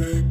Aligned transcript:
¿Qué? 0.00 0.24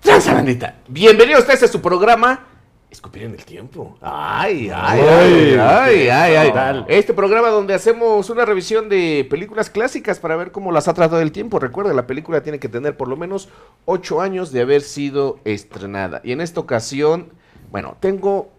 Tranza 0.00 0.34
bandita. 0.34 0.74
Bienvenidos 0.88 1.48
a 1.48 1.52
este 1.52 1.68
su 1.68 1.80
programa. 1.80 2.46
Escupir 2.90 3.22
en 3.22 3.34
el 3.34 3.44
tiempo. 3.44 3.96
Ay, 4.00 4.70
ay, 4.74 5.00
ay, 5.00 5.56
ay, 5.56 6.08
ay, 6.08 6.34
ay. 6.34 6.52
Tal. 6.52 6.84
Este 6.88 7.14
programa 7.14 7.48
donde 7.48 7.74
hacemos 7.74 8.28
una 8.28 8.44
revisión 8.44 8.88
de 8.88 9.24
películas 9.30 9.70
clásicas 9.70 10.18
para 10.18 10.34
ver 10.34 10.50
cómo 10.50 10.72
las 10.72 10.88
ha 10.88 10.94
tratado 10.94 11.22
el 11.22 11.30
tiempo. 11.30 11.60
Recuerda, 11.60 11.94
la 11.94 12.08
película 12.08 12.42
tiene 12.42 12.58
que 12.58 12.68
tener 12.68 12.96
por 12.96 13.06
lo 13.06 13.16
menos 13.16 13.48
ocho 13.84 14.20
años 14.20 14.50
de 14.50 14.62
haber 14.62 14.82
sido 14.82 15.38
estrenada. 15.44 16.20
Y 16.24 16.32
en 16.32 16.40
esta 16.40 16.58
ocasión, 16.58 17.28
bueno, 17.70 17.96
tengo 18.00 18.50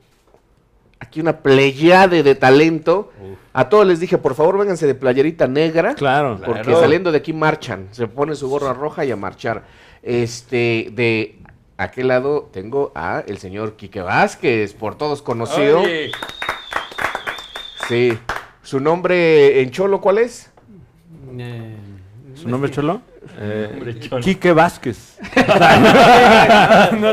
aquí 1.04 1.20
una 1.20 1.38
pleyade 1.38 2.23
de 2.23 2.35
talento. 2.35 3.12
A 3.53 3.70
todos 3.70 3.85
les 3.85 3.99
dije, 3.99 4.17
por 4.17 4.35
favor, 4.35 4.57
vénganse 4.57 4.88
de 4.88 4.95
playerita 4.95 5.48
negra. 5.48 5.93
Claro. 5.95 6.39
Porque 6.43 6.63
claro. 6.63 6.79
saliendo 6.79 7.12
de 7.12 7.20
aquí 7.20 7.34
marchan, 7.34 7.89
se 7.91 8.07
pone 8.07 8.35
su 8.35 8.49
gorra 8.49 8.73
roja 8.73 9.05
y 9.05 9.12
a 9.12 9.16
marchar. 9.16 9.63
Este, 10.02 10.89
de 10.91 11.39
aquel 11.77 12.07
lado 12.07 12.49
tengo 12.52 12.91
a 12.95 13.23
el 13.27 13.38
señor 13.38 13.76
Quique 13.76 14.02
Vázquez, 14.02 14.73
por 14.73 14.95
todos 14.95 15.21
conocido. 15.21 15.81
Oye, 15.81 16.12
Sí. 17.88 18.17
Su 18.62 18.79
nombre 18.79 19.62
en 19.62 19.71
cholo, 19.71 19.99
¿cuál 19.99 20.20
es? 20.20 20.49
Eh, 21.38 21.76
¿Su 22.34 22.48
nombre 22.48 22.71
cholo? 22.71 23.01
Eh. 23.40 24.00
Quique 24.22 24.52
Vázquez. 24.52 25.18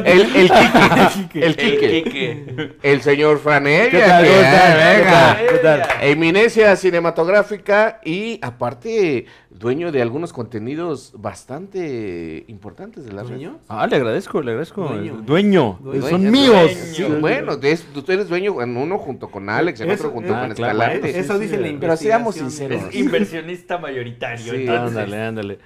El, 0.05 0.37
el 0.37 0.51
Quique. 0.51 1.31
El 1.35 1.45
el 1.45 1.57
Quique. 1.57 2.73
El 2.83 3.03
señor 3.03 3.39
Franevia. 3.39 3.91
¿Qué 3.91 4.01
tal? 4.01 4.25
que- 4.25 4.31
¿Cómo 4.31 4.41
están? 4.43 4.77
venga. 4.77 5.39
¿Qué 5.51 5.59
tal? 5.59 5.83
Eminencia 6.03 6.77
cinematográfica 6.77 8.01
y 8.05 8.39
aparte 8.43 9.27
dueño 9.51 9.93
de 9.93 10.03
algunos 10.03 10.33
contenidos 10.33 11.13
bastante 11.17 12.45
importantes 12.49 13.05
de 13.05 13.13
la 13.13 13.23
red. 13.23 13.31
¿Dueño? 13.31 13.59
Ah, 13.69 13.87
le 13.87 13.97
agradezco, 13.97 14.43
le 14.43 14.51
agradezco. 14.53 14.83
Dueño. 14.89 15.23
Dueño. 15.23 15.79
Dueño. 15.81 16.03
Son 16.03 16.23
Dueño, 16.23 16.31
míos. 16.31 16.71
Sí, 16.73 17.05
bueno, 17.21 17.59
tú 17.59 18.13
eres 18.13 18.29
dueño 18.29 18.61
en 18.63 18.77
uno 18.77 18.99
junto 18.99 19.31
con 19.31 19.49
Alex, 19.49 19.81
en 19.81 19.91
Eso, 19.91 20.05
otro 20.09 20.15
junto 20.15 20.35
ah, 20.35 20.41
con 20.47 20.55
claro, 20.55 20.73
Escalante. 20.73 21.13
sí, 21.13 21.19
Eso 21.19 21.35
sí, 21.35 21.41
dice 21.45 21.57
sí. 21.57 21.73
la 21.73 21.81
Pero 21.81 21.97
seamos 21.97 22.35
sinceros. 22.35 22.83
Es 22.85 22.95
inversionista 22.95 23.79
mayoritario. 23.79 24.53
Sí. 24.53 24.61
entonces. 24.63 24.99
Ándale, 24.99 25.23
ándale. 25.23 25.59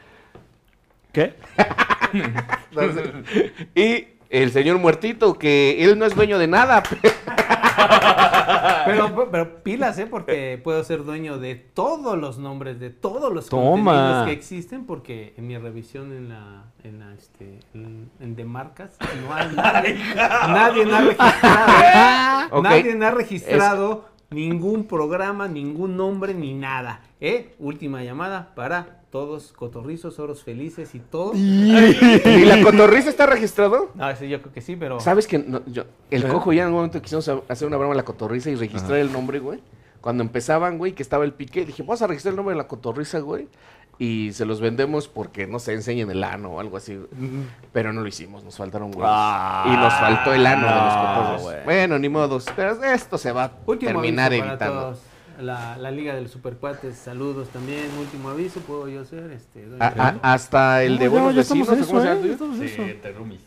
¿Qué? 1.14 1.34
Y 3.74 4.06
el 4.28 4.50
señor 4.50 4.78
muertito, 4.78 5.38
que 5.38 5.84
él 5.84 5.98
no 5.98 6.06
es 6.06 6.14
dueño 6.14 6.38
de 6.38 6.48
nada. 6.48 6.82
Pero, 8.84 9.28
pero 9.30 9.62
pilas, 9.62 9.98
¿eh? 9.98 10.06
Porque 10.06 10.60
puedo 10.62 10.82
ser 10.84 11.04
dueño 11.04 11.38
de 11.38 11.54
todos 11.54 12.18
los 12.18 12.38
nombres, 12.38 12.80
de 12.80 12.90
todos 12.90 13.32
los 13.32 13.48
Toma. 13.48 13.92
contenidos 13.92 14.26
que 14.26 14.32
existen, 14.32 14.86
porque 14.86 15.34
en 15.36 15.46
mi 15.46 15.58
revisión 15.58 16.12
en 16.12 16.28
la, 16.28 16.64
en 16.82 17.00
la, 17.00 17.14
este, 17.14 17.60
en, 17.74 18.10
en 18.20 18.36
de 18.36 18.44
marcas, 18.44 18.96
no 19.26 19.34
hay 19.34 19.54
nadie, 19.54 19.98
nadie 20.14 20.92
ha 20.92 21.00
registrado, 21.00 22.62
nadie 22.62 23.04
ha 23.04 23.10
registrado 23.10 24.08
ningún 24.30 24.84
programa, 24.84 25.48
ningún 25.48 25.96
nombre, 25.96 26.34
ni 26.34 26.54
nada, 26.54 27.02
¿eh? 27.20 27.54
Última 27.58 28.02
llamada 28.02 28.54
para 28.54 29.03
todos 29.14 29.52
cotorrizos, 29.52 30.18
oros 30.18 30.42
felices 30.42 30.92
y 30.96 30.98
todo. 30.98 31.34
¿Y 31.36 32.44
la 32.46 32.60
cotorriza 32.64 33.08
está 33.08 33.26
registrado? 33.26 33.92
No, 33.94 34.10
ese 34.10 34.28
yo 34.28 34.40
creo 34.42 34.52
que 34.52 34.60
sí, 34.60 34.74
pero... 34.74 34.98
¿Sabes 34.98 35.28
que 35.28 35.38
no, 35.38 35.62
yo- 35.66 35.84
el 36.10 36.24
¿Eh? 36.24 36.28
cojo 36.28 36.52
ya 36.52 36.62
en 36.62 36.70
un 36.70 36.74
momento 36.74 37.00
quisimos 37.00 37.30
hacer 37.48 37.68
una 37.68 37.76
broma 37.76 37.92
a 37.94 37.96
la 37.96 38.04
cotorriza 38.04 38.50
y 38.50 38.56
registrar 38.56 38.98
el 38.98 39.12
nombre, 39.12 39.38
güey? 39.38 39.60
Cuando 40.00 40.24
empezaban, 40.24 40.78
güey, 40.78 40.94
que 40.94 41.04
estaba 41.04 41.22
el 41.24 41.32
pique, 41.32 41.64
dije, 41.64 41.84
vamos 41.84 42.02
a 42.02 42.08
registrar 42.08 42.32
el 42.32 42.36
nombre 42.38 42.54
de 42.56 42.58
la 42.62 42.66
cotorriza, 42.66 43.20
güey. 43.20 43.46
Y 44.00 44.32
se 44.32 44.44
los 44.46 44.60
vendemos 44.60 45.06
porque, 45.06 45.46
no 45.46 45.60
sé, 45.60 45.74
enseñen 45.74 46.10
el 46.10 46.24
ano 46.24 46.50
o 46.54 46.58
algo 46.58 46.76
así. 46.76 46.96
güey. 46.96 47.08
Pero 47.72 47.92
no 47.92 48.00
lo 48.00 48.08
hicimos, 48.08 48.42
nos 48.42 48.56
faltaron, 48.56 48.90
güey. 48.90 49.06
Ah, 49.08 49.64
y 49.72 49.76
nos 49.76 49.94
faltó 49.94 50.34
el 50.34 50.44
ano 50.44 50.66
de 50.66 50.74
los 50.74 50.94
cotorros. 50.96 51.42
güey. 51.42 51.64
Bueno, 51.64 52.00
ni 52.00 52.08
modos. 52.08 52.46
Pero 52.56 52.82
esto 52.82 53.16
se 53.16 53.30
va 53.30 53.44
a 53.44 53.52
terminar 53.78 54.58
todos. 54.58 54.98
La, 55.40 55.76
la 55.78 55.90
Liga 55.90 56.14
del 56.14 56.28
Supercuates, 56.28 56.96
saludos 56.96 57.48
también. 57.48 57.86
Último 57.98 58.28
aviso, 58.30 58.60
puedo 58.60 58.88
yo 58.88 59.04
ser. 59.04 59.30
Este, 59.32 59.66
doña 59.66 59.84
A- 59.84 59.88
a- 59.88 59.94
Carmen? 59.94 60.20
hasta 60.22 60.82
el 60.84 60.98
de 60.98 61.04
No, 61.06 61.10
buenos 61.12 61.34
ya 61.34 61.40
estamos 61.42 61.68
vecinos. 61.68 61.88
en 61.88 61.94
¿cómo 61.94 62.02
se 62.02 62.06
eso, 62.08 62.14
llama 62.14 62.26
¿eh? 62.26 62.32
el 62.32 62.36
tuyo? 62.38 62.48
Ya 62.48 62.54
estamos 62.54 62.60
en 62.60 62.68
Sí, 62.68 62.74
eso. 62.74 62.82
entre 62.82 63.12
roomies. 63.12 63.40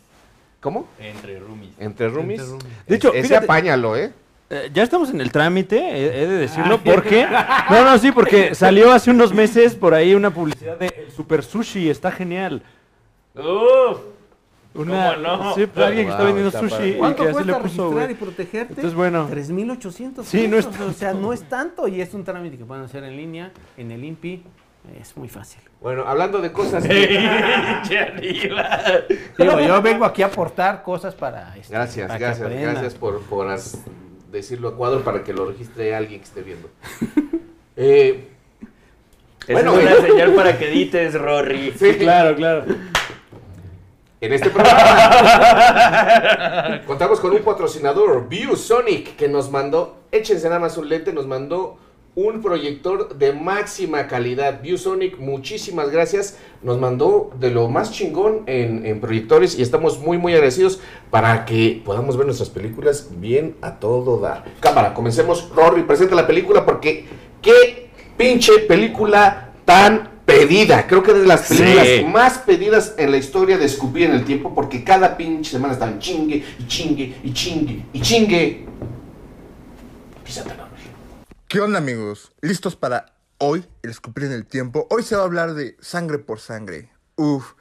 ¿Cómo? 0.60 0.88
Entre 0.98 1.38
roomies. 1.38 1.70
Entre 1.78 2.08
roomies. 2.08 2.40
Entre 2.40 2.52
roomies. 2.52 2.74
De 2.86 2.96
hecho, 2.96 3.12
Ese 3.14 3.28
fíjate, 3.28 3.44
apáñalo, 3.44 3.96
¿eh? 3.96 4.12
eh, 4.50 4.70
ya 4.72 4.82
estamos 4.82 5.10
en 5.10 5.20
el 5.20 5.30
trámite, 5.30 5.78
he, 5.78 6.22
he 6.22 6.26
de 6.26 6.36
decirlo, 6.38 6.78
porque... 6.82 7.26
No, 7.70 7.84
no, 7.84 7.98
sí, 7.98 8.12
porque 8.12 8.54
salió 8.54 8.90
hace 8.92 9.10
unos 9.10 9.32
meses 9.32 9.74
por 9.74 9.94
ahí 9.94 10.14
una 10.14 10.30
publicidad 10.30 10.78
de 10.78 10.86
el 11.06 11.12
Super 11.12 11.42
Sushi, 11.44 11.88
está 11.90 12.10
genial. 12.10 12.62
¡Uf! 13.34 13.98
Una, 14.78 15.14
¿Cómo 15.14 15.26
no? 15.36 15.54
Sí, 15.54 15.66
pues, 15.66 15.86
alguien 15.86 16.06
que 16.06 16.12
está 16.12 16.24
vendiendo 16.24 16.48
está 16.48 16.60
sushi 16.60 16.70
padre. 16.74 16.88
y 16.88 16.92
que 16.92 16.98
¿Cuánto 16.98 17.22
así 17.24 17.32
cuesta 17.32 17.52
le 17.52 17.58
puso, 17.58 17.62
registrar 17.82 17.90
güey. 17.92 18.10
y 18.10 18.14
protegerte? 18.14 18.72
Entonces, 18.74 18.94
bueno. 18.94 19.26
3,800 19.28 20.26
Sí, 20.26 20.48
no 20.48 20.56
es 20.56 20.66
pesos, 20.66 20.90
O 20.90 20.92
sea, 20.92 21.12
no 21.14 21.32
es 21.32 21.42
tanto 21.48 21.88
y 21.88 22.00
es 22.00 22.14
un 22.14 22.24
trámite 22.24 22.56
que 22.56 22.64
pueden 22.64 22.84
hacer 22.84 23.04
en 23.04 23.16
línea, 23.16 23.50
en 23.76 23.90
el 23.90 24.04
INPI. 24.04 24.42
Es 25.00 25.16
muy 25.16 25.28
fácil. 25.28 25.60
Bueno, 25.82 26.04
hablando 26.06 26.40
de 26.40 26.50
cosas 26.52 26.82
que... 26.88 27.08
¡Che, 27.86 27.98
arriba! 27.98 28.80
Digo, 29.36 29.60
yo 29.60 29.82
vengo 29.82 30.04
aquí 30.04 30.22
a 30.22 30.26
aportar 30.26 30.82
cosas 30.82 31.14
para... 31.14 31.54
este, 31.56 31.74
Gracias, 31.74 32.06
para 32.06 32.18
gracias, 32.18 32.48
gracias 32.50 32.94
por, 32.94 33.20
por 33.22 33.48
as- 33.48 33.82
decirlo 34.30 34.68
a 34.68 34.76
cuadro 34.76 35.00
para 35.02 35.24
que 35.24 35.32
lo 35.34 35.46
registre 35.46 35.94
alguien 35.94 36.20
que 36.20 36.26
esté 36.26 36.42
viendo. 36.42 36.68
Eh, 37.80 38.28
Bueno, 39.50 39.72
Bueno, 39.72 39.88
es 39.90 39.98
una 40.00 40.08
señal 40.08 40.34
para 40.34 40.58
que 40.58 40.68
edites, 40.68 41.14
Rory. 41.14 41.72
sí, 41.78 41.94
Claro, 41.98 42.34
claro. 42.34 42.64
En 44.20 44.32
este 44.32 44.50
programa 44.50 44.80
contamos 46.86 47.20
con 47.20 47.30
un 47.32 47.38
patrocinador, 47.38 48.28
ViewSonic, 48.28 49.14
que 49.14 49.28
nos 49.28 49.48
mandó, 49.48 49.98
échense 50.10 50.48
nada 50.48 50.58
más 50.58 50.76
un 50.76 50.88
lente, 50.88 51.12
nos 51.12 51.28
mandó 51.28 51.76
un 52.16 52.42
proyector 52.42 53.16
de 53.16 53.32
máxima 53.32 54.08
calidad. 54.08 54.60
ViewSonic, 54.60 55.20
muchísimas 55.20 55.90
gracias. 55.90 56.36
Nos 56.62 56.80
mandó 56.80 57.30
de 57.38 57.52
lo 57.52 57.68
más 57.68 57.92
chingón 57.92 58.42
en, 58.46 58.84
en 58.84 59.00
proyectores 59.00 59.56
y 59.56 59.62
estamos 59.62 60.00
muy, 60.00 60.18
muy 60.18 60.32
agradecidos 60.32 60.80
para 61.12 61.44
que 61.44 61.80
podamos 61.84 62.16
ver 62.16 62.26
nuestras 62.26 62.50
películas 62.50 63.10
bien 63.20 63.54
a 63.62 63.78
todo 63.78 64.18
dar. 64.18 64.46
Cámara, 64.58 64.94
comencemos. 64.94 65.48
Rory, 65.54 65.84
presenta 65.84 66.16
la 66.16 66.26
película 66.26 66.66
porque 66.66 67.06
qué 67.40 67.88
pinche 68.16 68.58
película 68.66 69.52
tan 69.64 70.17
pedida. 70.28 70.86
Creo 70.86 71.02
que 71.02 71.12
es 71.12 71.18
de 71.18 71.26
las 71.26 71.46
Sí. 71.48 71.56
películas 71.56 72.12
más 72.12 72.38
pedidas 72.38 72.94
en 72.98 73.10
la 73.10 73.16
historia 73.16 73.56
de 73.56 73.64
Escupir 73.64 74.04
en 74.04 74.12
el 74.12 74.24
Tiempo 74.26 74.54
porque 74.54 74.84
cada 74.84 75.16
pinche 75.16 75.50
semana 75.52 75.72
están 75.72 75.98
chingue 75.98 76.44
y 76.58 76.66
chingue 76.66 77.16
y 77.24 77.32
chingue 77.32 77.84
y 77.92 78.00
chingue. 78.02 78.66
¿Qué 81.48 81.60
onda 81.60 81.78
amigos? 81.78 82.32
¿Listos 82.42 82.76
para 82.76 83.14
hoy, 83.38 83.64
el 83.82 83.90
escupir 83.90 84.24
en 84.24 84.32
el 84.32 84.44
tiempo? 84.44 84.86
Hoy 84.90 85.02
se 85.02 85.16
va 85.16 85.22
a 85.22 85.24
hablar 85.24 85.54
de 85.54 85.76
Sangre 85.80 86.18
por 86.18 86.40
Sangre. 86.40 86.90
Uf, 87.16 87.54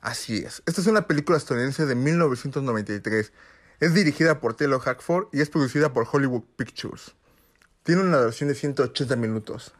así 0.00 0.36
es. 0.36 0.62
Esta 0.66 0.80
es 0.80 0.86
una 0.86 1.08
película 1.08 1.36
estadounidense 1.36 1.84
de 1.84 1.96
1993. 1.96 3.32
Es 3.80 3.92
dirigida 3.92 4.38
por 4.40 4.54
Taylor 4.54 4.80
Hackford 4.80 5.26
y 5.32 5.40
es 5.40 5.50
producida 5.50 5.92
por 5.92 6.06
Hollywood 6.10 6.44
Pictures. 6.56 7.16
Tiene 7.82 8.02
una 8.02 8.18
duración 8.18 8.48
de 8.48 8.54
180 8.54 9.16
minutos. 9.16 9.72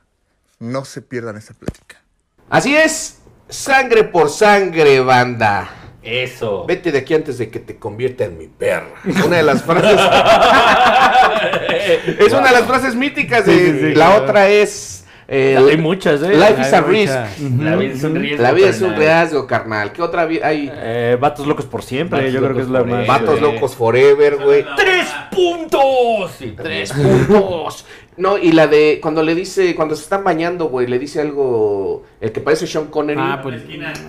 No 0.59 0.85
se 0.85 1.01
pierdan 1.01 1.37
esta 1.37 1.55
plática. 1.55 2.04
Así 2.51 2.77
es, 2.77 3.21
sangre 3.49 4.05
por 4.05 4.29
sangre, 4.31 5.01
banda. 5.01 5.71
Eso. 6.03 6.65
Vete 6.67 6.93
de 6.93 6.99
aquí 6.99 7.15
antes 7.15 7.39
de 7.39 7.49
que 7.51 7.59
te 7.59 7.77
convierta 7.79 8.25
en 8.25 8.37
mi 8.37 8.47
perra. 8.47 8.89
Una 9.25 9.39
de 9.39 9.43
las 9.43 9.63
frases. 9.63 9.99
es 12.19 12.33
una 12.33 12.49
de 12.49 12.53
las 12.53 12.65
frases 12.67 12.95
míticas. 12.95 13.47
De, 13.47 13.53
Sí, 13.55 13.61
sí, 13.73 13.79
sí, 13.81 13.87
la 13.89 13.95
claro. 14.07 14.23
otra 14.23 14.49
es. 14.51 15.07
eh, 15.29 15.57
Hay 15.71 15.79
muchas, 15.79 16.21
¿eh? 16.23 16.35
Life 16.37 16.61
is 16.61 16.67
Hay 16.67 16.75
a 16.75 16.81
risk. 16.83 17.15
La 17.61 17.77
vida 17.77 17.95
es 17.95 18.05
un 18.05 18.15
riesgo. 18.17 18.43
La 18.43 18.53
vida 18.53 18.69
es 18.69 18.83
un 18.83 18.91
carnal. 18.91 19.21
riesgo, 19.23 19.47
carnal. 19.47 19.93
¿Qué 19.93 20.03
otra 20.03 20.27
vida 20.27 20.47
hay? 20.49 20.71
Eh, 20.75 21.17
Vatos 21.19 21.47
locos 21.47 21.65
por 21.65 21.83
siempre, 21.83 22.19
Vatos 22.19 22.35
yo 22.35 22.41
creo 22.43 22.55
que 22.55 22.63
es 22.63 22.69
la 22.69 22.85
más... 22.85 23.07
Vatos 23.07 23.41
locos 23.41 23.75
forever, 23.75 24.37
güey. 24.37 24.67
¡Tres 24.77 25.07
puntos! 25.31 26.33
Sí, 26.39 26.53
Tres 26.55 26.93
puntos. 26.93 27.87
No, 28.17 28.39
y 28.39 28.53
la 28.53 28.69
de 28.69 29.01
cuando 29.03 29.23
le 29.25 29.35
dice, 29.35 29.75
cuando 29.75 29.97
se 29.97 30.03
están 30.05 30.23
bañando, 30.23 30.67
güey, 30.69 30.87
le 30.87 30.99
dice 31.01 31.21
algo, 31.21 32.05
el 32.21 32.31
que 32.31 32.41
parece 32.41 32.67
Sean 32.67 32.87
Connery. 32.87 33.19
Ah, 33.21 33.41
pues. 33.43 33.63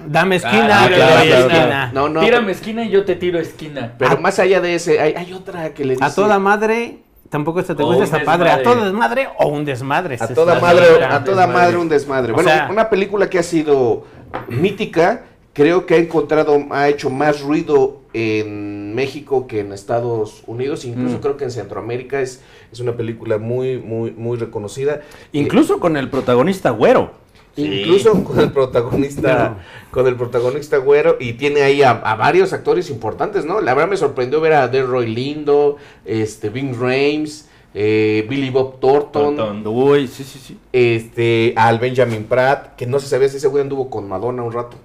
Dame 0.07 0.35
esquina, 0.35 0.67
Ah, 0.67 0.83
dame 0.83 0.95
claro, 0.95 1.21
esquina. 1.23 1.47
claro, 1.49 1.91
No, 1.93 2.09
no. 2.09 2.19
Tírame 2.21 2.51
esquina 2.51 2.85
y 2.85 2.89
yo 2.91 3.03
te 3.03 3.15
tiro 3.15 3.39
esquina. 3.39 3.95
Pero 3.97 4.17
más 4.19 4.37
allá 4.37 4.61
de 4.61 4.75
ese, 4.75 4.99
hay, 4.99 5.13
hay 5.15 5.33
otra 5.33 5.73
que 5.73 5.83
le 5.85 5.93
dice. 5.95 6.05
A 6.05 6.13
toda 6.13 6.37
madre, 6.37 6.99
tampoco 7.29 7.59
esta 7.59 7.75
te 7.75 7.81
gusta, 7.81 8.03
está 8.03 8.23
padre. 8.23 8.51
A 8.51 8.61
todo 8.61 8.85
desmadre 8.85 9.27
o 9.39 9.47
un 9.47 9.65
desmadre. 9.65 10.17
A 10.19 10.27
toda 10.27 10.59
madre, 10.59 10.85
a 11.03 11.23
toda 11.23 11.47
desmadre. 11.47 11.53
madre 11.53 11.77
un 11.77 11.89
desmadre. 11.89 12.31
O 12.31 12.35
Bueno, 12.35 12.49
sea- 12.49 12.67
una 12.69 12.89
película 12.91 13.27
que 13.27 13.39
ha 13.39 13.43
sido 13.43 14.05
mítica, 14.49 15.23
creo 15.53 15.85
que 15.85 15.95
ha 15.95 15.97
encontrado, 15.97 16.63
ha 16.69 16.89
hecho 16.89 17.09
más 17.09 17.41
ruido 17.41 18.01
en 18.13 18.93
México 18.93 19.47
que 19.47 19.59
en 19.61 19.73
Estados 19.73 20.43
Unidos, 20.47 20.85
incluso 20.85 21.17
Mm. 21.17 21.21
creo 21.21 21.37
que 21.37 21.43
en 21.45 21.51
Centroamérica 21.51 22.21
es, 22.21 22.41
es 22.75 22.81
una 22.81 22.95
película 22.95 23.37
muy, 23.37 23.77
muy, 23.77 24.11
muy 24.11 24.37
reconocida. 24.37 25.01
Incluso 25.31 25.79
con 25.79 25.97
el 25.97 26.09
protagonista 26.09 26.69
güero. 26.69 27.11
Incluso 27.57 28.23
con 28.25 28.39
el 28.41 28.51
protagonista, 28.51 29.57
con 29.91 30.07
el 30.07 30.15
protagonista 30.15 30.77
güero, 30.77 31.15
y 31.19 31.33
tiene 31.33 31.61
ahí 31.61 31.83
a, 31.83 31.91
a 31.91 32.15
varios 32.15 32.51
actores 32.51 32.89
importantes, 32.89 33.45
¿no? 33.45 33.61
La 33.61 33.73
verdad 33.73 33.89
me 33.89 33.97
sorprendió 33.97 34.41
ver 34.41 34.53
a 34.53 34.67
Delroy 34.67 35.07
Lindo, 35.07 35.77
este, 36.03 36.49
Ving 36.49 36.75
Rhames, 36.77 37.47
eh, 37.73 38.25
Billy 38.29 38.49
Bob 38.49 38.79
Thornton, 38.79 39.37
Thornton. 39.37 39.67
Uy, 39.67 40.07
sí, 40.07 40.23
sí, 40.25 40.39
sí. 40.39 40.57
este, 40.73 41.53
al 41.55 41.79
Benjamin 41.79 42.25
Pratt, 42.25 42.75
que 42.75 42.85
no 42.85 42.99
se 42.99 43.07
sabía 43.07 43.29
si 43.29 43.37
ese 43.37 43.47
güey 43.47 43.61
anduvo 43.63 43.89
con 43.89 44.07
Madonna 44.07 44.43
un 44.43 44.51
rato. 44.51 44.77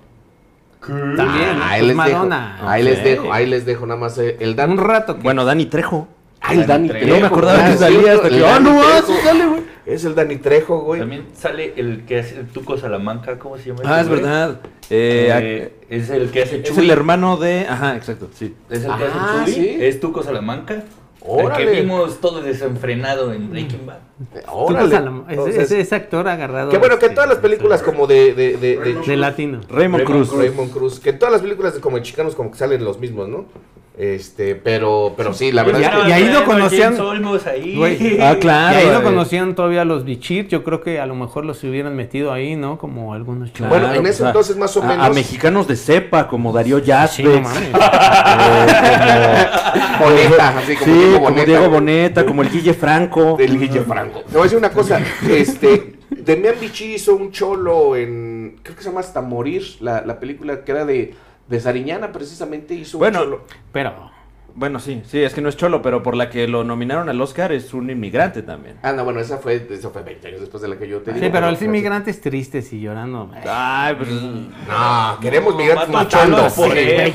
También, 0.81 1.59
¿no? 1.59 1.65
ahí 1.65 1.87
les 1.87 1.95
Madonna. 1.97 2.55
dejo, 2.57 2.69
ahí 2.69 2.83
les 2.83 3.05
dejo, 3.05 3.33
ahí 3.33 3.47
les 3.47 3.67
dejo 3.67 3.87
nada 3.87 4.01
más 4.01 4.17
eh, 4.19 4.37
el 4.41 4.57
dato. 4.57 4.73
Un 4.73 4.79
rato 4.79 5.17
que 5.17 5.23
Bueno, 5.23 5.45
Dani 5.45 5.67
Trejo. 5.67 6.09
Ah, 6.43 6.55
el 6.55 6.67
Dani 6.67 6.89
Trejo. 6.89 7.07
No 7.15 7.21
me 7.21 7.27
acordaba 7.27 7.59
ah, 7.63 7.67
que 7.67 7.73
es 7.75 7.79
salía 7.81 8.13
hasta 8.15 8.29
el 8.29 8.35
que. 8.35 8.47
¡Ah, 8.47 8.61
no! 8.61 8.83
Sí 9.07 9.13
sale, 9.23 9.47
güey! 9.47 9.63
Es 9.87 10.05
el 10.05 10.15
Dani 10.15 10.37
Trejo, 10.37 10.81
güey. 10.81 11.01
También 11.01 11.27
sale 11.35 11.73
el 11.77 12.05
que 12.07 12.21
hace 12.21 12.39
el 12.41 12.47
Tuco 12.47 12.77
Salamanca, 12.79 13.39
¿cómo 13.39 13.59
se 13.59 13.65
llama? 13.69 13.81
Ah, 13.85 14.01
ese 14.01 14.03
es 14.15 14.21
verdad. 14.21 14.61
Eh, 14.89 15.29
Eh, 15.33 15.73
es 15.91 16.11
el 16.11 16.31
que 16.31 16.43
hace 16.43 16.57
es 16.57 16.63
Chuy. 16.75 16.85
el 16.85 16.91
hermano 16.91 17.37
de. 17.37 17.67
Ajá, 17.69 17.97
exacto, 17.97 18.29
sí. 18.35 18.55
Es 18.71 18.85
el 18.85 18.87
que 18.97 19.05
Ah, 19.05 19.43
hace 19.43 19.53
Chuy. 19.55 19.63
¿sí? 19.65 19.77
Es 19.81 20.01
Tuco 20.01 20.23
Salamanca. 20.23 20.85
Órale. 21.23 21.65
El 21.65 21.71
que 21.75 21.81
vimos 21.83 22.19
todo 22.23 22.41
desenfrenado 22.41 23.35
en 23.35 23.51
Breaking 23.51 23.85
Bad. 23.85 23.99
Órale. 24.49 24.91
Salam- 24.97 25.25
ese, 25.27 25.33
Entonces, 25.35 25.63
ese- 25.65 25.81
ese 25.81 25.95
actor 25.95 26.27
agarrado. 26.27 26.71
que 26.71 26.79
bueno, 26.79 26.99
que 26.99 27.05
este, 27.07 27.15
todas 27.15 27.29
las 27.29 27.39
películas 27.41 27.83
como 27.83 28.07
de, 28.07 28.33
de, 28.35 28.57
de, 28.57 28.79
de 28.79 28.95
De 29.07 29.17
latino. 29.19 29.61
Raymond 29.69 30.05
Raymond 30.05 30.05
Cruz. 30.07 30.33
Raymond 30.39 30.73
Cruz, 30.73 30.99
que 31.01 31.11
en 31.11 31.19
todas 31.19 31.33
las 31.33 31.43
películas 31.43 31.75
de 31.75 31.81
como 31.81 31.97
de 31.99 32.03
chicanos 32.05 32.35
como 32.35 32.51
que 32.51 32.57
salen 32.57 32.83
los 32.85 32.99
mismos, 32.99 33.29
¿no? 33.29 33.45
Este, 34.01 34.55
pero, 34.55 35.13
pero 35.15 35.35
sí, 35.35 35.53
la 35.53 35.63
verdad 35.63 35.81
Y 35.81 35.85
es 35.85 35.91
que... 35.91 36.09
y 36.09 36.13
ahí 36.13 36.33
lo 36.33 36.47
conocían- 36.47 36.97
ahí. 37.47 38.17
Ah, 38.23 38.37
claro. 38.41 38.79
y 38.79 38.81
ahí 38.81 38.87
lo 38.91 39.01
eh. 39.01 39.03
conocían 39.03 39.55
todavía 39.55 39.85
los 39.85 40.07
bichir. 40.07 40.49
Yo 40.49 40.65
creo 40.65 40.81
que 40.81 41.01
a 41.01 41.05
lo 41.05 41.15
mejor 41.15 41.45
los 41.45 41.63
hubieran 41.65 41.95
metido 41.95 42.33
ahí, 42.33 42.57
¿no? 42.57 42.79
Como 42.79 43.13
algunos 43.13 43.53
chavos. 43.53 43.69
Bueno, 43.79 43.93
en 43.93 44.07
ese 44.07 44.25
entonces 44.25 44.57
más 44.57 44.75
o 44.79 44.83
a- 44.83 44.87
menos- 44.87 45.07
A, 45.07 45.11
mexicanos 45.11 45.69
de 45.69 45.77
cepa, 45.77 46.29
como 46.29 46.51
Darío 46.51 46.79
Yazbek. 46.79 47.27
Sí, 47.27 47.31
no 47.31 47.41
mames. 47.43 47.73
Boneta, 50.01 50.59
así 50.59 50.77
como 50.77 50.93
sí, 50.93 50.99
Diego 50.99 51.25
como. 51.25 51.45
Diego 51.45 51.71
Boneta, 51.71 52.25
como 52.25 52.43
el 52.43 52.51
Guille 52.51 52.75
Franco. 52.75 53.37
Del 53.37 53.59
Guille 53.59 53.81
Franco. 53.83 54.21
Te 54.21 54.33
voy 54.33 54.41
a 54.41 54.45
decir 54.45 54.59
una 54.59 54.71
cosa, 54.71 55.01
este, 55.29 55.95
Demian 56.11 56.55
Bichir 56.61 56.91
hizo 56.93 57.15
un 57.15 57.31
cholo 57.33 57.97
en, 57.97 58.57
creo 58.63 58.77
que 58.77 58.83
se 58.83 58.89
llama 58.89 59.01
Hasta 59.01 59.21
Morir, 59.21 59.63
la, 59.81 60.03
la 60.07 60.19
película 60.19 60.65
que 60.65 60.73
era 60.73 60.85
de, 60.85 61.15
de 61.51 61.61
Sariñana 61.61 62.13
precisamente, 62.13 62.75
hizo 62.75 62.99
Bueno, 62.99 63.25
un. 63.25 63.39
Pero. 63.73 64.11
Bueno, 64.55 64.79
sí, 64.81 65.03
sí, 65.07 65.23
es 65.23 65.35
que 65.35 65.41
no 65.41 65.49
es 65.49 65.57
cholo, 65.57 65.83
pero 65.83 66.03
por 66.03 66.17
la 66.17 66.29
que 66.31 66.47
lo 66.49 66.65
nominaron 66.65 67.09
al 67.09 67.21
Oscar 67.21 67.53
es 67.53 67.73
un 67.75 67.91
inmigrante 67.91 68.43
también. 68.43 68.77
Ah, 68.83 68.93
no, 68.93 69.05
bueno, 69.05 69.21
esa 69.21 69.39
fue, 69.39 69.67
esa 69.71 69.91
fue 69.91 70.03
20 70.03 70.29
años 70.29 70.41
después 70.41 70.63
de 70.63 70.69
la 70.69 70.77
que 70.77 70.89
yo 70.89 70.99
te 71.01 71.13
digo. 71.13 71.25
Sí, 71.25 71.31
pero 71.33 71.49
el 71.49 71.55
Pero- 71.57 71.67
inmigrante 71.67 72.11
es 72.11 72.21
triste 72.21 72.65
y 72.71 72.81
llorando. 72.81 73.31
Ay, 73.47 73.95
pues. 73.95 74.11
No, 74.11 75.19
queremos 75.21 75.55
migrantes 75.57 75.89
Mata 75.89 76.27
matando, 76.27 76.37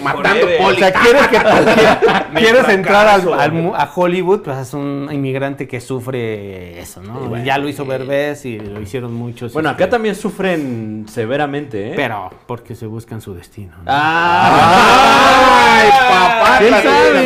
matando. 0.04 0.46
O 0.62 0.74
sea, 0.74 0.92
quieres, 0.94 1.28
que, 1.28 1.38
quieres 2.40 2.70
entrar 2.70 3.08
a 3.08 3.92
Hollywood, 3.96 4.42
pues 4.42 4.58
es 4.58 4.74
un 4.74 5.10
inmigrante 5.12 5.68
que 5.68 5.80
sufre 5.82 6.80
eso, 6.80 7.02
¿no? 7.02 7.38
Ya 7.44 7.58
lo 7.58 7.68
hizo 7.68 7.86
Berbés 7.86 8.46
y 8.46 8.60
lo 8.60 8.82
hicieron 8.82 9.14
muchos. 9.14 9.54
Bueno, 9.54 9.70
este, 9.72 9.84
acá 9.84 9.92
también 9.92 10.16
sufren 10.16 11.06
severamente, 11.10 11.90
¿eh? 11.92 11.94
Pero 11.96 12.30
porque 12.48 12.76
se 12.76 12.86
buscan 12.88 13.22
su 13.22 13.34
destino. 13.34 13.72
¿no? 13.78 13.84
Ah, 13.88 15.78
¡Ay, 15.78 15.90
papá! 15.90 16.60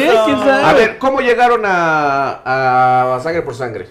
A 0.10 0.74
ver, 0.74 0.98
¿cómo 0.98 1.22
llegaron 1.22 1.62
a, 1.66 3.16
a 3.16 3.20
Sangre 3.22 3.42
por 3.42 3.56
Sangre? 3.56 3.88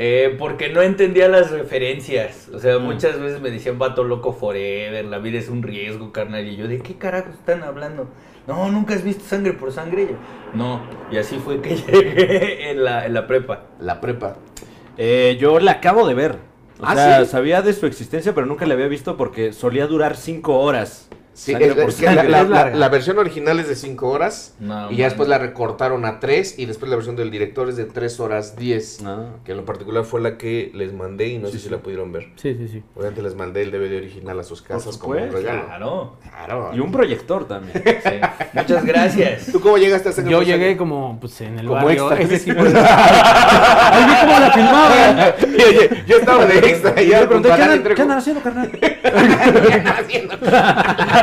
Eh, 0.00 0.36
porque 0.38 0.68
no 0.68 0.80
entendía 0.80 1.26
las 1.26 1.50
referencias. 1.50 2.48
O 2.54 2.60
sea, 2.60 2.78
muchas 2.78 3.18
veces 3.18 3.40
me 3.40 3.50
decían 3.50 3.80
vato 3.80 4.04
loco 4.04 4.32
forever, 4.32 5.04
la 5.04 5.18
vida 5.18 5.40
es 5.40 5.48
un 5.48 5.64
riesgo, 5.64 6.12
carnal. 6.12 6.46
Y 6.46 6.54
yo, 6.56 6.68
¿de 6.68 6.78
qué 6.78 6.94
carajo 6.94 7.30
están 7.30 7.64
hablando? 7.64 8.08
No, 8.46 8.70
nunca 8.70 8.94
has 8.94 9.02
visto 9.02 9.24
sangre 9.24 9.54
por 9.54 9.72
sangre. 9.72 10.06
Yo, 10.10 10.14
no, 10.54 10.82
y 11.10 11.16
así 11.16 11.38
fue 11.38 11.60
que 11.60 11.74
llegué 11.86 12.70
en 12.70 12.84
la, 12.84 13.06
en 13.06 13.12
la 13.12 13.26
prepa. 13.26 13.64
La 13.80 14.00
prepa. 14.00 14.36
Eh, 14.96 15.36
yo 15.40 15.58
la 15.58 15.72
acabo 15.72 16.06
de 16.06 16.14
ver. 16.14 16.36
O 16.78 16.84
¿Ah, 16.86 16.94
sea, 16.94 17.24
sí? 17.24 17.30
sabía 17.32 17.60
de 17.62 17.72
su 17.72 17.86
existencia, 17.86 18.32
pero 18.36 18.46
nunca 18.46 18.66
la 18.66 18.74
había 18.74 18.86
visto 18.86 19.16
porque 19.16 19.52
solía 19.52 19.88
durar 19.88 20.16
cinco 20.16 20.60
horas. 20.60 21.08
Sí, 21.38 21.52
es- 21.56 21.72
por 21.74 21.88
es 21.90 21.94
que 21.94 22.06
la, 22.06 22.24
la- 22.24 22.42
la- 22.42 22.70
la 22.70 22.88
versión 22.88 23.16
original 23.18 23.60
es 23.60 23.68
de 23.68 23.76
5 23.76 24.08
horas 24.08 24.54
No, 24.58 24.90
y 24.90 24.96
ya 24.96 25.04
man. 25.04 25.10
después 25.10 25.28
la 25.28 25.38
recortaron 25.38 26.04
a 26.04 26.18
3 26.18 26.58
y 26.58 26.66
después 26.66 26.90
la 26.90 26.96
versión 26.96 27.14
del 27.14 27.30
director 27.30 27.68
es 27.68 27.76
de 27.76 27.84
3 27.84 28.18
horas 28.18 28.56
10. 28.56 29.02
Ah. 29.06 29.26
Que 29.44 29.52
en 29.52 29.58
lo 29.58 29.64
particular 29.64 30.02
fue 30.04 30.20
la 30.20 30.36
que 30.36 30.72
les 30.74 30.92
mandé 30.92 31.28
y 31.28 31.38
no 31.38 31.46
Sí, 31.46 31.52
sé 31.52 31.58
sí. 31.58 31.64
si 31.66 31.70
la 31.70 31.78
pudieron 31.78 32.10
ver. 32.10 32.30
Sí, 32.34 32.56
sí, 32.58 32.66
sí. 32.66 32.82
Obviamente 32.96 33.22
les 33.22 33.36
mandé 33.36 33.62
el 33.62 33.70
DVD 33.70 33.98
original 33.98 34.40
a 34.40 34.42
sus 34.42 34.62
casas 34.62 34.96
como 34.98 35.12
un 35.14 35.30
regalo. 35.30 35.64
Claro. 35.66 36.16
Claro. 36.44 36.70
Y 36.74 36.80
un 36.80 36.90
proyector 36.90 37.46
también. 37.46 37.82
sí. 37.84 38.10
Muchas 38.54 38.84
gracias. 38.84 39.46
¿Tú 39.52 39.60
cómo 39.60 39.78
llegaste 39.78 40.08
a 40.08 40.12
Sangre 40.12 40.32
Yo 40.32 40.42
llegué 40.42 40.76
como 40.76 41.18
pues 41.20 41.40
en 41.40 41.56
el 41.60 41.68
Como 41.68 41.84
barrio. 41.84 42.10
extra. 42.12 42.36
Ese 42.36 42.44
tipo 42.52 42.64
de... 42.64 42.72
¡Ay, 42.76 44.04
vi 44.04 44.14
cómo 44.26 44.40
la 44.40 44.50
filmaban! 44.52 45.34
Oye, 45.54 46.04
yo 46.04 46.16
estaba 46.16 46.46
de 46.46 46.58
extra 46.58 47.00
Y 47.00 47.08
ya 47.10 47.20
le 47.20 47.26
pregunté, 47.26 47.48
¿qué 47.54 47.62
andan, 47.62 47.82
Trejo. 47.84 47.94
¿qué 47.96 48.02
andan 48.02 48.18
haciendo, 48.18 48.42
carnal? 48.42 48.70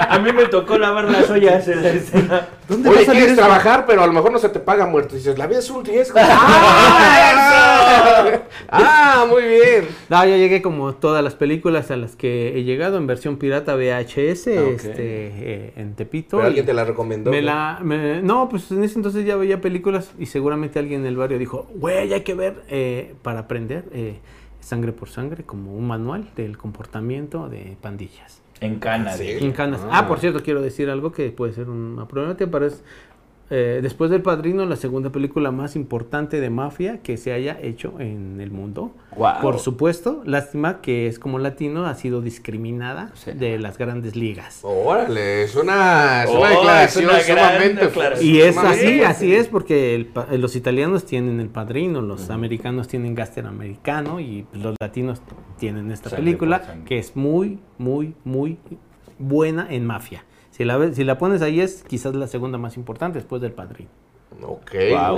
A 0.10 0.20
mí 0.20 0.32
me 0.32 0.46
tocó 0.46 0.78
lavar 0.78 1.06
las 1.06 1.30
ollas 1.30 1.68
en 1.68 1.84
la 1.84 1.90
escena. 1.90 2.48
¿Dónde 2.68 2.90
Oye, 2.90 3.00
vas 3.00 3.04
a 3.04 3.06
salir 3.08 3.22
quieres 3.24 3.38
eso? 3.38 3.46
trabajar, 3.48 3.86
pero 3.86 4.02
a 4.04 4.08
lo 4.08 4.14
mejor 4.14 4.32
no 4.32 4.40
se 4.40 4.50
te 4.50 4.60
paga 4.60 4.86
muerto. 4.86 5.16
Y 5.16 5.20
dices, 5.20 5.38
la 5.38 5.48
vida 5.48 5.60
es 5.60 5.70
un 5.70 5.86
riesgo. 5.86 6.20
¡Ah, 6.24 8.26
eso! 8.32 8.42
¡Ah, 8.70 9.26
muy 9.30 9.44
bien! 9.44 9.88
No, 10.10 10.26
yo 10.26 10.36
llegué 10.36 10.62
como 10.62 10.94
todas 10.96 11.24
las 11.24 11.36
películas 11.36 11.92
a 11.92 11.98
las 11.98 12.16
que 12.16 12.58
he 12.58 12.64
llegado 12.64 12.98
en 12.98 13.08
versión 13.08 13.38
pirata 13.38 13.76
VHS, 13.76 14.48
Ah, 14.48 14.70
este, 14.76 14.94
eh, 14.98 15.74
en 15.76 15.96
Tepito. 15.96 16.38
Pero 16.38 16.48
alguien 16.48 16.66
te 16.66 16.74
la 16.74 16.86
recomendó. 16.86 17.32
me 17.32 17.42
¿no? 17.42 17.46
la, 17.48 17.80
me- 17.82 18.22
no, 18.22 18.50
pues 18.50 18.72
en 18.72 18.84
ese 18.84 18.96
entonces 18.96 19.26
ya 19.26 19.36
veía 19.36 19.62
películas 19.62 20.12
y 20.18 20.26
seguramente 20.26 20.80
alguien 20.80 21.02
en 21.02 21.08
el 21.08 21.18
barrio 21.18 21.38
dijo, 21.38 21.68
güey, 21.76 22.14
hay 22.14 22.22
que 22.22 22.34
ver 22.34 22.64
eh, 22.70 23.14
para 23.22 23.42
aprender 23.42 23.86
eh, 23.94 24.20
sangre 24.60 24.92
por 24.92 25.10
sangre 25.10 25.44
como 25.44 25.76
un 25.76 25.88
manual 25.88 26.30
del 26.36 26.58
comportamiento 26.58 27.50
de 27.50 27.78
pandillas. 27.82 28.42
En 28.62 28.80
Cana. 28.80 29.12
Sí. 29.14 29.26
de- 29.28 29.38
Quincanas. 29.40 29.82
Ah. 29.86 30.00
Ah. 30.00 30.08
por 30.08 30.20
cierto, 30.20 30.42
quiero 30.42 30.62
decir 30.62 30.90
algo 30.90 31.12
que 31.12 31.30
puede 31.32 31.54
ser 31.54 31.70
una 31.70 32.08
problemática, 32.08 32.50
pero 32.50 32.66
es 32.66 32.84
eh, 33.52 33.80
después 33.84 34.10
del 34.10 34.22
Padrino 34.24 34.66
la 34.66 34.76
segunda 34.76 35.12
película 35.12 35.52
más 35.52 35.76
importante 35.76 36.42
de 36.42 36.50
mafia 36.50 37.00
que 37.04 37.16
se 37.18 37.32
haya 37.32 37.58
hecho 37.62 37.94
en 38.00 38.42
el 38.42 38.50
mundo. 38.52 38.92
Por 39.42 39.60
supuesto, 39.60 40.24
lástima 40.26 40.82
que 40.82 41.08
es 41.08 41.20
como 41.20 41.38
latino, 41.40 41.86
ha 41.86 41.94
sido 41.96 42.22
discriminada 42.22 43.12
Sí. 43.14 43.32
de 43.32 43.60
las 43.60 43.78
grandes 43.78 44.16
ligas. 44.16 44.60
Órale, 44.64 45.44
es 45.44 45.56
una, 45.56 46.24
es 46.24 46.30
una 46.32 46.40
Oh, 46.40 46.48
declaración 46.50 47.04
es 47.06 47.10
una 47.30 47.36
gran 47.36 47.50
sumamente 47.52 47.86
declaración. 47.86 48.30
Y 48.36 48.42
es 48.42 48.58
así, 48.58 49.02
así 49.02 49.36
es, 49.36 49.48
porque 49.48 49.96
el 49.96 50.08
pa- 50.08 50.28
eh, 50.32 50.38
los 50.38 50.56
italianos 50.56 51.06
tienen 51.06 51.40
el 51.40 51.50
padrino, 51.50 52.02
los 52.02 52.30
americanos 52.30 52.88
tienen 52.88 53.16
Gaster 53.16 53.46
americano 53.46 54.20
y 54.20 54.46
los 54.54 54.76
latinos 54.82 55.22
tienen 55.60 55.92
esta 55.92 56.10
Sangre 56.10 56.26
película 56.26 56.62
que 56.86 56.98
es 56.98 57.16
muy, 57.16 57.60
muy, 57.78 58.16
muy 58.24 58.58
buena 59.20 59.68
en 59.70 59.86
mafia. 59.86 60.24
Si 60.56 60.64
la, 60.64 60.78
ves- 60.78 60.96
si 60.96 61.04
la 61.04 61.18
pones 61.18 61.42
ahí 61.42 61.60
es 61.60 61.84
quizás 61.84 62.16
la 62.16 62.28
segunda 62.28 62.58
más 62.58 62.78
importante 62.78 63.20
después 63.20 63.42
del 63.42 63.52
padrino. 63.52 63.90
Ok. 64.42 64.72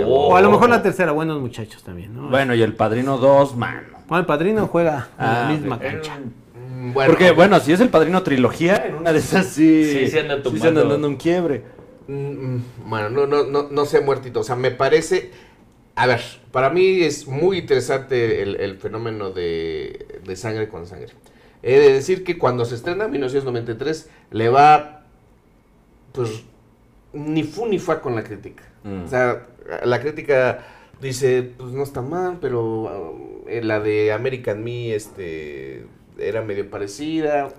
O 0.05 0.35
a 0.35 0.41
lo 0.41 0.51
mejor 0.51 0.69
la 0.69 0.81
tercera, 0.81 1.11
buenos 1.11 1.39
muchachos 1.39 1.83
también, 1.83 2.15
¿no? 2.15 2.29
Bueno, 2.29 2.53
y 2.55 2.61
el 2.61 2.73
Padrino 2.75 3.17
2, 3.17 3.55
mano. 3.55 3.97
Bueno, 4.07 4.19
el 4.21 4.25
padrino 4.25 4.67
juega 4.67 5.09
en 5.19 5.25
Ah, 5.25 5.41
la 5.47 5.49
misma 5.57 5.79
cancha. 5.79 6.17
Mm, 6.17 6.93
Bueno, 6.93 7.11
Porque, 7.11 7.31
bueno, 7.31 7.59
si 7.59 7.73
es 7.73 7.79
el 7.81 7.89
Padrino 7.89 8.21
trilogía, 8.23 8.85
en 8.87 8.95
una 8.95 9.11
de 9.13 9.19
esas 9.19 9.47
sí... 9.47 9.83
Sí, 9.83 10.07
se 10.07 10.19
anda 10.21 10.37
sí 10.43 10.59
se 10.59 10.67
andan 10.67 10.89
dando 10.89 11.07
un 11.07 11.15
quiebre. 11.17 11.63
mm, 12.07 12.13
mm, 12.13 12.63
bueno, 12.85 13.09
no, 13.09 13.25
no, 13.27 13.43
no, 13.45 13.67
no 13.69 13.85
sé 13.85 14.01
muertito. 14.01 14.39
O 14.39 14.43
sea, 14.43 14.55
me 14.55 14.71
parece. 14.71 15.31
A 15.95 16.05
ver, 16.07 16.21
para 16.51 16.69
mí 16.69 17.01
es 17.01 17.27
muy 17.27 17.57
interesante 17.59 18.41
el, 18.43 18.55
el 18.57 18.77
fenómeno 18.77 19.31
de, 19.31 20.19
de 20.25 20.35
sangre 20.35 20.67
con 20.69 20.85
sangre. 20.85 21.09
He 21.63 21.79
de 21.79 21.91
decir 21.93 22.23
que 22.23 22.37
cuando 22.37 22.65
se 22.65 22.75
estrena 22.75 23.05
en 23.05 23.11
1993 23.11 24.09
le 24.31 24.49
va 24.49 24.96
pues 26.17 26.43
ni 27.13 27.43
fu 27.43 27.67
ni 27.67 27.79
fa 27.79 28.01
con 28.01 28.15
la 28.15 28.23
crítica. 28.23 28.63
Mm. 28.83 29.03
O 29.03 29.07
sea, 29.07 29.47
la 29.83 30.01
crítica 30.01 30.65
dice, 31.01 31.53
pues 31.57 31.71
no 31.71 31.83
está 31.83 32.01
mal, 32.01 32.39
pero 32.41 32.63
uh, 32.63 33.47
la 33.61 33.79
de 33.79 34.11
American 34.11 34.63
Me 34.63 34.93
este, 34.95 35.85
era 36.17 36.41
medio 36.41 36.69
parecida. 36.69 37.49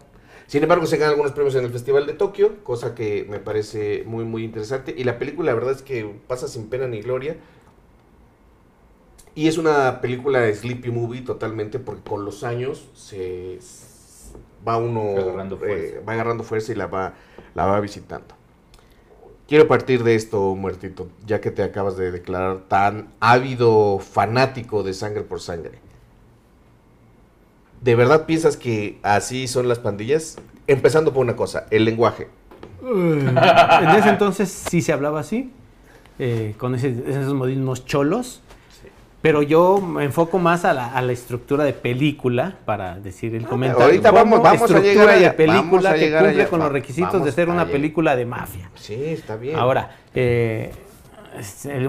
Sin 0.46 0.62
embargo, 0.62 0.86
se 0.86 0.96
ganan 0.96 1.12
algunos 1.12 1.32
premios 1.32 1.54
en 1.56 1.64
el 1.64 1.70
Festival 1.70 2.06
de 2.06 2.14
Tokio, 2.14 2.64
cosa 2.64 2.94
que 2.94 3.26
me 3.28 3.38
parece 3.38 4.02
muy, 4.06 4.24
muy 4.24 4.44
interesante. 4.44 4.94
Y 4.96 5.04
la 5.04 5.18
película, 5.18 5.52
la 5.52 5.54
verdad 5.54 5.74
es 5.74 5.82
que 5.82 6.10
pasa 6.26 6.48
sin 6.48 6.68
pena 6.68 6.86
ni 6.86 7.02
gloria. 7.02 7.36
Y 9.34 9.46
es 9.46 9.58
una 9.58 10.00
película 10.00 10.40
de 10.40 10.54
Sleepy 10.54 10.90
Movie 10.90 11.20
totalmente, 11.20 11.78
porque 11.78 12.02
con 12.02 12.24
los 12.24 12.44
años 12.44 12.88
se, 12.94 13.58
va 14.66 14.78
uno 14.78 15.16
agarrando 15.16 15.56
eh, 15.56 15.58
fuerza. 15.58 16.00
va 16.06 16.12
agarrando 16.14 16.44
fuerza 16.44 16.72
y 16.72 16.74
la 16.74 16.86
va, 16.86 17.14
la 17.54 17.66
va 17.66 17.78
visitando. 17.80 18.37
Quiero 19.48 19.66
partir 19.66 20.04
de 20.04 20.14
esto, 20.14 20.54
muertito, 20.54 21.08
ya 21.26 21.40
que 21.40 21.50
te 21.50 21.62
acabas 21.62 21.96
de 21.96 22.12
declarar 22.12 22.64
tan 22.68 23.08
ávido 23.18 23.98
fanático 23.98 24.82
de 24.82 24.92
sangre 24.92 25.22
por 25.22 25.40
sangre. 25.40 25.78
¿De 27.80 27.94
verdad 27.94 28.26
piensas 28.26 28.58
que 28.58 28.98
así 29.02 29.48
son 29.48 29.66
las 29.66 29.78
pandillas? 29.78 30.36
Empezando 30.66 31.14
por 31.14 31.24
una 31.24 31.34
cosa, 31.34 31.66
el 31.70 31.86
lenguaje. 31.86 32.28
en 32.82 33.88
ese 33.96 34.10
entonces 34.10 34.50
sí 34.50 34.82
se 34.82 34.92
hablaba 34.92 35.20
así, 35.20 35.50
eh, 36.18 36.54
con 36.58 36.74
esos 36.74 37.32
modismos 37.32 37.86
cholos. 37.86 38.42
Pero 39.20 39.42
yo 39.42 39.80
me 39.80 40.04
enfoco 40.04 40.38
más 40.38 40.64
a 40.64 40.72
la, 40.72 40.92
a 40.92 41.02
la 41.02 41.12
estructura 41.12 41.64
de 41.64 41.72
película 41.72 42.54
para 42.64 43.00
decir 43.00 43.34
el 43.34 43.46
comentario. 43.46 43.84
ahorita 43.86 44.10
vamos- 44.12 44.40
vamos 44.42 44.70
a 44.70 44.78
llegar 44.80 45.08
allá, 45.08 45.28
de 45.30 45.34
película 45.34 45.90
que 45.94 46.00
cumple 46.12 46.28
allá, 46.42 46.48
con 46.50 46.60
los 46.60 46.72
requisitos 46.72 47.24
de 47.24 47.32
ser 47.32 47.48
una 47.48 47.64
película 47.72 48.14
de 48.16 48.26
mafia. 48.26 48.70
Sí, 48.76 48.94
está 48.94 49.34
bien. 49.36 49.56
Ahora, 49.56 49.90
eh, 50.14 50.70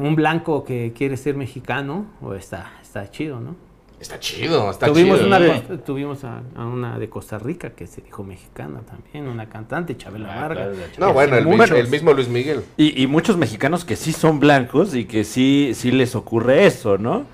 un 0.02 0.16
blanco 0.16 0.64
que 0.64 0.92
quiere 0.96 1.18
ser 1.18 1.36
mexicano, 1.36 2.08
o 2.22 2.34
está, 2.34 2.72
está 2.82 3.10
chido, 3.12 3.40
¿no? 3.40 3.56
Está 4.00 4.18
chido, 4.20 4.72
está 4.72 4.88
tuvimos 4.88 5.18
chido. 5.18 5.27
una 5.27 5.39
de, 5.39 5.60
tuvimos 5.79 6.24
a, 6.24 6.41
a 6.56 6.65
una 6.65 6.98
de 6.98 7.10
Costa 7.10 7.38
Rica 7.38 7.72
que 7.72 7.86
se 7.86 8.01
dijo 8.01 8.24
mexicana 8.24 8.79
también, 8.82 9.27
una 9.27 9.50
cantante, 9.50 9.98
Chabela 9.98 10.34
Ah, 10.34 10.41
Vargas. 10.48 10.68
claro, 10.96 11.08
No, 11.08 11.13
bueno, 11.13 11.36
el, 11.36 11.46
Muchos. 11.46 11.72
mi- 11.72 11.77
el 11.79 11.88
mismo 11.89 12.13
Luis 12.13 12.29
Miguel. 12.29 12.63
Y, 12.77 13.01
y 13.01 13.08
muchos 13.08 13.36
mexicanos 13.36 13.84
que 13.84 13.96
sí 13.98 14.13
son 14.13 14.39
blancos 14.39 14.96
y 14.96 15.03
que 15.06 15.25
sí, 15.25 15.72
sí 15.75 15.91
les 15.91 16.15
ocurre 16.15 16.65
eso, 16.65 16.98
¿no? 16.98 17.25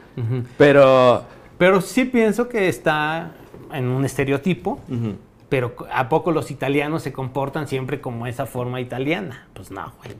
Pero... 0.57 1.23
Pero 1.57 1.79
sí 1.81 2.03
pienso 2.05 2.49
que 2.49 2.67
está 2.67 3.31
en 3.71 3.87
un 3.87 4.03
estereotipo, 4.03 4.81
pero 5.47 5.73
¿a 5.93 6.09
poco 6.09 6.31
los 6.31 6.51
italianos 6.51 7.03
se 7.03 7.13
comportan 7.13 7.67
siempre 7.67 8.01
como 8.01 8.27
esa 8.27 8.45
forma 8.45 8.81
italiana? 8.81 9.47
Pues 9.53 9.71
no, 9.71 9.93
güey. 10.03 10.15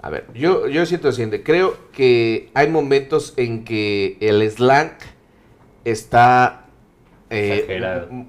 A 0.00 0.10
ver, 0.10 0.26
yo, 0.34 0.66
yo 0.66 0.84
siento 0.84 1.08
lo 1.08 1.12
siguiente. 1.12 1.42
Creo 1.44 1.76
que 1.92 2.50
hay 2.54 2.68
momentos 2.68 3.34
en 3.36 3.64
que 3.64 4.16
el 4.20 4.42
slang 4.50 4.90
está 5.84 6.66
eh, 7.30 7.80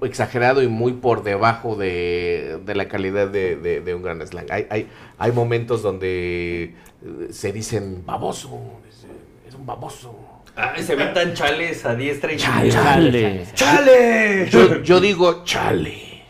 Exagerado. 0.02 0.62
y 0.62 0.68
muy 0.68 0.92
por 0.94 1.22
debajo 1.22 1.76
de, 1.76 2.58
de 2.64 2.74
la 2.74 2.88
calidad 2.88 3.28
de, 3.28 3.56
de- 3.56 3.80
de 3.80 3.94
un 3.94 4.02
gran 4.02 4.26
slang. 4.26 4.46
Hay, 4.50 4.66
hay, 4.70 4.88
hay 5.18 5.32
momentos 5.32 5.82
donde 5.82 6.74
eh, 7.04 7.28
se 7.30 7.52
dicen 7.52 8.02
baboso, 8.04 8.58
es, 8.88 9.06
es 9.48 9.54
un 9.54 9.66
baboso. 9.66 10.14
Ay, 10.56 10.82
se 10.82 10.96
ven 10.96 11.12
tan 11.12 11.34
chales 11.34 11.84
a 11.84 11.94
diestra 11.94 12.32
y 12.32 12.38
Chale. 12.38 12.70
siniestra. 12.72 13.54
¡Chale! 13.54 14.48
Yo, 14.50 14.82
yo 14.82 15.00
digo 15.00 15.44
chale. 15.44 16.22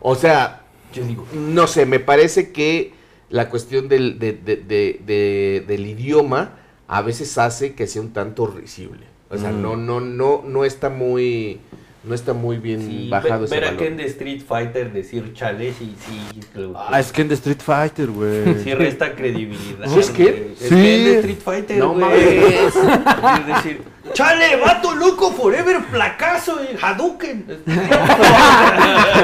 O 0.00 0.14
sea, 0.16 0.62
Yo 0.92 1.04
digo, 1.04 1.26
no 1.32 1.66
sé, 1.66 1.86
me 1.86 2.00
parece 2.00 2.50
que 2.50 2.92
la 3.30 3.48
cuestión 3.50 3.88
del, 3.88 4.18
de- 4.18 4.32
de- 4.32 4.56
de- 4.56 5.00
de- 5.06 5.64
del 5.66 5.86
idioma 5.86 6.56
a 6.88 7.02
veces 7.02 7.36
hace 7.38 7.74
que 7.74 7.86
sea 7.86 8.02
un 8.02 8.12
tanto 8.12 8.46
risible. 8.46 9.06
O 9.30 9.36
sea, 9.36 9.50
Mm. 9.50 9.62
no, 9.62 9.76
no, 9.76 10.00
no, 10.00 10.42
no 10.46 10.64
está 10.64 10.88
muy, 10.88 11.60
no 12.04 12.14
está 12.14 12.32
muy 12.32 12.56
bien 12.56 12.80
sí, 12.86 13.08
bajado 13.10 13.40
ve- 13.40 13.44
ese 13.46 13.54
ver 13.60 13.64
a. 13.66 13.76
Ken 13.76 13.96
de 13.98 14.04
Street 14.06 14.40
Fighter 14.46 14.90
decir 14.92 15.34
chale, 15.34 15.72
sí, 15.78 15.94
sí. 16.06 16.40
lo- 16.54 16.72
Ah, 16.78 16.98
es 16.98 17.12
que 17.12 17.20
en 17.22 17.28
The 17.28 17.34
Street 17.34 17.60
Fighter, 17.60 18.06
güey. 18.08 18.44
Sí 18.64 18.72
resta 18.74 19.14
credibilidad. 19.14 19.86
¿Sí 19.86 19.98
es 20.00 20.10
Ken? 20.10 20.54
Sí. 20.58 20.68
Ken 20.70 20.78
de 20.80 21.14
Street 21.18 21.38
Fighter, 21.44 21.78
No 21.78 21.92
mames. 21.94 22.18
Es 22.74 23.46
decir, 23.46 23.82
chale, 24.14 24.56
vato 24.56 24.94
loco, 24.94 25.30
forever, 25.32 25.82
fracaso, 25.90 26.58
eh, 26.62 26.76
Hadouken. 26.80 27.44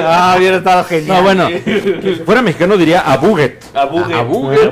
Ah, 0.07 0.35
hubiera 0.37 0.57
estado 0.57 0.83
genial. 0.83 1.17
No, 1.17 1.23
bueno, 1.23 1.47
fuera 2.25 2.41
mexicano 2.41 2.77
diría 2.77 2.99
a 3.01 3.17
Buget. 3.17 3.63
Abuget. 3.73 4.15
Abuget. 4.15 4.63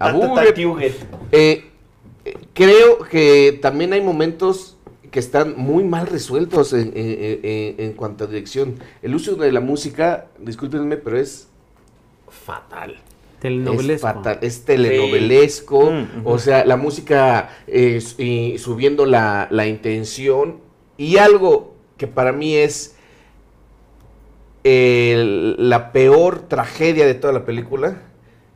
Abuget. 0.00 0.58
Abuget. 0.58 0.94
Eh, 1.32 1.64
creo 2.52 2.98
que 3.10 3.58
también 3.62 3.92
hay 3.92 4.00
momentos 4.00 4.76
que 5.12 5.20
están 5.20 5.54
muy 5.56 5.84
mal 5.84 6.08
resueltos 6.08 6.72
en, 6.72 6.88
en- 6.96 7.40
en- 7.44 7.74
en 7.78 7.92
cuanto 7.92 8.24
a 8.24 8.26
dirección. 8.26 8.76
El 9.02 9.14
uso 9.14 9.36
de 9.36 9.52
la 9.52 9.60
música, 9.60 10.26
discúlpenme, 10.40 10.96
pero 10.96 11.18
es 11.18 11.48
fatal. 12.28 12.96
Telenovelesco. 13.40 13.92
Es 14.08 14.14
fatal, 14.14 14.38
es 14.40 14.64
telenovelesco, 14.64 15.90
Mm, 15.90 16.06
o 16.26 16.38
sea, 16.38 16.64
la 16.64 16.76
música 16.76 17.50
eh, 17.66 18.00
y 18.18 18.56
subiendo 18.58 19.04
la, 19.04 19.48
la 19.50 19.66
intención 19.66 20.58
y 20.96 21.16
algo 21.18 21.74
que 21.98 22.06
para 22.06 22.32
mí 22.32 22.54
es 22.54 22.96
el- 24.64 25.56
la 25.68 25.92
peor 25.92 26.42
tragedia 26.48 27.04
de 27.06 27.14
toda 27.14 27.32
la 27.32 27.44
película 27.44 28.00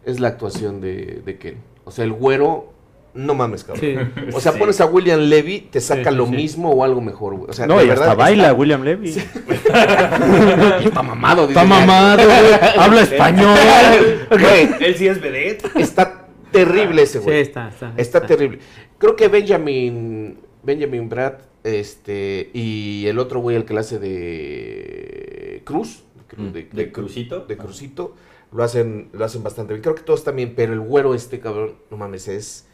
es 0.04 0.20
la 0.20 0.28
actuación 0.28 0.80
de, 0.80 1.20
de 1.24 1.36
Ken. 1.36 1.56
O 1.84 1.90
sea, 1.90 2.04
el 2.04 2.12
güero, 2.12 2.72
no 3.16 3.34
mames, 3.34 3.64
cabrón. 3.64 3.80
Sí. 3.80 3.96
O 4.34 4.40
sea, 4.40 4.52
Sí. 4.52 4.58
pones 4.58 4.80
a 4.80 4.86
William 4.86 5.20
Levy, 5.20 5.60
te 5.70 5.80
saca 5.80 6.04
Sí, 6.04 6.08
sí, 6.10 6.14
lo 6.16 6.26
sí. 6.26 6.32
mismo 6.32 6.70
o 6.70 6.84
algo 6.84 7.00
mejor, 7.00 7.34
güey. 7.36 7.50
O 7.50 7.52
sea, 7.52 7.66
No, 7.66 7.78
de 7.78 7.86
y 7.86 7.90
hasta 7.90 8.14
baila 8.14 8.52
William 8.54 8.82
Levy. 8.82 9.10
Está, 9.10 10.78
está 10.80 11.02
mamado. 11.02 11.48
Está 11.48 11.62
dice, 11.64 11.74
mamado, 11.74 12.24
güey. 12.24 12.38
Habla 12.78 13.00
español. 13.02 13.58
Güey, 14.30 14.68
Él 14.80 14.94
sí 14.96 15.06
es 15.08 15.20
vedette. 15.20 15.64
está 15.76 16.26
terrible 16.50 17.02
ese 17.02 17.18
Sí, 17.18 17.24
güey. 17.24 17.40
está, 17.40 17.68
está. 17.68 17.92
Está 17.96 18.26
terrible. 18.26 18.58
Creo 18.98 19.16
que 19.16 19.28
Benjamin, 19.28 20.38
Benjamin 20.62 21.08
Brad, 21.08 21.34
este, 21.64 22.50
y 22.54 23.06
el 23.06 23.18
otro 23.18 23.40
güey, 23.40 23.56
el 23.56 23.64
que 23.64 23.74
la 23.74 23.80
hace 23.80 23.98
de 23.98 25.62
Cruz, 25.64 26.04
de, 26.36 26.64
¿De 26.72 26.92
Crucito? 26.92 27.40
de 27.40 27.56
Cruzito, 27.56 28.14
lo 28.52 28.62
hacen, 28.62 29.08
lo 29.12 29.24
hacen 29.24 29.42
bastante 29.42 29.72
bien. 29.74 29.82
Creo 29.82 29.94
que 29.94 30.02
todos 30.02 30.22
también, 30.24 30.54
pero 30.56 30.72
el 30.72 30.80
güero 30.80 31.14
este, 31.14 31.40
cabrón, 31.40 31.74
no 31.90 31.96
mames, 31.96 32.28
es 32.28 32.66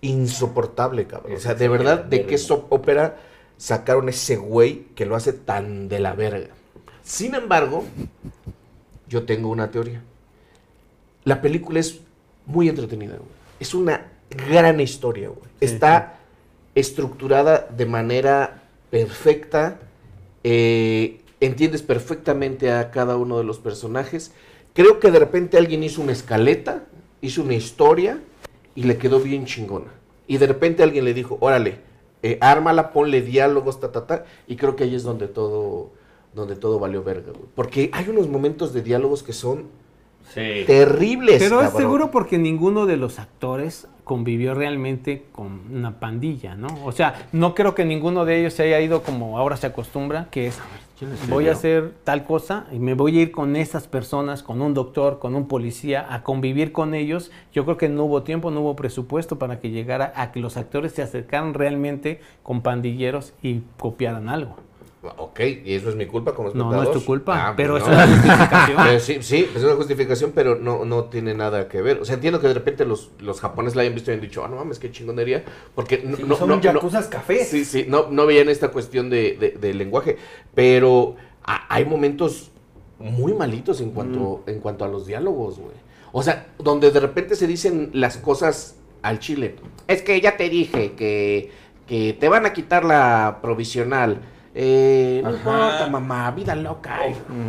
insoportable, 0.00 1.06
cabrón. 1.06 1.36
O 1.36 1.40
sea, 1.40 1.54
de 1.54 1.68
verdad, 1.68 2.04
¿de 2.04 2.26
qué 2.26 2.38
soap 2.38 2.72
opera 2.72 3.18
sacaron 3.56 4.08
ese 4.08 4.36
güey 4.36 4.86
que 4.94 5.06
lo 5.06 5.16
hace 5.16 5.32
tan 5.32 5.88
de 5.88 6.00
la 6.00 6.14
verga? 6.14 6.48
Sin 7.02 7.34
embargo, 7.34 7.84
yo 9.08 9.24
tengo 9.24 9.48
una 9.48 9.70
teoría. 9.70 10.02
La 11.24 11.42
película 11.42 11.80
es 11.80 12.00
muy 12.46 12.68
entretenida, 12.68 13.16
güey. 13.16 13.28
Es 13.58 13.74
una 13.74 14.06
gran 14.30 14.80
historia, 14.80 15.28
güey. 15.28 15.42
Está 15.60 16.18
estructurada 16.74 17.68
de 17.76 17.86
manera 17.86 18.62
perfecta. 18.90 19.78
eh, 20.42 21.20
entiendes 21.40 21.82
perfectamente 21.82 22.70
a 22.70 22.90
cada 22.90 23.16
uno 23.16 23.38
de 23.38 23.44
los 23.44 23.58
personajes. 23.58 24.32
Creo 24.74 25.00
que 25.00 25.10
de 25.10 25.18
repente 25.18 25.58
alguien 25.58 25.82
hizo 25.82 26.02
una 26.02 26.12
escaleta, 26.12 26.84
hizo 27.20 27.42
una 27.42 27.54
historia 27.54 28.20
y 28.80 28.84
le 28.84 28.96
quedó 28.96 29.20
bien 29.20 29.44
chingona. 29.44 29.92
Y 30.26 30.38
de 30.38 30.46
repente 30.46 30.82
alguien 30.82 31.04
le 31.04 31.12
dijo, 31.12 31.36
órale, 31.40 31.78
eh, 32.22 32.38
ármala, 32.40 32.92
ponle 32.92 33.20
diálogos, 33.20 33.78
ta, 33.78 33.92
ta, 33.92 34.06
ta. 34.06 34.24
Y 34.46 34.56
creo 34.56 34.74
que 34.74 34.84
ahí 34.84 34.94
es 34.94 35.02
donde 35.02 35.28
todo, 35.28 35.90
donde 36.34 36.56
todo 36.56 36.78
valió 36.78 37.02
verga, 37.02 37.32
güey. 37.32 37.44
Porque 37.54 37.90
hay 37.92 38.08
unos 38.08 38.28
momentos 38.28 38.72
de 38.72 38.80
diálogos 38.82 39.22
que 39.22 39.34
son 39.34 39.64
Sí. 40.32 40.64
terribles. 40.66 41.42
Pero 41.42 41.60
es 41.62 41.72
seguro 41.72 42.10
porque 42.10 42.38
ninguno 42.38 42.86
de 42.86 42.96
los 42.96 43.18
actores 43.18 43.86
convivió 44.04 44.54
realmente 44.54 45.24
con 45.32 45.60
una 45.72 45.98
pandilla, 45.98 46.54
¿no? 46.54 46.68
O 46.84 46.92
sea, 46.92 47.28
no 47.32 47.54
creo 47.54 47.74
que 47.74 47.84
ninguno 47.84 48.24
de 48.24 48.40
ellos 48.40 48.54
se 48.54 48.62
haya 48.62 48.80
ido 48.80 49.02
como 49.02 49.36
ahora 49.38 49.56
se 49.56 49.66
acostumbra, 49.66 50.28
que 50.30 50.46
es 50.46 50.58
voy 51.28 51.48
a 51.48 51.52
hacer 51.52 51.92
tal 52.04 52.24
cosa 52.24 52.66
y 52.72 52.78
me 52.78 52.94
voy 52.94 53.18
a 53.18 53.22
ir 53.22 53.32
con 53.32 53.56
esas 53.56 53.86
personas, 53.86 54.42
con 54.42 54.60
un 54.62 54.74
doctor, 54.74 55.18
con 55.18 55.34
un 55.34 55.48
policía, 55.48 56.06
a 56.12 56.22
convivir 56.22 56.72
con 56.72 56.94
ellos. 56.94 57.30
Yo 57.52 57.64
creo 57.64 57.76
que 57.76 57.88
no 57.88 58.04
hubo 58.04 58.22
tiempo, 58.22 58.50
no 58.50 58.60
hubo 58.60 58.76
presupuesto 58.76 59.38
para 59.38 59.60
que 59.60 59.70
llegara 59.70 60.12
a 60.16 60.32
que 60.32 60.40
los 60.40 60.56
actores 60.56 60.92
se 60.92 61.02
acercaran 61.02 61.54
realmente 61.54 62.20
con 62.42 62.62
pandilleros 62.62 63.34
y 63.42 63.62
copiaran 63.78 64.28
algo. 64.28 64.56
Ok, 65.16 65.40
y 65.64 65.72
eso 65.74 65.88
es 65.88 65.96
mi 65.96 66.04
culpa 66.04 66.34
como 66.34 66.50
No, 66.50 66.64
no 66.64 66.70
es 66.72 66.88
espectador. 66.88 67.00
tu 67.00 67.06
culpa, 67.06 67.48
Ah, 67.48 67.54
pero 67.56 67.78
pues 67.78 67.84
es 67.84 67.88
no. 67.88 67.94
una 67.94 68.06
justificación. 68.06 69.00
Sí, 69.00 69.18
sí, 69.22 69.48
es 69.56 69.62
una 69.64 69.74
justificación, 69.74 70.32
pero 70.34 70.56
no, 70.56 70.84
no 70.84 71.04
tiene 71.04 71.32
nada 71.32 71.68
que 71.68 71.80
ver. 71.80 72.00
O 72.00 72.04
sea, 72.04 72.16
entiendo 72.16 72.38
que 72.38 72.48
de 72.48 72.54
repente 72.54 72.84
los, 72.84 73.10
los 73.18 73.40
japoneses 73.40 73.76
la 73.76 73.82
hayan 73.82 73.94
visto 73.94 74.10
y 74.10 74.14
han 74.14 74.20
dicho, 74.20 74.44
ah, 74.44 74.48
no 74.48 74.56
mames, 74.56 74.78
qué 74.78 74.90
chingonería. 74.90 75.42
Porque 75.74 76.02
no, 76.04 76.16
Sí, 76.18 76.24
no, 76.26 76.36
son 76.36 76.48
no, 76.50 76.56
no- 76.56 76.60
yakuzas 76.62 77.06
cafés. 77.08 77.48
Sí, 77.48 77.64
sí, 77.64 77.86
no, 77.88 78.08
no 78.10 78.26
veían 78.26 78.50
esta 78.50 78.68
cuestión 78.68 79.08
de, 79.08 79.56
de- 79.58 79.72
lenguaje. 79.74 80.18
Pero 80.54 81.16
a- 81.44 81.74
hay 81.74 81.86
momentos 81.86 82.50
muy 82.98 83.32
malitos 83.32 83.80
en 83.80 83.92
cuanto, 83.92 84.42
en 84.46 84.60
cuanto 84.60 84.84
a 84.84 84.88
los 84.88 85.06
diálogos, 85.06 85.58
güey. 85.58 85.72
O 86.12 86.22
sea, 86.22 86.48
donde 86.58 86.90
de 86.90 87.00
repente 87.00 87.36
se 87.36 87.46
dicen 87.46 87.88
las 87.94 88.18
cosas 88.18 88.76
al 89.00 89.18
chile. 89.18 89.56
Es 89.86 90.02
que 90.02 90.20
ya 90.20 90.36
te 90.36 90.50
dije 90.50 90.92
que, 90.92 91.52
que 91.86 92.12
te 92.12 92.28
van 92.28 92.44
a 92.44 92.52
quitar 92.52 92.84
la 92.84 93.38
provisional. 93.40 94.20
Eh, 94.54 95.20
no 95.22 95.28
Ajá. 95.30 95.38
importa, 95.38 95.86
mamá, 95.90 96.30
vida 96.32 96.54
loca. 96.56 96.98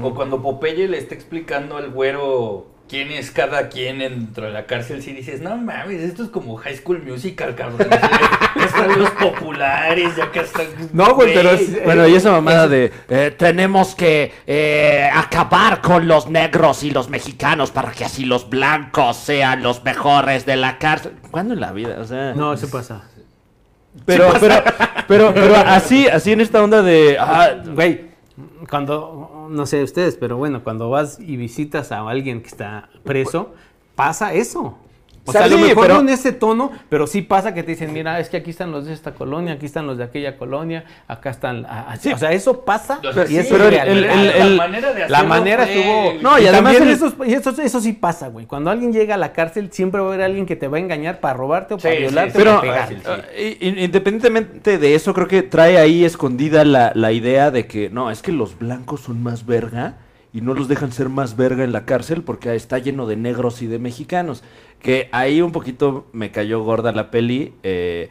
O, 0.03 0.07
o 0.09 0.15
cuando 0.15 0.41
Popeye 0.41 0.87
le 0.87 0.97
está 0.97 1.15
explicando 1.15 1.77
al 1.77 1.89
güero 1.89 2.67
quién 2.87 3.09
es 3.11 3.31
cada 3.31 3.69
quien 3.69 3.99
dentro 3.99 4.45
de 4.47 4.51
la 4.51 4.65
cárcel, 4.65 5.01
si 5.01 5.13
dices, 5.13 5.39
no 5.41 5.55
mames, 5.57 6.01
esto 6.01 6.23
es 6.23 6.29
como 6.29 6.57
High 6.57 6.75
School 6.77 7.01
Musical, 7.03 7.55
cabrón. 7.55 7.87
están 8.65 8.99
los 8.99 9.09
populares, 9.11 10.15
ya 10.17 10.29
que 10.31 10.41
están. 10.41 10.67
No, 10.93 11.15
güey, 11.15 11.33
pero 11.33 11.51
es- 11.51 11.73
eh, 11.73 11.81
Bueno, 11.85 12.05
y 12.07 12.15
esa 12.15 12.31
mamada 12.31 12.67
de 12.67 12.91
Eh, 13.09 13.33
tenemos 13.37 13.95
que 13.95 14.33
eh, 14.45 15.09
acabar 15.13 15.81
con 15.81 16.07
los 16.07 16.29
negros 16.29 16.83
y 16.83 16.91
los 16.91 17.09
mexicanos 17.09 17.71
para 17.71 17.91
que 17.91 18.03
así 18.05 18.25
los 18.25 18.49
blancos 18.49 19.15
sean 19.17 19.63
los 19.63 19.83
mejores 19.83 20.45
de 20.45 20.57
la 20.57 20.77
cárcel. 20.77 21.13
¿Cuándo 21.31 21.53
en 21.53 21.61
la 21.61 21.71
vida? 21.71 21.97
O 21.99 22.05
sea, 22.05 22.33
No, 22.35 22.53
eso 22.53 22.69
pasa. 22.69 23.03
Pero, 24.05 24.31
pero, 24.39 24.55
pero, 25.07 25.33
pero 25.33 25.55
así, 25.55 26.07
así 26.07 26.31
en 26.31 26.41
esta 26.41 26.63
onda 26.63 26.81
de 26.81 27.17
ah, 27.19 27.55
Güey, 27.73 28.11
cuando, 28.69 29.47
no 29.49 29.65
sé 29.65 29.83
ustedes, 29.83 30.15
pero 30.15 30.37
bueno, 30.37 30.63
cuando 30.63 30.89
vas 30.89 31.19
y 31.19 31.35
visitas 31.37 31.91
a 31.91 32.07
alguien 32.07 32.41
que 32.41 32.47
está 32.47 32.89
preso, 33.03 33.53
pasa 33.95 34.33
eso. 34.33 34.77
O 35.23 35.31
sea, 35.31 35.43
a 35.43 35.47
lo 35.47 35.57
Sí, 35.57 35.63
mejor 35.63 35.83
pero- 35.83 35.93
no 35.95 36.01
en 36.01 36.09
ese 36.09 36.31
tono, 36.31 36.71
pero 36.89 37.05
sí 37.05 37.21
pasa 37.21 37.53
que 37.53 37.61
te 37.61 37.71
dicen, 37.71 37.93
mira, 37.93 38.19
es 38.19 38.27
que 38.29 38.37
aquí 38.37 38.49
están 38.49 38.71
los 38.71 38.85
de 38.87 38.93
esta 38.93 39.11
colonia, 39.13 39.53
aquí 39.53 39.67
están 39.67 39.85
los 39.85 39.97
de 39.99 40.03
aquella 40.03 40.35
colonia, 40.35 40.83
acá 41.07 41.29
están... 41.29 41.65
Sí. 41.99 42.11
O 42.11 42.17
sea, 42.17 42.31
eso 42.31 42.61
pasa 42.65 42.99
Pero 43.01 43.29
y 43.29 43.37
es 43.37 43.49
real. 43.51 43.87
el- 43.87 44.03
el- 44.05 44.29
el- 44.31 44.57
la 44.57 44.63
manera 44.67 44.93
de 44.93 45.09
La 45.09 45.23
manera 45.23 45.63
estuvo... 45.65 46.13
No, 46.21 46.39
y 46.39 46.43
y, 46.43 46.47
además 46.47 46.75
eso, 46.75 47.13
y 47.25 47.33
eso, 47.33 47.49
eso 47.61 47.79
sí 47.81 47.93
pasa, 47.93 48.29
güey. 48.29 48.47
Cuando 48.47 48.71
alguien 48.71 48.91
llega 48.93 49.13
a 49.13 49.17
la 49.17 49.31
cárcel, 49.31 49.69
siempre 49.71 50.01
va 50.01 50.07
a 50.07 50.13
haber 50.13 50.25
alguien 50.25 50.45
que 50.47 50.55
te 50.55 50.67
va 50.67 50.77
a 50.77 50.79
engañar 50.79 51.19
para 51.19 51.35
robarte 51.35 51.75
o 51.75 51.77
para 51.77 51.91
Sí, 51.91 51.97
sí, 51.97 52.01
violarte 52.01 52.31
sí, 52.31 52.37
o 52.37 52.39
pero 52.43 52.61
para 52.61 52.87
sí. 52.87 53.57
independientemente 53.61 54.77
de 54.77 54.95
eso, 54.95 55.13
creo 55.13 55.27
que 55.27 55.43
trae 55.43 55.77
ahí 55.77 56.03
escondida 56.05 56.65
la, 56.65 56.91
la 56.95 57.11
idea 57.11 57.51
de 57.51 57.67
que 57.67 57.89
no, 57.89 58.09
es 58.11 58.21
que 58.21 58.31
los 58.31 58.57
blancos 58.57 59.01
son 59.01 59.21
más 59.21 59.45
verga 59.45 59.95
y 60.33 60.41
no 60.41 60.53
los 60.53 60.67
dejan 60.67 60.91
ser 60.91 61.09
más 61.09 61.35
verga 61.35 61.63
en 61.63 61.71
la 61.71 61.85
cárcel 61.85 62.23
porque 62.23 62.55
está 62.55 62.77
lleno 62.79 63.05
de 63.05 63.15
negros 63.17 63.61
y 63.61 63.67
de 63.67 63.79
mexicanos. 63.79 64.43
Que 64.79 65.09
ahí 65.11 65.41
un 65.41 65.51
poquito 65.51 66.07
me 66.13 66.31
cayó 66.31 66.63
gorda 66.63 66.91
la 66.91 67.11
peli. 67.11 67.53
eh, 67.63 68.09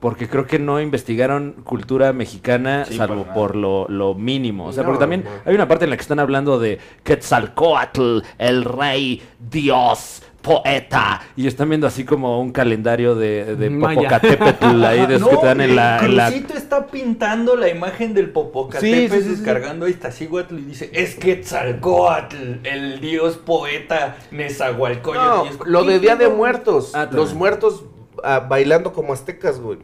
porque 0.00 0.28
creo 0.28 0.46
que 0.46 0.58
no 0.58 0.80
investigaron 0.80 1.56
cultura 1.62 2.14
mexicana 2.14 2.86
Sí, 2.86 2.96
salvo 2.96 3.26
por 3.34 3.54
lo, 3.54 3.86
lo 3.88 4.14
mínimo. 4.14 4.66
O 4.66 4.72
sea, 4.72 4.82
No, 4.82 4.88
porque 4.88 5.00
también 5.00 5.24
hay 5.44 5.54
una 5.54 5.68
parte 5.68 5.84
en 5.84 5.90
la 5.90 5.96
que 5.96 6.00
están 6.02 6.18
hablando 6.18 6.58
de 6.58 6.78
Quetzalcoatl, 7.04 8.20
el 8.38 8.64
rey, 8.64 9.22
Dios, 9.38 10.22
poeta. 10.42 11.20
Y 11.36 11.46
están 11.46 11.68
viendo 11.68 11.86
así 11.86 12.04
como 12.04 12.40
un 12.40 12.52
calendario 12.52 13.14
de, 13.14 13.56
de. 13.56 13.70
Popocatépetl 13.70 14.84
ahí 14.84 15.06
de 15.06 15.14
esos 15.16 15.28
que 15.28 15.36
te 15.36 15.46
dan 15.46 15.60
en 15.60 15.76
la, 15.76 16.04
en 16.04 16.16
la- 16.16 16.28
Crucito 16.28 16.54
está 16.54 16.86
pintando 16.86 17.56
la 17.56 17.68
imagen 17.68 18.14
del 18.14 18.30
Popocatépetl 18.30 19.14
Sí, 19.14 19.20
sí, 19.20 19.22
sí, 19.22 19.28
descargando 19.36 19.88
Iztaccíhuatl 19.88 20.58
y 20.58 20.62
dice, 20.62 20.90
es 20.92 21.14
Quetzalcóatl, 21.16 22.36
el 22.64 23.00
dios 23.00 23.36
poeta 23.36 24.16
Nezahualcóyotl. 24.30 25.58
No, 25.58 25.64
lo 25.64 25.84
de 25.84 25.94
¿qué 25.94 25.98
Día 26.00 26.16
de? 26.16 26.28
Muertos. 26.28 26.92
Ah, 26.94 27.08
los 27.10 27.34
muertos 27.34 27.84
ah, 28.22 28.40
bailando 28.40 28.92
como 28.92 29.12
aztecas, 29.12 29.60
güey. 29.60 29.78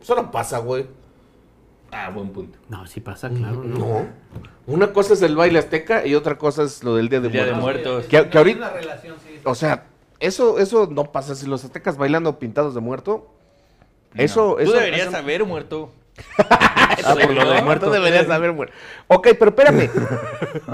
Eso 0.00 0.14
no 0.16 0.30
pasa, 0.30 0.58
güey. 0.58 0.86
Ah, 1.92 2.10
buen 2.10 2.30
punto. 2.30 2.58
No, 2.68 2.86
sí 2.86 3.00
pasa, 3.00 3.28
claro. 3.28 3.62
¿no? 3.62 3.78
No. 3.78 4.06
Una 4.66 4.92
cosa 4.92 5.12
es 5.12 5.22
el 5.22 5.36
baile 5.36 5.58
azteca 5.58 6.06
y 6.06 6.14
otra 6.14 6.38
cosa 6.38 6.62
es 6.62 6.82
lo 6.82 6.96
del 6.96 7.08
Día 7.08 7.20
de 7.20 7.26
El 7.26 7.32
Día 7.32 7.44
de 7.44 7.52
Muertos. 7.52 7.92
Muertos. 7.92 8.10
Que, 8.10 8.28
que 8.30 8.38
ahorita, 8.38 8.74
o 9.44 9.54
sea, 9.54 9.84
eso, 10.22 10.58
eso 10.58 10.88
no 10.90 11.10
pasa. 11.12 11.34
Si 11.34 11.46
los 11.46 11.64
aztecas 11.64 11.96
bailando 11.96 12.38
pintados 12.38 12.74
de 12.74 12.80
muerto, 12.80 13.30
eso, 14.14 14.54
Tú 14.54 14.58
eso 14.60 14.72
deberías 14.72 15.08
eso- 15.08 15.16
haber 15.16 15.44
muerto. 15.44 15.90
Ah, 17.04 17.14
por 17.20 17.32
lo 17.34 17.50
de 17.52 17.62
muerto 17.62 17.90
deberías 17.90 18.28
haber 18.28 18.52
muerto. 18.52 18.74
Ok, 19.08 19.28
pero 19.38 19.48
espérame. 19.50 19.88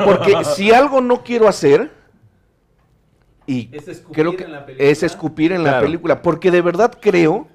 Porque 0.04 0.44
si 0.44 0.72
algo 0.72 1.00
no 1.00 1.22
quiero 1.22 1.46
hacer, 1.48 1.90
y 3.46 3.70
Es 3.72 3.86
escupir 3.88 4.14
creo 4.14 4.36
que 4.36 4.44
en 4.44 4.52
la 4.52 4.66
película. 4.66 4.88
es 4.90 5.02
escupir 5.04 5.52
en 5.52 5.62
la 5.64 5.80
película, 5.80 6.20
porque 6.22 6.50
de 6.50 6.60
verdad 6.60 6.92
creo 7.00 7.46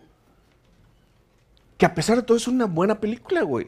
que 1.78 1.86
a 1.86 1.94
pesar 1.94 2.16
de 2.18 2.24
todo 2.24 2.38
es 2.38 2.48
una 2.48 2.66
buena 2.66 3.00
película, 3.00 3.42
güey. 3.44 3.68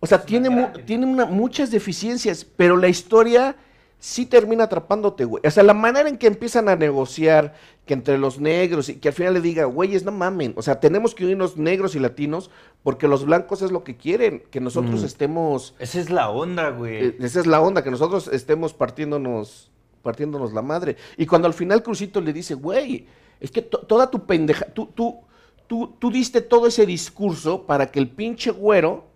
O 0.00 0.06
sea, 0.06 0.22
tiene, 0.24 0.48
mu- 0.48 0.68
tiene 0.86 1.04
una- 1.06 1.26
muchas 1.26 1.70
deficiencias, 1.70 2.44
pero 2.44 2.76
la 2.76 2.88
historia 2.88 3.56
sí 3.98 4.26
termina 4.26 4.64
atrapándote, 4.64 5.24
güey. 5.24 5.42
O 5.46 5.50
sea, 5.50 5.62
la 5.64 5.74
manera 5.74 6.08
en 6.08 6.18
que 6.18 6.26
empiezan 6.28 6.68
a 6.68 6.76
negociar, 6.76 7.54
que 7.84 7.94
entre 7.94 8.16
los 8.18 8.38
negros 8.38 8.88
y 8.88 8.96
que 8.96 9.08
al 9.08 9.14
final 9.14 9.34
le 9.34 9.40
diga, 9.40 9.64
güeyes, 9.64 10.04
no 10.04 10.12
mamen. 10.12 10.52
O 10.56 10.62
sea, 10.62 10.78
tenemos 10.78 11.14
que 11.14 11.24
unirnos 11.24 11.56
negros 11.56 11.94
y 11.96 11.98
latinos 11.98 12.50
porque 12.82 13.08
los 13.08 13.24
blancos 13.24 13.62
es 13.62 13.72
lo 13.72 13.82
que 13.82 13.96
quieren, 13.96 14.42
que 14.50 14.60
nosotros 14.60 15.02
estemos... 15.02 15.74
Esa 15.78 15.98
es 16.00 16.10
la 16.10 16.30
onda, 16.30 16.70
güey. 16.70 17.06
eh, 17.06 17.16
esa 17.20 17.40
es 17.40 17.46
la 17.46 17.60
onda, 17.60 17.82
que 17.82 17.90
nosotros 17.90 18.28
estemos 18.28 18.72
partiéndonos, 18.72 19.70
partiéndonos 20.02 20.52
la 20.52 20.62
madre. 20.62 20.96
Y 21.16 21.26
cuando 21.26 21.48
al 21.48 21.54
final 21.54 21.82
Crucito 21.82 22.20
le 22.20 22.32
dice, 22.32 22.54
güey, 22.54 23.06
es 23.40 23.50
que 23.50 23.62
to- 23.62 23.78
toda 23.78 24.10
tu 24.10 24.26
pendeja, 24.26 24.66
tú, 24.66 24.86
tú, 24.94 25.20
tú, 25.66 25.96
tú 25.98 26.10
diste 26.10 26.40
todo 26.40 26.66
ese 26.68 26.86
discurso 26.86 27.66
para 27.66 27.90
que 27.90 27.98
el 27.98 28.08
pinche 28.08 28.50
güero 28.52 29.06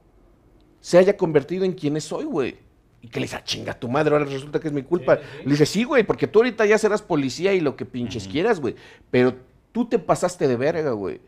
se 0.81 0.99
haya 0.99 1.17
convertido 1.17 1.65
en 1.65 1.73
quien 1.73 1.97
es 1.97 2.11
hoy, 2.11 2.25
güey. 2.25 2.57
Y 3.03 3.09
que 3.09 3.19
le 3.21 3.25
dice, 3.25 3.37
"Ah, 3.37 3.43
chinga 3.45 3.75
tu 3.75 3.89
madre, 3.89 4.15
ahora 4.15 4.25
resulta 4.25 4.61
que 4.61 4.69
es 4.69 4.73
mi 4.75 4.83
culpa. 4.83 5.19
Le 5.45 5.51
dice, 5.51 5.67
sí, 5.67 5.83
güey, 5.85 6.05
porque 6.05 6.29
tú 6.29 6.39
ahorita 6.39 6.65
ya 6.67 6.79
serás 6.79 7.03
policía 7.03 7.53
y 7.53 7.61
lo 7.61 7.75
que 7.77 7.85
pinches 7.85 8.29
quieras, 8.29 8.61
güey. 8.61 8.77
Pero 9.11 9.35
tú 9.73 9.87
te 9.89 9.99
pasaste 9.99 10.47
de 10.47 10.57
verga, 10.57 10.93
güey. 10.93 11.21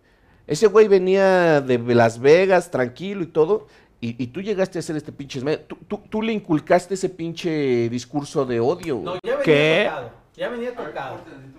Ese 0.46 0.68
güey 0.68 0.86
venía 0.88 1.60
de 1.60 1.78
Las 1.94 2.20
Vegas, 2.20 2.70
tranquilo 2.70 3.22
y 3.22 3.26
todo. 3.26 3.66
Y, 4.00 4.22
y 4.22 4.26
tú 4.28 4.40
llegaste 4.42 4.78
a 4.78 4.82
ser 4.82 4.96
este 4.96 5.10
pinche... 5.12 5.40
Tú, 5.66 5.76
tú, 5.88 5.98
tú 6.10 6.20
le 6.22 6.32
inculcaste 6.32 6.94
ese 6.94 7.08
pinche 7.08 7.88
discurso 7.88 8.44
de 8.44 8.60
odio, 8.60 8.96
güey. 8.98 9.18
ya 9.24 9.36
venía 9.38 9.42
¿Qué? 9.42 9.84
tocado. 9.88 10.10
Ya 10.36 10.48
venía 10.50 10.74
tocado. 10.76 11.16
¿Qué 11.24 11.30
te 11.30 11.36
parece 11.36 11.54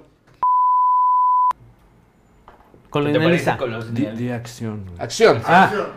Colonializa. 2.90 3.58
con 3.58 3.72
los 3.72 3.94
de, 3.94 4.12
de 4.14 4.34
acción. 4.34 4.86
Acción. 4.98 5.42
Ah, 5.46 5.88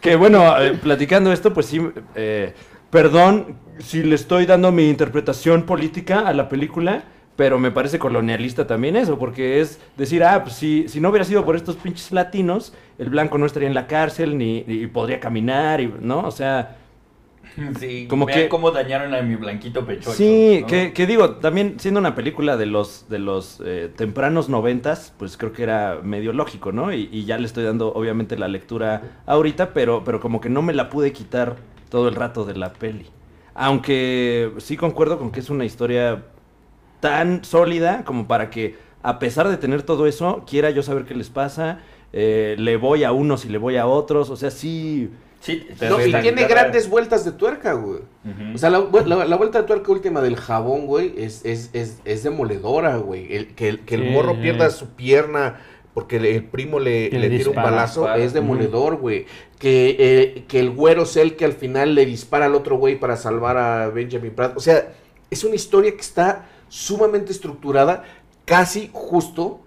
que 0.00 0.16
bueno, 0.16 0.58
eh, 0.62 0.72
platicando 0.80 1.32
esto, 1.32 1.52
pues 1.52 1.66
sí, 1.66 1.80
eh, 2.14 2.54
perdón 2.90 3.56
si 3.78 4.02
le 4.02 4.14
estoy 4.14 4.46
dando 4.46 4.72
mi 4.72 4.88
interpretación 4.88 5.62
política 5.64 6.20
a 6.20 6.32
la 6.32 6.48
película, 6.48 7.04
pero 7.36 7.58
me 7.60 7.70
parece 7.70 7.98
colonialista 8.00 8.66
también 8.66 8.96
eso, 8.96 9.18
porque 9.18 9.60
es 9.60 9.78
decir, 9.96 10.24
ah, 10.24 10.42
pues 10.42 10.56
si, 10.56 10.88
si 10.88 11.00
no 11.00 11.10
hubiera 11.10 11.24
sido 11.24 11.44
por 11.44 11.54
estos 11.54 11.76
pinches 11.76 12.10
latinos, 12.10 12.72
el 12.98 13.10
blanco 13.10 13.38
no 13.38 13.46
estaría 13.46 13.68
en 13.68 13.74
la 13.74 13.86
cárcel 13.86 14.36
ni, 14.36 14.64
ni 14.66 14.86
podría 14.88 15.20
caminar, 15.20 15.80
y, 15.80 15.92
¿no? 16.00 16.20
O 16.26 16.30
sea, 16.32 16.76
Sí, 17.80 18.06
Como 18.08 18.26
vean 18.26 18.42
que- 18.42 18.48
cómo 18.48 18.70
dañaron 18.70 19.14
a 19.14 19.22
mi 19.22 19.34
blanquito 19.34 19.84
pechocho. 19.84 20.12
sí, 20.12 20.58
¿no? 20.60 20.66
que, 20.68 20.92
que 20.92 21.06
digo, 21.06 21.36
también 21.36 21.74
siendo 21.80 21.98
una 21.98 22.14
película 22.14 22.56
de 22.56 22.66
los, 22.66 23.08
de 23.08 23.18
los 23.18 23.60
eh, 23.64 23.90
tempranos 23.96 24.48
noventas, 24.48 25.12
pues 25.18 25.36
creo 25.36 25.52
que 25.52 25.64
era 25.64 25.98
medio 26.02 26.32
lógico, 26.32 26.70
¿no? 26.70 26.92
Y, 26.92 27.08
y 27.10 27.24
ya 27.24 27.36
le 27.36 27.46
estoy 27.46 27.64
dando 27.64 27.92
obviamente 27.92 28.38
la 28.38 28.46
lectura 28.46 29.22
ahorita, 29.26 29.72
pero, 29.72 30.04
pero 30.04 30.20
como 30.20 30.40
que 30.40 30.48
no 30.50 30.62
me 30.62 30.72
la 30.72 30.88
pude 30.88 31.12
quitar 31.12 31.56
todo 31.88 32.08
el 32.08 32.14
rato 32.14 32.44
de 32.44 32.54
la 32.56 32.72
peli. 32.72 33.06
Aunque 33.54 34.52
sí 34.58 34.76
concuerdo 34.76 35.18
con 35.18 35.30
que 35.32 35.40
es 35.40 35.50
una 35.50 35.64
historia 35.64 36.22
tan 37.00 37.44
sólida 37.44 38.04
como 38.04 38.26
para 38.28 38.50
que, 38.50 38.76
a 39.02 39.18
pesar 39.18 39.48
de 39.48 39.56
tener 39.56 39.82
todo 39.82 40.06
eso, 40.06 40.44
quiera 40.48 40.70
yo 40.70 40.82
saber 40.82 41.04
qué 41.04 41.14
les 41.14 41.28
pasa, 41.30 41.80
eh, 42.12 42.56
le 42.58 42.76
voy 42.76 43.04
a 43.04 43.12
unos 43.12 43.44
y 43.44 43.48
le 43.48 43.58
voy 43.58 43.76
a 43.76 43.86
otros, 43.86 44.30
o 44.30 44.36
sea, 44.36 44.50
sí... 44.50 45.10
Sí, 45.40 45.64
te 45.78 45.88
No, 45.88 46.04
y 46.04 46.12
tiene 46.20 46.48
grandes 46.48 46.90
vueltas 46.90 47.24
de 47.24 47.30
tuerca, 47.30 47.74
güey. 47.74 48.00
O 48.54 48.58
sea, 48.58 48.70
la, 48.70 48.84
la- 49.06 49.24
la 49.24 49.36
vuelta 49.36 49.60
de 49.60 49.68
tuerca 49.68 49.92
última 49.92 50.20
del 50.20 50.34
jabón, 50.36 50.86
güey, 50.86 51.14
es, 51.16 51.44
es, 51.44 51.70
es, 51.74 52.00
es 52.04 52.24
demoledora, 52.24 52.96
güey. 52.96 53.32
El, 53.36 53.54
que, 53.54 53.68
el, 53.68 53.80
que 53.80 53.94
el 53.94 54.02
Sí. 54.02 54.08
morro 54.10 54.40
pierda 54.40 54.68
su 54.70 54.88
pierna 54.96 55.60
porque 55.94 56.20
le- 56.20 56.34
el 56.36 56.44
primo 56.44 56.78
le, 56.78 57.10
le 57.10 57.18
le 57.28 57.30
tira 57.38 57.50
un 57.50 57.56
balazo 57.56 58.02
Dispara. 58.02 58.22
es 58.22 58.32
demoledor, 58.32 58.96
güey. 58.96 59.26
Que, 59.58 59.96
eh, 59.98 60.44
que 60.46 60.60
el 60.60 60.70
güero 60.70 61.02
es 61.02 61.16
el 61.16 61.34
que 61.36 61.44
al 61.44 61.52
final 61.54 61.94
le 61.94 62.06
dispara 62.06 62.46
al 62.46 62.54
otro 62.54 62.76
güey 62.76 62.98
para 63.00 63.16
salvar 63.16 63.56
a 63.56 63.88
Benjamin 63.88 64.32
Pratt. 64.32 64.56
O 64.56 64.60
sea, 64.60 64.92
es 65.30 65.42
una 65.44 65.56
historia 65.56 65.90
que 65.92 66.00
está 66.00 66.46
sumamente 66.68 67.32
estructurada, 67.32 68.04
casi 68.44 68.90
justo 68.92 69.60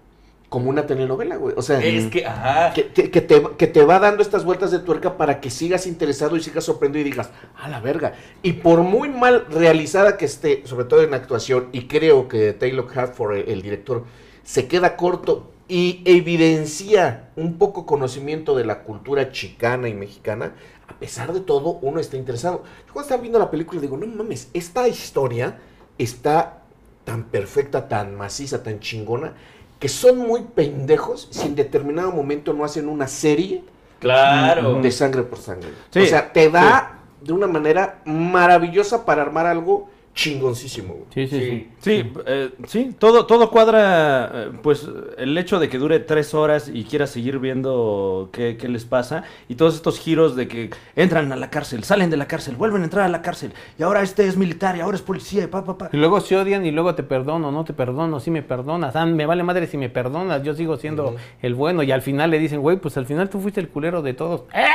como 0.48 0.68
una 0.70 0.86
telenovela, 0.86 1.36
güey. 1.36 1.54
O 1.56 1.62
sea, 1.62 1.78
Es 1.82 2.06
que, 2.08 2.26
ajá. 2.26 2.72
que, 2.74 2.88
que- 2.88 3.10
que 3.10 3.20
te, 3.22 3.42
que 3.58 3.66
te 3.66 3.84
va 3.84 3.98
dando 3.98 4.22
estas 4.22 4.44
vueltas 4.44 4.70
de 4.70 4.78
tuerca 4.80 5.16
para 5.16 5.40
que 5.40 5.48
sigas 5.50 5.86
interesado 5.86 6.36
y 6.36 6.42
sigas 6.42 6.64
sorprendido 6.64 7.00
y 7.06 7.10
digas, 7.10 7.30
a 7.58 7.68
la 7.68 7.80
verga. 7.80 8.14
Y 8.42 8.52
por 8.54 8.80
muy 8.80 9.08
mal 9.08 9.46
realizada 9.50 10.16
que 10.18 10.26
esté, 10.26 10.62
sobre 10.66 10.84
todo 10.86 11.02
en 11.02 11.14
actuación, 11.14 11.68
y 11.72 11.86
creo 11.86 12.28
que 12.28 12.52
Taylor 12.52 12.86
Hartford, 12.94 13.36
el, 13.36 13.48
el 13.48 13.62
director, 13.62 14.04
se 14.42 14.66
queda 14.68 14.96
corto 14.96 15.51
y 15.72 16.02
evidencia 16.04 17.30
un 17.34 17.56
poco 17.56 17.86
conocimiento 17.86 18.54
de 18.54 18.66
la 18.66 18.80
cultura 18.82 19.32
chicana 19.32 19.88
y 19.88 19.94
mexicana, 19.94 20.52
a 20.86 20.92
pesar 20.98 21.32
de 21.32 21.40
todo, 21.40 21.78
uno 21.80 21.98
está 21.98 22.18
interesado. 22.18 22.62
Yo 22.86 22.92
cuando 22.92 23.06
estaba 23.06 23.22
viendo 23.22 23.38
la 23.38 23.50
película 23.50 23.80
digo, 23.80 23.96
no 23.96 24.06
mames, 24.06 24.50
esta 24.52 24.86
historia 24.86 25.56
está 25.96 26.58
tan 27.06 27.24
perfecta, 27.24 27.88
tan 27.88 28.14
maciza, 28.16 28.62
tan 28.62 28.80
chingona, 28.80 29.32
que 29.78 29.88
son 29.88 30.18
muy 30.18 30.42
pendejos 30.42 31.28
si 31.30 31.46
en 31.46 31.54
determinado 31.54 32.12
momento 32.12 32.52
no 32.52 32.66
hacen 32.66 32.86
una 32.86 33.08
serie 33.08 33.64
Claro. 33.98 34.82
de 34.82 34.90
sangre 34.90 35.22
por 35.22 35.38
sangre. 35.38 35.70
Sí, 35.88 36.00
o 36.00 36.06
sea, 36.06 36.34
te 36.34 36.50
da 36.50 36.98
de 37.22 37.32
una 37.32 37.46
manera 37.46 38.02
maravillosa 38.04 39.06
para 39.06 39.22
armar 39.22 39.46
algo 39.46 39.88
chingoncísimo. 40.14 40.94
güey. 40.94 41.06
Sí, 41.14 41.26
sí, 41.26 41.40
sí. 41.40 41.50
Sí. 41.80 42.02
Sí, 42.02 42.12
eh, 42.26 42.50
sí, 42.66 42.94
todo, 42.98 43.26
todo 43.26 43.50
cuadra, 43.50 44.30
eh, 44.34 44.50
pues 44.62 44.86
el 45.18 45.36
hecho 45.38 45.58
de 45.58 45.68
que 45.68 45.78
dure 45.78 46.00
tres 46.00 46.34
horas 46.34 46.70
y 46.72 46.84
quiera 46.84 47.06
seguir 47.06 47.38
viendo 47.38 48.28
qué, 48.32 48.56
qué 48.56 48.68
les 48.68 48.84
pasa 48.84 49.24
y 49.48 49.54
todos 49.54 49.74
estos 49.74 49.98
giros 49.98 50.36
de 50.36 50.48
que 50.48 50.70
entran 50.96 51.32
a 51.32 51.36
la 51.36 51.50
cárcel, 51.50 51.84
salen 51.84 52.10
de 52.10 52.16
la 52.16 52.26
cárcel, 52.26 52.56
vuelven 52.56 52.82
a 52.82 52.84
entrar 52.84 53.04
a 53.04 53.08
la 53.08 53.22
cárcel 53.22 53.52
y 53.78 53.82
ahora 53.82 54.02
este 54.02 54.26
es 54.26 54.36
militar 54.36 54.76
y 54.76 54.80
ahora 54.80 54.96
es 54.96 55.02
policía 55.02 55.44
y 55.44 55.46
pa, 55.46 55.64
pa, 55.64 55.78
pa. 55.78 55.90
Y 55.92 55.96
luego 55.96 56.20
se 56.20 56.36
odian 56.36 56.64
y 56.66 56.70
luego 56.70 56.94
te 56.94 57.02
perdono, 57.02 57.50
no 57.50 57.64
te 57.64 57.72
perdono, 57.72 58.20
sí 58.20 58.30
me 58.30 58.42
perdonas. 58.42 58.94
Ah, 58.96 59.06
me 59.06 59.26
vale 59.26 59.42
madre 59.42 59.66
si 59.66 59.76
me 59.76 59.88
perdonas, 59.88 60.42
yo 60.42 60.54
sigo 60.54 60.76
siendo 60.76 61.16
el 61.40 61.54
bueno. 61.54 61.82
Y 61.82 61.90
al 61.92 62.02
final 62.02 62.30
le 62.30 62.38
dicen, 62.38 62.60
güey, 62.60 62.76
pues 62.76 62.96
al 62.96 63.06
final 63.06 63.28
tú 63.28 63.40
fuiste 63.40 63.60
el 63.60 63.68
culero 63.68 64.02
de 64.02 64.14
todos. 64.14 64.42
¡Eh! 64.54 64.66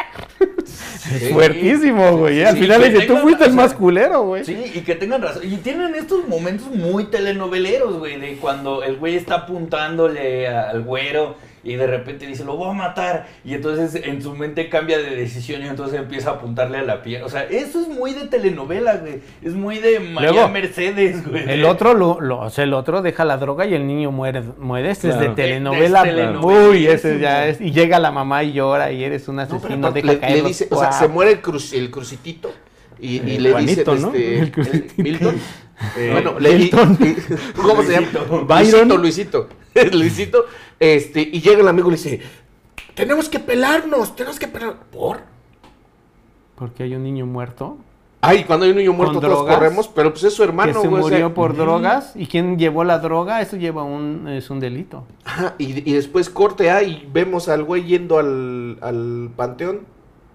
Es 1.13 1.31
fuertísimo, 1.31 2.17
güey. 2.17 2.39
¿eh? 2.39 2.47
Al 2.47 2.57
final 2.57 2.81
que 2.81 2.89
le 2.89 2.93
dice, 2.93 3.07
tú 3.07 3.17
fuiste 3.17 3.45
el 3.45 3.53
más 3.53 3.73
culero, 3.73 4.23
güey. 4.23 4.43
Sí, 4.43 4.57
y 4.73 4.81
que 4.81 4.95
tengan 4.95 5.21
razón. 5.27 5.43
Y 5.45 5.57
tienen 5.57 5.95
estos 5.95 6.27
momentos 6.27 6.67
muy 6.73 7.05
telenoveleros, 7.05 7.97
güey, 7.99 8.19
de 8.19 8.37
cuando 8.37 8.83
el 8.83 8.97
güey 8.97 9.15
está 9.15 9.35
apuntándole 9.35 10.47
al 10.47 10.81
güero 10.83 11.35
y 11.63 11.75
de 11.75 11.85
repente 11.85 12.25
dice, 12.25 12.45
lo 12.45 12.55
voy 12.55 12.69
a 12.69 12.73
matar. 12.73 13.27
Y 13.43 13.53
entonces 13.53 14.01
en 14.05 14.21
su 14.21 14.33
mente 14.33 14.69
cambia 14.69 14.99
de 14.99 15.15
decisión 15.15 15.61
y 15.63 15.67
entonces 15.67 15.99
empieza 15.99 16.29
a 16.29 16.33
apuntarle 16.35 16.77
a 16.77 16.83
la 16.83 17.01
piel. 17.03 17.23
O 17.23 17.29
sea, 17.29 17.43
eso 17.43 17.81
es 17.81 17.89
muy 17.89 18.13
de 18.13 18.27
telenovela, 18.27 18.95
güey. 18.97 19.19
Es 19.41 19.53
muy 19.53 19.79
de 19.79 19.99
María 19.99 20.31
Luego, 20.31 20.47
Mercedes, 20.49 21.27
güey. 21.29 21.43
El 21.49 21.65
otro, 21.65 21.93
lo, 21.93 22.21
lo- 22.21 22.39
o 22.39 22.49
sea, 22.49 22.63
el 22.63 22.73
otro 22.73 23.01
deja 23.01 23.25
la 23.25 23.35
droga 23.37 23.65
y 23.65 23.73
el 23.73 23.85
niño 23.85 24.11
muere. 24.11 24.43
muere. 24.57 24.91
Este 24.91 25.09
es 25.09 25.19
de 25.19 25.29
telenovela. 25.29 26.03
Es 26.03 26.09
telenovela. 26.15 26.69
Uy, 26.69 26.87
ese 26.87 27.19
ya 27.19 27.47
es. 27.47 27.59
Y 27.59 27.71
llega 27.71 27.99
la 27.99 28.11
mamá 28.11 28.43
y 28.45 28.53
llora 28.53 28.91
y 28.93 29.03
eres 29.03 29.27
un 29.27 29.35
No, 29.37 29.45
pero 29.47 29.57
asesino. 29.57 29.91
deja 29.91 30.07
le, 30.13 30.19
caer 30.19 30.31
le 30.33 30.37
los 30.39 30.47
dice, 30.47 30.67
o 30.71 30.79
sea, 30.79 30.93
se 30.93 31.09
muere 31.09 31.31
el, 31.31 31.41
cru- 31.41 31.73
el 31.77 31.91
crucitito 31.91 32.49
y, 32.99 33.17
y 33.17 33.35
Eh, 33.35 33.39
le 33.39 33.51
Juanito, 33.51 33.91
dice, 33.95 34.05
¿no? 34.05 34.13
este, 34.13 34.39
El. 34.39 34.91
Milton. 34.97 35.35
Eh, 35.97 36.09
bueno, 36.11 36.39
le 36.39 36.57
Milton. 36.57 36.97
¿Cómo 37.55 37.83
se 37.83 37.91
llama? 37.93 38.07
Luisito. 38.11 38.45
Byron. 38.45 38.87
Luisito, 38.89 38.97
Luisito. 38.97 39.49
Luisito. 39.97 40.45
Este, 40.79 41.21
y 41.21 41.41
llega 41.41 41.61
el 41.61 41.67
amigo 41.67 41.87
y 41.89 41.91
le 41.91 41.97
dice, 41.97 42.21
tenemos 42.95 43.29
que 43.29 43.39
pelarnos, 43.39 44.15
tenemos 44.15 44.39
que 44.39 44.47
pelar. 44.47 44.75
¿Por? 44.91 45.19
Porque 46.55 46.83
hay 46.83 46.95
un 46.95 47.03
niño 47.03 47.25
muerto 47.25 47.77
Ay, 48.19 48.45
cuando 48.45 48.65
hay 48.65 48.71
un 48.71 48.77
niño 48.77 48.93
muerto 48.93 49.19
todos 49.21 49.31
drogas? 49.31 49.55
corremos, 49.55 49.87
pero 49.87 50.11
pues 50.11 50.23
es 50.23 50.33
su 50.33 50.43
hermano, 50.43 50.73
que 50.73 50.79
se 50.81 50.87
güey, 50.87 51.03
o 51.03 51.07
sea, 51.07 51.17
murió 51.17 51.33
por 51.35 51.55
drogas. 51.55 52.13
¿Y 52.15 52.25
quién 52.25 52.57
llevó 52.57 52.83
la 52.83 52.97
droga? 52.97 53.41
Eso 53.41 53.57
lleva 53.57 53.83
un, 53.83 54.27
es 54.27 54.49
un 54.49 54.59
delito. 54.59 55.05
Ajá, 55.23 55.53
y, 55.59 55.87
y 55.89 55.93
después 55.93 56.29
corte 56.31 56.71
A 56.71 56.81
y 56.81 57.07
vemos 57.13 57.47
al 57.47 57.63
güey 57.63 57.83
yendo 57.85 58.17
al, 58.17 58.79
al 58.81 59.29
panteón. 59.35 59.81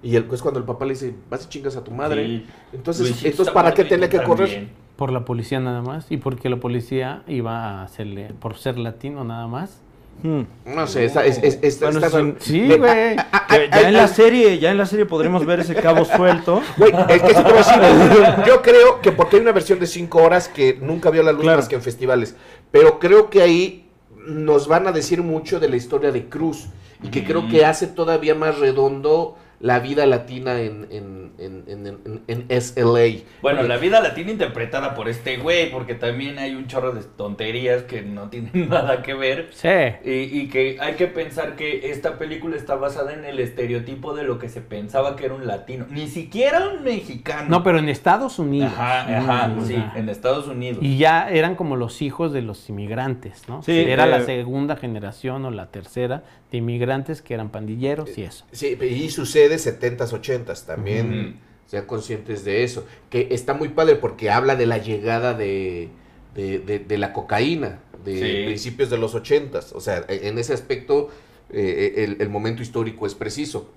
Y 0.02 0.16
el, 0.16 0.24
pues 0.24 0.42
cuando 0.42 0.58
el 0.58 0.66
papá 0.66 0.84
le 0.84 0.94
dice, 0.94 1.14
vas 1.30 1.44
y 1.44 1.48
chingas 1.48 1.76
a 1.76 1.84
tu 1.84 1.90
madre. 1.92 2.26
Sí. 2.26 2.46
Entonces, 2.72 3.06
Luisito 3.06 3.28
entonces 3.28 3.54
¿para 3.54 3.72
qué 3.72 3.84
tenía 3.84 4.08
que 4.08 4.22
correr? 4.22 4.48
también. 4.48 4.70
Por 4.96 5.12
la 5.12 5.24
policía 5.24 5.60
nada 5.60 5.80
más. 5.82 6.06
Y 6.10 6.16
porque 6.18 6.48
la 6.48 6.56
policía 6.58 7.22
iba 7.28 7.56
a 7.80 7.82
hacerle, 7.84 8.32
por 8.40 8.56
ser 8.56 8.78
latino 8.78 9.24
nada 9.24 9.46
más. 9.46 9.80
Hmm. 10.22 10.42
No 10.66 10.86
sé, 10.86 11.06
está, 11.06 11.24
es, 11.24 11.38
es- 11.42 11.58
está- 11.62 11.86
Bueno, 11.86 12.00
está 12.00 12.18
es 12.18 12.22
un- 12.22 12.28
raro. 12.32 12.40
Sí, 12.40 12.66
güey. 12.68 13.16
Que 13.48 13.70
ya 13.72 13.88
en 13.88 13.94
la 13.94 14.08
serie, 14.08 14.58
ya 14.58 14.70
en 14.70 14.76
la 14.78 14.86
serie 14.86 15.06
podremos 15.06 15.46
ver 15.46 15.60
ese 15.60 15.74
cabo 15.74 16.04
suelto. 16.04 16.60
Güey, 16.76 16.92
es 17.08 17.22
que 17.22 17.34
sí 17.34 17.42
te 17.42 17.52
decir, 17.52 18.34
yo 18.46 18.60
creo 18.62 19.00
que 19.00 19.10
porque 19.12 19.36
hay 19.36 19.42
una 19.42 19.52
versión 19.52 19.78
de 19.80 19.86
5 19.86 20.22
horas 20.22 20.48
que 20.48 20.78
nunca 20.80 21.10
vio 21.10 21.22
la 21.22 21.32
luz 21.32 21.42
Claro. 21.42 21.58
más 21.58 21.68
que 21.68 21.76
en 21.76 21.82
festivales, 21.82 22.36
pero 22.70 22.98
creo 22.98 23.30
que 23.30 23.40
ahí 23.40 23.88
nos 24.26 24.68
van 24.68 24.86
a 24.86 24.92
decir 24.92 25.22
mucho 25.22 25.58
de 25.58 25.68
la 25.68 25.76
historia 25.76 26.12
de 26.12 26.28
Cruz 26.28 26.68
y 27.02 27.08
que 27.08 27.24
creo 27.24 27.48
que 27.48 27.64
hace 27.64 27.86
todavía 27.88 28.34
más 28.36 28.58
redondo 28.58 29.36
la 29.62 29.78
vida 29.78 30.04
latina 30.06 30.60
en, 30.60 30.86
en, 30.90 31.32
en, 31.38 31.64
en, 31.68 31.86
en- 31.86 32.22
en 32.50 32.60
SLA. 32.60 33.22
Bueno, 33.40 33.62
la 33.62 33.76
vida 33.78 34.00
latina 34.00 34.30
interpretada 34.32 34.94
por 34.94 35.08
este 35.08 35.36
güey, 35.38 35.70
porque 35.70 35.94
también 35.94 36.38
hay 36.38 36.54
un 36.54 36.66
chorro 36.66 36.92
de 36.92 37.02
tonterías 37.02 37.84
que 37.84 38.02
no 38.02 38.28
tienen 38.28 38.68
nada 38.68 39.02
que 39.02 39.14
ver. 39.14 39.48
Sí. 39.52 39.68
Y, 40.04 40.10
y 40.40 40.48
que 40.48 40.76
hay 40.80 40.94
que 40.94 41.06
pensar 41.06 41.56
que 41.56 41.90
esta 41.92 42.18
película 42.18 42.56
está 42.56 42.74
basada 42.74 43.14
en 43.14 43.24
el 43.24 43.38
estereotipo 43.38 44.14
de 44.14 44.24
lo 44.24 44.38
que 44.38 44.48
se 44.48 44.60
pensaba 44.60 45.14
que 45.16 45.26
era 45.26 45.34
un 45.34 45.46
latino. 45.46 45.86
Ni 45.88 46.08
siquiera 46.08 46.68
un 46.68 46.82
mexicano. 46.82 47.48
No, 47.48 47.62
pero 47.62 47.78
en 47.78 47.88
Estados 47.88 48.38
Unidos. 48.38 48.72
Ajá, 48.76 49.16
ajá, 49.18 49.48
Mm, 49.48 49.64
sí, 49.66 49.76
ajá. 49.76 49.98
en 49.98 50.08
Estados 50.08 50.48
Unidos. 50.48 50.78
Y 50.82 50.98
ya 50.98 51.30
eran 51.30 51.54
como 51.54 51.76
los 51.76 52.02
hijos 52.02 52.32
de 52.32 52.42
los 52.42 52.68
inmigrantes, 52.68 53.48
¿no? 53.48 53.62
Sí, 53.62 53.78
Era 53.78 54.06
la 54.06 54.18
eh, 54.18 54.24
segunda 54.24 54.76
generación 54.76 55.44
o 55.44 55.50
la 55.52 55.66
tercera 55.70 56.24
de 56.52 56.58
inmigrantes 56.58 57.22
que 57.22 57.34
eran 57.34 57.48
pandilleros 57.50 58.16
y 58.16 58.22
eso. 58.24 58.44
Sí, 58.52 58.78
y 58.80 59.10
sucede 59.10 59.56
70s, 59.56 60.12
80s 60.12 60.64
también. 60.66 61.40
Sean 61.66 61.86
conscientes 61.86 62.44
de 62.44 62.62
eso. 62.62 62.86
Que 63.08 63.28
está 63.30 63.54
muy 63.54 63.70
padre 63.70 63.96
porque 63.96 64.30
habla 64.30 64.54
de 64.54 64.66
la 64.66 64.76
llegada 64.78 65.32
de, 65.32 65.88
de, 66.34 66.58
de- 66.58 66.78
de 66.80 66.98
la 66.98 67.14
cocaína, 67.14 67.80
de 68.04 68.14
Sí. 68.18 68.44
principios 68.46 68.90
de 68.90 68.98
los 68.98 69.14
80s. 69.14 69.72
O 69.74 69.80
sea, 69.80 70.04
e- 70.08 70.28
en 70.28 70.36
ese 70.38 70.52
aspecto, 70.52 71.08
eh, 71.50 71.94
el, 72.04 72.18
el 72.20 72.28
momento 72.28 72.60
histórico 72.62 73.06
es 73.06 73.14
preciso. 73.14 73.70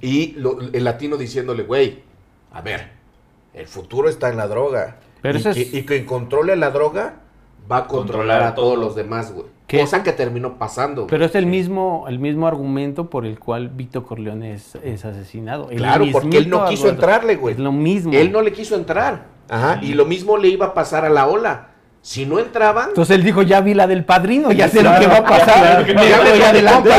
Y 0.00 0.32
lo- 0.32 0.60
el 0.60 0.84
latino 0.84 1.16
diciéndole, 1.16 1.64
güey, 1.64 2.02
a 2.52 2.60
ver, 2.62 2.90
el 3.54 3.66
futuro 3.66 4.08
está 4.08 4.28
en 4.30 4.36
la 4.36 4.46
droga. 4.46 5.00
Pero 5.22 5.38
y, 5.38 5.42
es- 5.46 5.54
que, 5.70 5.78
y 5.78 5.84
quien 5.84 6.04
controle 6.06 6.54
la 6.56 6.70
droga 6.70 7.20
va 7.70 7.78
a 7.78 7.86
controlar, 7.88 8.38
Controlar 8.38 8.42
a 8.44 8.54
todos 8.54 8.74
todo. 8.74 8.84
los 8.84 8.94
demás, 8.94 9.32
güey. 9.32 9.46
¿Qué? 9.70 9.78
Cosa 9.78 10.02
que 10.02 10.10
terminó 10.10 10.58
pasando. 10.58 11.06
Pero 11.06 11.24
es 11.24 11.36
el 11.36 11.46
mismo, 11.46 12.06
el 12.08 12.18
mismo 12.18 12.48
argumento 12.48 13.08
por 13.08 13.24
el 13.24 13.38
cual 13.38 13.68
Vito 13.68 14.02
Corleone 14.02 14.52
es, 14.52 14.74
es 14.82 15.04
asesinado. 15.04 15.68
Claro, 15.68 16.06
porque 16.10 16.38
él 16.38 16.50
no 16.50 16.64
quiso 16.66 16.88
entrarle, 16.88 17.36
güey. 17.36 17.54
Es 17.54 17.60
lo 17.60 17.70
mismo. 17.70 18.12
Él 18.12 18.32
no 18.32 18.42
le 18.42 18.52
quiso 18.52 18.74
entrar. 18.74 19.26
Ajá. 19.48 19.78
Y 19.80 19.92
lo 19.94 20.06
mismo 20.06 20.36
le 20.38 20.48
iba 20.48 20.66
a 20.66 20.74
pasar 20.74 21.04
a 21.04 21.08
la 21.08 21.28
ola. 21.28 21.68
Si 22.02 22.26
no 22.26 22.40
entraban, 22.40 22.88
Entonces 22.88 23.14
él 23.14 23.22
dijo, 23.22 23.42
ya 23.42 23.60
vi 23.60 23.74
la 23.74 23.86
del 23.86 24.04
padrino, 24.04 24.50
ya 24.50 24.68
sé 24.68 24.82
lo 24.82 24.90
que 24.98 25.06
va 25.06 25.18
a 25.18 25.24
pasar. 25.24 25.86
Me 25.86 25.92
voy 25.94 26.42
a 26.42 26.48
adelantar. 26.48 26.98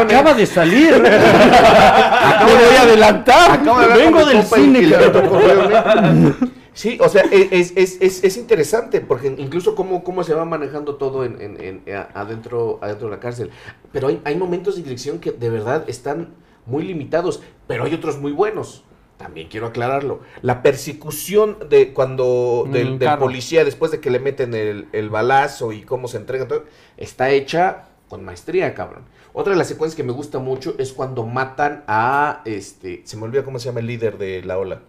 Acaba 0.00 0.34
de 0.34 0.46
salir. 0.46 1.00
Me 1.00 1.08
voy 1.08 2.76
a 2.78 2.82
adelantar. 2.82 3.60
Vengo 3.94 4.24
del 4.24 4.42
cine. 4.42 4.92
Corleone. 5.28 6.34
Sí, 6.74 6.96
o 7.02 7.08
sea, 7.08 7.24
e, 7.30 7.48
es, 7.52 7.72
es, 7.76 7.98
es, 8.00 8.24
es 8.24 8.36
interesante 8.38 9.00
porque 9.02 9.26
incluso 9.36 9.74
cómo, 9.74 10.02
cómo 10.02 10.24
se 10.24 10.32
va 10.34 10.44
manejando 10.46 10.96
todo 10.96 11.24
en, 11.24 11.40
en- 11.40 11.82
en- 11.86 11.94
a- 11.94 12.08
adentro, 12.14 12.78
adentro 12.82 13.08
de 13.08 13.14
la 13.16 13.20
cárcel. 13.20 13.50
Pero 13.92 14.08
hay, 14.08 14.20
hay 14.24 14.36
momentos 14.36 14.76
de 14.76 14.82
dirección 14.82 15.18
que 15.18 15.32
de 15.32 15.50
verdad 15.50 15.84
están 15.88 16.34
muy 16.64 16.84
limitados, 16.84 17.42
pero 17.66 17.84
hay 17.84 17.92
otros 17.94 18.18
muy 18.18 18.32
buenos. 18.32 18.84
También 19.18 19.48
quiero 19.48 19.66
aclararlo. 19.66 20.20
La 20.40 20.62
persecución 20.62 21.58
de 21.68 21.92
cuando 21.92 22.62
En 22.66 22.72
del, 22.72 22.86
el 22.88 22.98
del 22.98 23.18
policía 23.18 23.64
después 23.64 23.92
de 23.92 24.00
que 24.00 24.10
le 24.10 24.18
meten 24.18 24.54
el, 24.54 24.88
el 24.92 25.10
balazo 25.10 25.72
y 25.72 25.82
cómo 25.82 26.08
se 26.08 26.16
entrega 26.16 26.48
todo, 26.48 26.64
está 26.96 27.30
hecha 27.30 27.84
con 28.12 28.26
maestría, 28.26 28.74
cabrón. 28.74 29.04
Otra 29.32 29.54
de 29.54 29.58
las 29.58 29.68
secuencias 29.68 29.96
que 29.96 30.02
me 30.02 30.12
gusta 30.12 30.38
mucho 30.38 30.74
es 30.78 30.92
cuando 30.92 31.24
matan 31.24 31.82
a 31.88 32.42
este, 32.44 33.00
se 33.06 33.16
me 33.16 33.22
olvida 33.24 33.42
cómo 33.42 33.58
se 33.58 33.70
llama 33.70 33.80
el 33.80 33.86
líder 33.86 34.18
de 34.18 34.42
la 34.42 34.58
ola. 34.58 34.80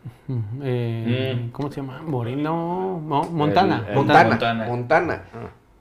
Eh, 0.62 1.40
Mm. 1.40 1.52
¿Cómo 1.52 1.70
se 1.72 1.78
llama? 1.78 2.02
Moreno. 2.02 3.00
Mo- 3.02 3.24
Montana. 3.30 3.84
El- 3.86 3.90
el- 3.92 3.96
Montana. 3.96 4.30
Montana. 4.30 4.66
Montana. 4.68 5.24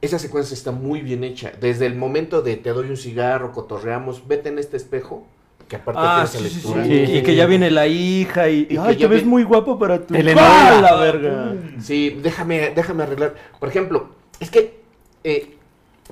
Esa 0.00 0.20
secuencia 0.20 0.54
está 0.54 0.70
muy 0.70 1.00
bien 1.00 1.24
hecha. 1.24 1.50
Desde 1.60 1.86
el 1.86 1.96
momento 1.96 2.42
de 2.42 2.56
te 2.56 2.70
doy 2.70 2.88
un 2.90 2.96
cigarro, 2.96 3.50
cotorreamos, 3.50 4.28
vete 4.28 4.48
en 4.50 4.60
este 4.60 4.76
espejo, 4.76 5.26
que 5.66 5.74
aparte 5.74 6.00
Ah, 6.00 6.24
sí, 6.28 6.48
sí. 6.48 7.16
Y 7.18 7.22
que 7.24 7.34
ya 7.34 7.46
viene 7.46 7.72
la 7.72 7.88
hija 7.88 8.48
y, 8.50 8.60
Y 8.60 8.66
que 8.66 8.78
ay, 8.78 8.94
ya 8.94 9.08
te 9.08 9.14
ves 9.14 9.24
vi- 9.24 9.28
muy 9.28 9.42
guapo 9.42 9.80
para 9.80 9.98
tu. 10.00 10.14
¡Ah, 10.36 10.78
la 10.80 10.94
verga. 10.94 11.54
Sí, 11.80 12.20
déjame, 12.22 12.70
déjame 12.76 13.02
arreglar. 13.02 13.34
Por 13.58 13.68
ejemplo, 13.68 14.10
es 14.38 14.48
que 14.48 14.80
eh, 15.24 15.56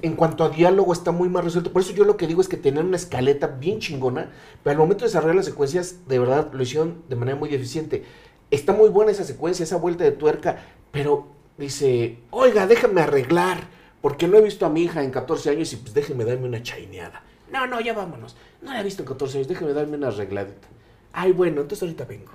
en 0.03 0.17
cuanto 0.17 0.45
a 0.45 0.49
diálogo 0.51 0.93
está 0.93 1.13
muy 1.13 1.29
mal 1.29 1.45
resuelto. 1.45 1.73
Por 1.73 1.83
eso 1.83 1.93
yo 1.93 2.05
lo 2.05 2.17
que 2.17 2.27
digo 2.27 2.41
es 2.41 2.49
que 2.49 2.57
tenían 2.57 2.87
una 2.87 2.97
escaleta 2.97 3.47
bien 3.47 3.79
chingona, 3.79 4.31
pero 4.63 4.73
al 4.73 4.79
momento 4.79 5.05
de 5.05 5.09
desarrollar 5.09 5.37
las 5.37 5.47
secuencias, 5.47 6.07
de 6.09 6.19
verdad 6.19 6.51
lo 6.53 6.63
hicieron 6.63 7.03
de 7.09 7.17
manera 7.17 7.37
muy 7.37 7.55
eficiente. 7.55 8.05
Está 8.51 8.73
muy 8.73 8.89
buena 8.89 9.13
esa 9.13 9.25
secuencia, 9.25 9.63
esa 9.63 9.77
vuelta 9.77 10.05
de 10.05 10.13
tuerca, 10.13 10.59
pero 10.91 11.29
dice, 11.57 12.19
oiga, 12.31 12.67
déjame 12.67 13.01
arreglar, 13.01 13.69
porque 14.01 14.27
no 14.27 14.39
he 14.39 14.43
visto 14.43 14.67
a 14.67 14.71
mi 14.71 14.83
hija 14.83 15.03
en 15.05 15.11
14 15.11 15.51
años 15.51 15.73
y 15.73 15.77
pues 15.77 15.95
déjeme 15.95 16.25
darme 16.25 16.49
una 16.49 16.63
chaineada. 16.63 17.23
No, 17.53 17.67
no, 17.67 17.81
ya 17.81 17.93
vámonos. 17.93 18.37
No 18.63 18.73
la 18.73 18.81
he 18.81 18.85
visto 18.85 19.03
en 19.03 19.09
14 19.09 19.39
años, 19.39 19.49
déjeme 19.49 19.73
darme 19.73 19.97
una 19.97 20.09
arregladita. 20.09 20.69
Ay, 21.13 21.33
bueno, 21.33 21.61
entonces 21.61 21.83
ahorita 21.83 22.05
vengo. 22.05 22.33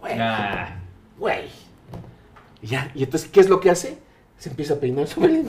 Bueno, 0.00 0.22
Ah, 0.24 0.76
güey. 1.18 1.48
Ya, 2.62 2.90
y 2.94 3.04
entonces, 3.04 3.28
¿qué 3.30 3.40
es 3.40 3.48
lo 3.48 3.60
que 3.60 3.70
hace? 3.70 3.98
Se 4.38 4.50
empieza 4.50 4.74
a 4.74 4.76
peinar 4.78 5.06
sobre 5.08 5.42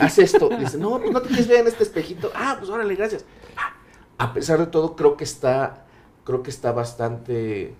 Hace 0.00 0.22
esto. 0.22 0.48
Le 0.50 0.58
dice, 0.58 0.78
no, 0.78 0.98
pues 1.00 1.12
no 1.12 1.20
te 1.22 1.28
quieres 1.28 1.48
ver 1.48 1.60
en 1.60 1.66
este 1.68 1.82
espejito. 1.82 2.30
Ah, 2.34 2.56
pues 2.58 2.70
órale, 2.70 2.94
gracias. 2.94 3.24
A 4.18 4.32
pesar 4.32 4.58
de 4.58 4.66
todo, 4.66 4.94
creo 4.96 5.16
que 5.16 5.24
está, 5.24 5.84
creo 6.24 6.42
que 6.42 6.50
está 6.50 6.72
bastante, 6.72 7.74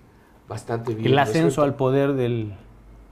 bastante 0.49 0.93
bien. 0.93 1.11
El 1.13 1.19
ascenso 1.19 1.61
al 1.63 1.75
poder 1.75 2.13
del, 2.13 2.53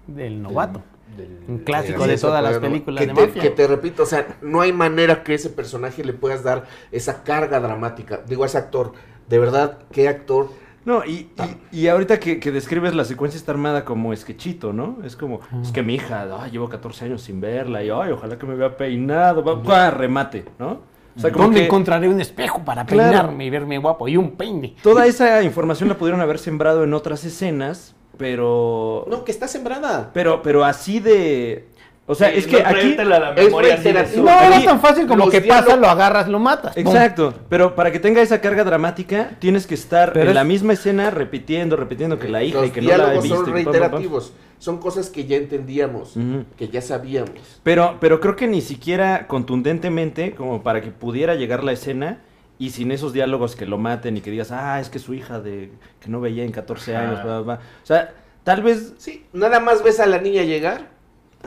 del 0.08 0.42
novato. 0.42 0.82
del- 1.16 1.40
Un 1.48 1.60
clásico 1.60 2.06
de 2.08 2.18
todas 2.18 2.44
las 2.44 2.58
películas 2.60 3.00
que 3.02 3.08
de 3.08 3.14
te, 3.14 3.22
mafia. 3.28 3.42
Que 3.42 3.50
te 3.52 3.68
repito, 3.68 4.04
o 4.04 4.06
sea, 4.08 4.38
no 4.42 4.60
hay 4.62 4.74
manera 4.74 5.24
que 5.24 5.36
ese 5.36 5.50
personaje 5.50 6.04
le 6.04 6.14
puedas 6.14 6.44
dar 6.44 6.66
esa 6.92 7.24
carga 7.24 7.60
dramática. 7.60 8.22
Digo, 8.28 8.44
a 8.44 8.48
ese 8.48 8.58
actor, 8.58 8.94
de 9.30 9.40
verdad, 9.40 9.78
qué 9.92 10.08
actor 10.10 10.50
No, 10.86 11.06
y, 11.06 11.30
y, 11.72 11.80
y 11.84 11.88
ahorita 11.88 12.20
que, 12.20 12.40
que 12.40 12.52
describes 12.52 12.94
la 12.94 13.06
secuencia 13.06 13.38
está 13.38 13.52
armada 13.54 13.86
como 13.86 14.12
esquechito, 14.14 14.74
¿no? 14.74 14.98
Es 15.04 15.16
como, 15.16 15.40
es 15.62 15.72
que 15.72 15.82
mi 15.82 15.96
hija, 15.96 16.28
ay, 16.40 16.52
llevo 16.52 16.68
14 16.70 17.06
años 17.06 17.22
sin 17.22 17.40
verla 17.40 17.84
y 17.84 17.90
ay, 17.90 18.12
ojalá 18.12 18.38
que 18.38 18.46
me 18.46 18.56
vea 18.56 18.76
peinado, 18.76 19.44
va, 19.44 19.56
va, 19.56 19.92
remate, 19.92 20.46
¿no? 20.60 20.82
O 21.16 21.20
sea, 21.20 21.32
como 21.32 21.46
¿Dónde 21.46 21.60
que 21.62 21.66
encontraré 21.68 22.10
un 22.10 22.20
espejo 22.20 22.66
para 22.66 22.86
Claro. 22.86 23.12
peinarme 23.12 23.46
y 23.46 23.50
verme 23.50 23.78
guapo? 23.78 24.08
Y 24.08 24.18
un 24.18 24.32
peine. 24.32 24.76
toda 24.82 25.06
esa 25.06 25.44
información 25.44 25.88
la 25.88 25.96
pudieron 25.96 26.20
haber 26.22 26.40
sembrado 26.40 26.84
en 26.84 26.94
otras 26.94 27.24
escenas, 27.24 27.96
pero... 28.18 29.06
No, 29.10 29.24
que 29.24 29.32
está 29.32 29.48
sembrada. 29.48 30.10
Pero, 30.14 30.42
pero 30.42 30.66
así 30.66 31.00
de... 31.00 31.68
O 32.06 32.16
sea, 32.16 32.32
Sí, 32.32 32.40
es 32.40 32.48
que 32.48 32.62
no 32.62 32.68
aquí... 32.70 32.96
la 32.96 33.30
es 33.38 33.46
memoria 33.46 33.76
así 33.76 33.84
de 33.84 33.94
reiterativo. 33.94 34.26
No 34.26 34.32
su- 34.40 34.46
era 34.46 34.56
Aquí, 34.58 34.66
tan 34.66 34.80
fácil 34.82 35.08
como 35.08 35.30
que 35.30 35.40
pasa, 35.42 35.78
lo 35.78 35.88
agarras, 35.88 36.28
lo 36.28 36.38
matas. 36.38 36.74
¡pum! 36.76 36.86
Exacto, 36.86 37.34
pero 37.48 37.76
para 37.76 37.92
que 37.94 38.00
tenga 38.00 38.22
esa 38.22 38.42
carga 38.42 38.66
dramática 38.66 39.32
tienes 39.40 39.66
que 39.68 39.76
estar 39.76 40.12
Pero 40.12 40.24
en 40.26 40.30
es- 40.32 40.36
la 40.36 40.44
misma 40.44 40.74
escena 40.74 41.12
repitiendo, 41.12 41.78
repitiendo 41.78 42.20
que 42.20 42.28
la 42.28 42.44
hija 42.44 42.60
Los 42.60 42.68
y 42.68 42.72
que 42.72 42.82
no 42.82 42.98
la 42.98 43.14
visto. 43.14 43.36
son 43.36 43.44
y 43.44 43.46
que 43.46 43.52
pam, 43.52 43.64
pam, 43.64 43.64
pam. 43.64 43.74
reiterativos. 43.74 44.34
Son 44.60 44.78
cosas 44.80 45.10
que 45.10 45.26
ya 45.26 45.38
entendíamos, 45.38 46.16
que 46.58 46.68
ya 46.70 46.82
sabíamos. 46.82 47.60
Pero, 47.64 47.98
pero 48.02 48.20
creo 48.20 48.36
que 48.36 48.48
ni 48.48 48.60
siquiera 48.62 49.28
contundentemente 49.28 50.36
como 50.36 50.62
para 50.62 50.82
que 50.82 50.92
pudiera 50.92 51.36
llegar 51.36 51.64
la 51.64 51.72
escena 51.72 52.20
y 52.60 52.70
sin 52.72 52.92
esos 52.92 53.14
diálogos 53.14 53.56
que 53.56 53.66
lo 53.66 53.78
maten 53.78 54.18
y 54.18 54.22
que 54.22 54.30
digas, 54.32 54.52
ah, 54.52 54.80
es 54.80 54.90
que 54.90 55.00
su 55.00 55.14
hija 55.14 55.40
de 55.40 55.72
que 56.02 56.10
no 56.10 56.20
veía 56.22 56.44
en 56.44 56.52
14 56.52 56.96
años, 56.96 57.24
bla, 57.24 57.40
bla, 57.40 57.42
bla". 57.42 57.54
O 57.82 57.86
sea, 57.86 58.14
tal 58.44 58.62
vez... 58.62 58.94
Sí, 58.98 59.26
nada 59.34 59.60
más 59.60 59.84
ves 59.84 60.00
a 60.00 60.06
la 60.06 60.20
niña 60.20 60.44
llegar, 60.44 60.88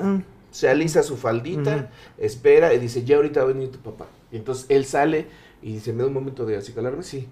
mm, 0.02 0.16
se 0.56 0.70
alisa 0.70 1.02
su 1.02 1.18
faldita, 1.18 1.90
espera 2.16 2.72
y 2.72 2.78
dice, 2.78 3.04
ya 3.04 3.16
ahorita 3.16 3.40
va 3.40 3.50
a 3.50 3.52
venir 3.52 3.70
tu 3.70 3.78
papá. 3.80 4.06
Y 4.32 4.36
entonces 4.36 4.64
él 4.70 4.86
sale 4.86 5.26
y 5.60 5.74
dice, 5.74 5.92
¿me 5.92 6.00
da 6.00 6.08
un 6.08 6.14
momento 6.14 6.46
de 6.46 6.56
acicalarme? 6.56 7.02
Sí. 7.02 7.28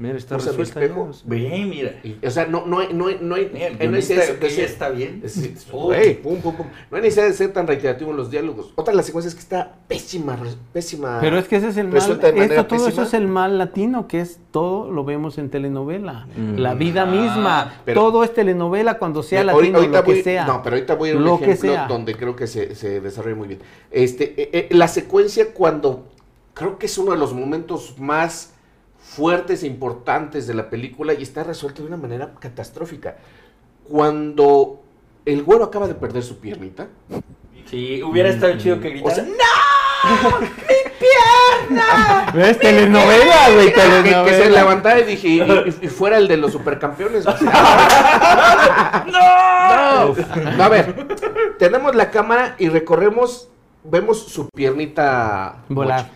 Mira, 0.00 0.16
está 0.16 0.36
Usa 0.36 0.52
mi 0.52 0.58
resuelta. 0.58 0.94
Ve, 1.26 1.64
mira. 1.68 2.00
Y, 2.02 2.16
o 2.26 2.30
sea, 2.30 2.46
no, 2.46 2.66
no, 2.66 2.80
hay- 2.80 2.92
no, 2.92 3.06
hay- 3.06 3.18
no 3.20 3.34
hay... 3.36 3.50
Mira, 3.52 3.70
no 3.70 3.90
necesidad 3.92 4.34
de 4.36 4.50
ser- 4.50 4.64
está 4.64 4.88
bien. 4.88 5.20
es- 5.24 5.36
es- 5.36 5.66
Oh. 5.70 5.84
güey, 5.84 6.20
pum, 6.20 6.40
pum, 6.40 6.56
pum. 6.56 6.66
No 6.90 6.96
hay 6.96 7.02
necesidad 7.02 7.26
de 7.26 7.34
ser 7.34 7.52
tan 7.52 7.66
reiterativo 7.66 8.10
en 8.10 8.16
los 8.16 8.30
diálogos. 8.30 8.72
Otra 8.76 8.92
de 8.92 8.96
las 8.96 9.06
secuencias 9.06 9.34
que 9.34 9.40
está 9.40 9.76
pésima, 9.86 10.36
pésima. 10.72 11.18
Pero 11.20 11.38
es 11.38 11.46
que 11.46 11.56
ese 11.56 11.68
es 11.68 11.76
el 11.76 11.88
mal. 11.88 11.98
Esto, 11.98 12.16
todo 12.18 12.32
pésima. 12.32 12.88
eso 12.88 13.02
es 13.02 13.14
el 13.14 13.28
mal 13.28 13.58
latino, 13.58 14.08
que 14.08 14.20
es 14.20 14.40
todo 14.50 14.90
lo 14.90 15.04
vemos 15.04 15.38
en 15.38 15.50
telenovela. 15.50 16.26
Mm. 16.36 16.56
La 16.56 16.74
vida 16.74 17.06
misma. 17.06 17.74
pero- 17.84 18.00
todo 18.00 18.24
es 18.24 18.34
telenovela 18.34 18.98
cuando 18.98 19.22
sea 19.22 19.42
Mira, 19.42 19.52
latino, 19.52 19.78
ahorita 19.78 19.98
lo 19.98 20.04
que 20.04 20.12
voy- 20.14 20.22
sea. 20.22 20.46
No, 20.46 20.62
pero 20.62 20.76
ahorita 20.76 20.94
voy 20.94 21.08
a 21.08 21.12
ir 21.12 21.16
a 21.16 21.20
un 21.20 21.24
Lo 21.26 21.34
ejemplo 21.36 21.72
sea. 21.72 21.86
donde 21.86 22.14
creo 22.16 22.34
que 22.34 22.46
se, 22.46 22.74
se 22.74 23.00
desarrolla 23.00 23.36
muy 23.36 23.48
bien. 23.48 23.60
Este, 23.90 24.24
eh, 24.42 24.50
eh, 24.52 24.68
la 24.70 24.88
secuencia 24.88 25.52
cuando 25.52 26.06
creo 26.54 26.78
que 26.78 26.86
es 26.86 26.98
uno 26.98 27.12
de 27.12 27.18
los 27.18 27.32
momentos 27.32 27.94
más 27.98 28.54
fuertes 29.20 29.62
e 29.62 29.66
importantes 29.66 30.46
de 30.46 30.54
la 30.54 30.70
película 30.70 31.12
y 31.12 31.22
está 31.22 31.44
resuelto 31.44 31.82
de 31.82 31.88
una 31.88 31.98
manera 31.98 32.30
catastrófica. 32.40 33.16
Cuando 33.86 34.80
el 35.26 35.42
güero 35.42 35.64
acaba 35.64 35.86
de 35.86 35.94
perder 35.94 36.22
su 36.22 36.38
piernita. 36.38 36.86
Sí, 37.66 38.02
hubiera 38.02 38.30
estado 38.30 38.56
chido 38.56 38.80
que 38.80 38.88
O 38.88 38.90
gritara. 38.92 39.14
sea, 39.16 39.26
¿Ves? 42.34 42.58
Telenovela, 42.58 43.50
güey, 43.52 43.66
que, 43.66 43.74
que 43.74 43.80
se 43.80 43.88
telenovela. 43.90 44.48
levantara 44.48 45.00
y 45.00 45.04
dije, 45.04 45.28
y, 45.28 45.40
y- 45.42 45.78
y 45.82 45.88
fuera 45.88 46.16
el 46.16 46.26
de 46.28 46.38
los 46.38 46.52
supercampeones. 46.52 47.26
o 47.28 47.36
sea, 47.36 49.04
¡No! 49.06 50.14
No, 50.56 50.64
a 50.64 50.68
ver, 50.68 51.06
tenemos 51.58 51.94
la 51.94 52.10
cámara 52.10 52.54
y 52.58 52.68
recorremos, 52.70 53.48
vemos 53.84 54.18
su 54.28 54.48
piernita 54.48 55.56
Volar. 55.68 56.08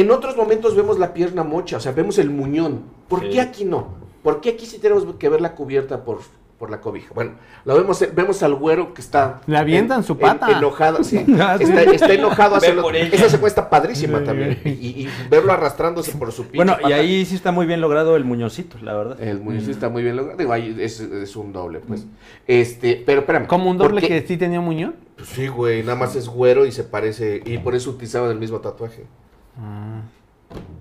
En 0.00 0.10
otros 0.12 0.36
momentos 0.36 0.76
vemos 0.76 0.98
la 0.98 1.12
pierna 1.12 1.42
mocha, 1.42 1.76
o 1.78 1.80
sea, 1.80 1.92
vemos 1.92 2.18
el 2.18 2.30
muñón. 2.30 2.82
¿Por 3.08 3.20
Sí. 3.22 3.30
qué 3.30 3.40
aquí 3.40 3.64
no? 3.64 3.88
¿Por 4.22 4.40
qué 4.40 4.50
aquí 4.50 4.64
sí 4.66 4.78
tenemos 4.78 5.04
que 5.18 5.28
ver 5.28 5.40
la 5.40 5.54
cubierta 5.54 6.04
por, 6.04 6.18
por 6.58 6.70
la 6.70 6.80
cobija? 6.80 7.12
Bueno, 7.14 7.32
lo 7.64 7.74
vemos, 7.74 8.04
vemos 8.14 8.42
al 8.42 8.54
güero 8.54 8.94
que 8.94 9.00
está... 9.00 9.40
Le 9.46 9.56
avientan 9.56 10.04
su 10.04 10.16
pata. 10.18 10.56
enojado, 10.58 11.02
sí. 11.02 11.24
Ah. 11.40 11.56
Está, 11.58 11.82
está 11.82 12.12
enojado 12.12 12.56
hacia 12.56 12.70
ella. 12.74 13.08
Esa 13.12 13.28
secuencia 13.28 13.48
está 13.62 13.70
padrísima 13.70 14.22
también. 14.22 14.60
Y, 14.64 14.70
y 14.70 15.08
verlo 15.30 15.52
arrastrándose 15.52 16.12
por 16.12 16.30
su 16.30 16.42
pinche 16.44 16.56
Bueno, 16.58 16.76
y 16.88 16.92
ahí 16.92 17.24
sí 17.24 17.34
está 17.34 17.50
muy 17.52 17.66
bien 17.66 17.80
logrado 17.80 18.14
el 18.16 18.24
muñoncito, 18.24 18.76
la 18.82 18.94
verdad. 18.94 19.20
El 19.20 19.40
muñoncito 19.40 19.72
está 19.72 19.88
muy 19.88 20.02
bien 20.04 20.14
logrado. 20.16 20.36
Digo, 20.38 20.52
ahí 20.52 20.76
es, 20.78 21.00
es 21.00 21.34
un 21.36 21.52
doble, 21.52 21.80
pues. 21.80 22.06
Este, 22.46 23.02
pero 23.04 23.20
espérame. 23.20 23.46
Como 23.46 23.70
un 23.70 23.78
doble 23.78 24.00
que 24.00 24.24
sí 24.26 24.36
tenía 24.36 24.60
muñón. 24.60 24.94
Pues 25.16 25.28
sí, 25.30 25.48
güey, 25.48 25.82
nada 25.82 25.96
más 25.96 26.14
es 26.14 26.28
güero 26.28 26.66
y 26.66 26.72
se 26.72 26.84
parece. 26.84 27.42
Y 27.44 27.58
por 27.58 27.74
eso 27.74 27.90
utilizaban 27.90 28.30
el 28.30 28.38
mismo 28.38 28.60
tatuaje. 28.60 29.04
Ah, 29.58 30.00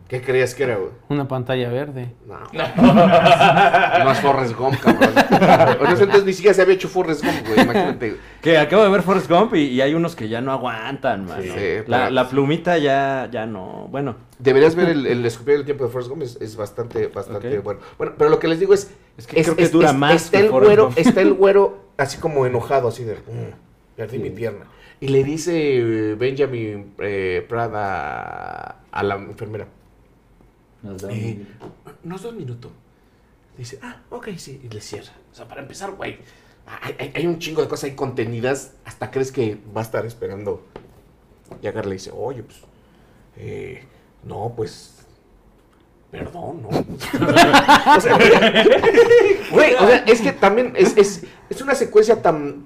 ¿Qué 0.07 0.21
creías 0.21 0.55
que 0.55 0.63
era, 0.63 0.77
güey? 0.77 0.91
una 1.09 1.27
pantalla 1.27 1.67
verde. 1.69 2.13
No. 2.25 2.37
no 2.53 4.11
es 4.11 4.19
Forrest 4.21 4.55
Gump, 4.55 4.79
cabrón. 4.79 5.09
En 5.81 5.87
ese 5.91 6.03
entonces 6.03 6.23
ni 6.25 6.31
siquiera 6.33 6.53
se 6.53 6.61
había 6.61 6.75
hecho 6.75 6.87
Forrest 6.87 7.23
Gump, 7.25 7.45
güey. 7.47 7.61
Imagínate. 7.61 8.09
güey. 8.11 8.21
Que 8.41 8.57
acabo 8.57 8.83
de 8.83 8.89
ver 8.89 9.01
Forrest 9.01 9.29
Gump 9.29 9.55
y, 9.55 9.63
y 9.65 9.81
hay 9.81 9.93
unos 9.93 10.15
que 10.15 10.29
ya 10.29 10.39
no 10.39 10.53
aguantan, 10.53 11.25
mano. 11.25 11.41
Sí, 11.43 11.49
la, 11.87 11.97
pero- 12.03 12.09
la 12.11 12.29
plumita 12.29 12.77
ya, 12.77 13.27
ya 13.31 13.45
no. 13.45 13.87
Bueno, 13.91 14.15
Deberías 14.39 14.75
ver 14.75 14.89
el, 14.89 15.05
el 15.05 15.25
escupir 15.25 15.55
el 15.55 15.65
tiempo 15.65 15.83
de 15.83 15.89
Forrest 15.89 16.09
Gump, 16.11 16.21
es, 16.21 16.37
es 16.39 16.55
bastante, 16.55 17.07
bastante 17.07 17.59
bueno. 17.59 17.81
Bueno, 17.97 18.13
pero 18.17 18.29
lo 18.29 18.39
que 18.39 18.47
les 18.47 18.59
digo 18.61 18.73
es. 18.73 18.89
Es 19.17 19.27
que 19.27 19.41
creo 19.43 19.55
que 19.57 19.67
dura 19.67 19.91
más 19.93 20.13
Está 20.25 20.37
que 20.37 20.45
el, 20.45 20.51
güero, 20.51 20.85
Gump. 20.85 20.97
está 20.97 21.21
el 21.21 21.33
güero 21.33 21.79
así 21.97 22.17
como 22.19 22.45
enojado, 22.45 22.87
así 22.87 23.03
de. 23.03 23.15
"Mm, 23.15 23.51
perdí 23.97 24.19
mi 24.19 24.29
pierna. 24.29 24.65
Y 24.99 25.09
le 25.09 25.23
dice 25.23 25.51
eh, 26.11 26.15
Benjamin 26.15 26.93
eh, 26.99 27.45
Prada 27.47 28.81
a 28.91 29.03
la 29.03 29.15
enfermera. 29.15 29.67
Nos 30.81 31.01
da 31.01 31.07
un 31.09 31.13
Eh, 31.13 31.21
minuto. 31.35 31.73
nos 32.03 32.23
da 32.23 32.29
un 32.29 32.37
minuto. 32.37 32.71
Dice, 33.57 33.79
ah, 33.83 33.97
ok, 34.09 34.29
sí, 34.37 34.59
y 34.63 34.69
le 34.69 34.81
cierra. 34.81 35.11
O 35.31 35.35
sea, 35.35 35.47
para 35.47 35.61
empezar, 35.61 35.91
güey, 35.91 36.17
hay, 36.65 36.95
hay- 36.99 37.11
hay 37.15 37.27
un 37.27 37.39
chingo 37.39 37.61
de 37.61 37.67
cosas 37.67 37.85
ahí 37.89 37.95
contenidas, 37.95 38.73
hasta 38.85 39.09
crees 39.11 39.31
que 39.31 39.57
va 39.75 39.81
a 39.81 39.83
estar 39.83 40.05
esperando. 40.05 40.63
Y 41.61 41.67
y 41.67 41.71
le 41.71 41.91
dice, 41.91 42.11
oye, 42.13 42.43
pues, 42.43 42.59
eh, 43.37 43.83
no, 44.23 44.53
pues, 44.55 45.05
perdón, 46.11 46.61
¿no? 46.63 46.69
o 47.97 48.01
sea, 48.01 48.17
güey, 49.51 49.73
o 49.75 49.87
sea, 49.87 49.97
es 50.07 50.21
que 50.21 50.31
también 50.33 50.73
es, 50.75 50.95
es, 50.97 51.23
es 51.49 51.61
una 51.61 51.73
secuencia 51.75 52.21
tan 52.21 52.65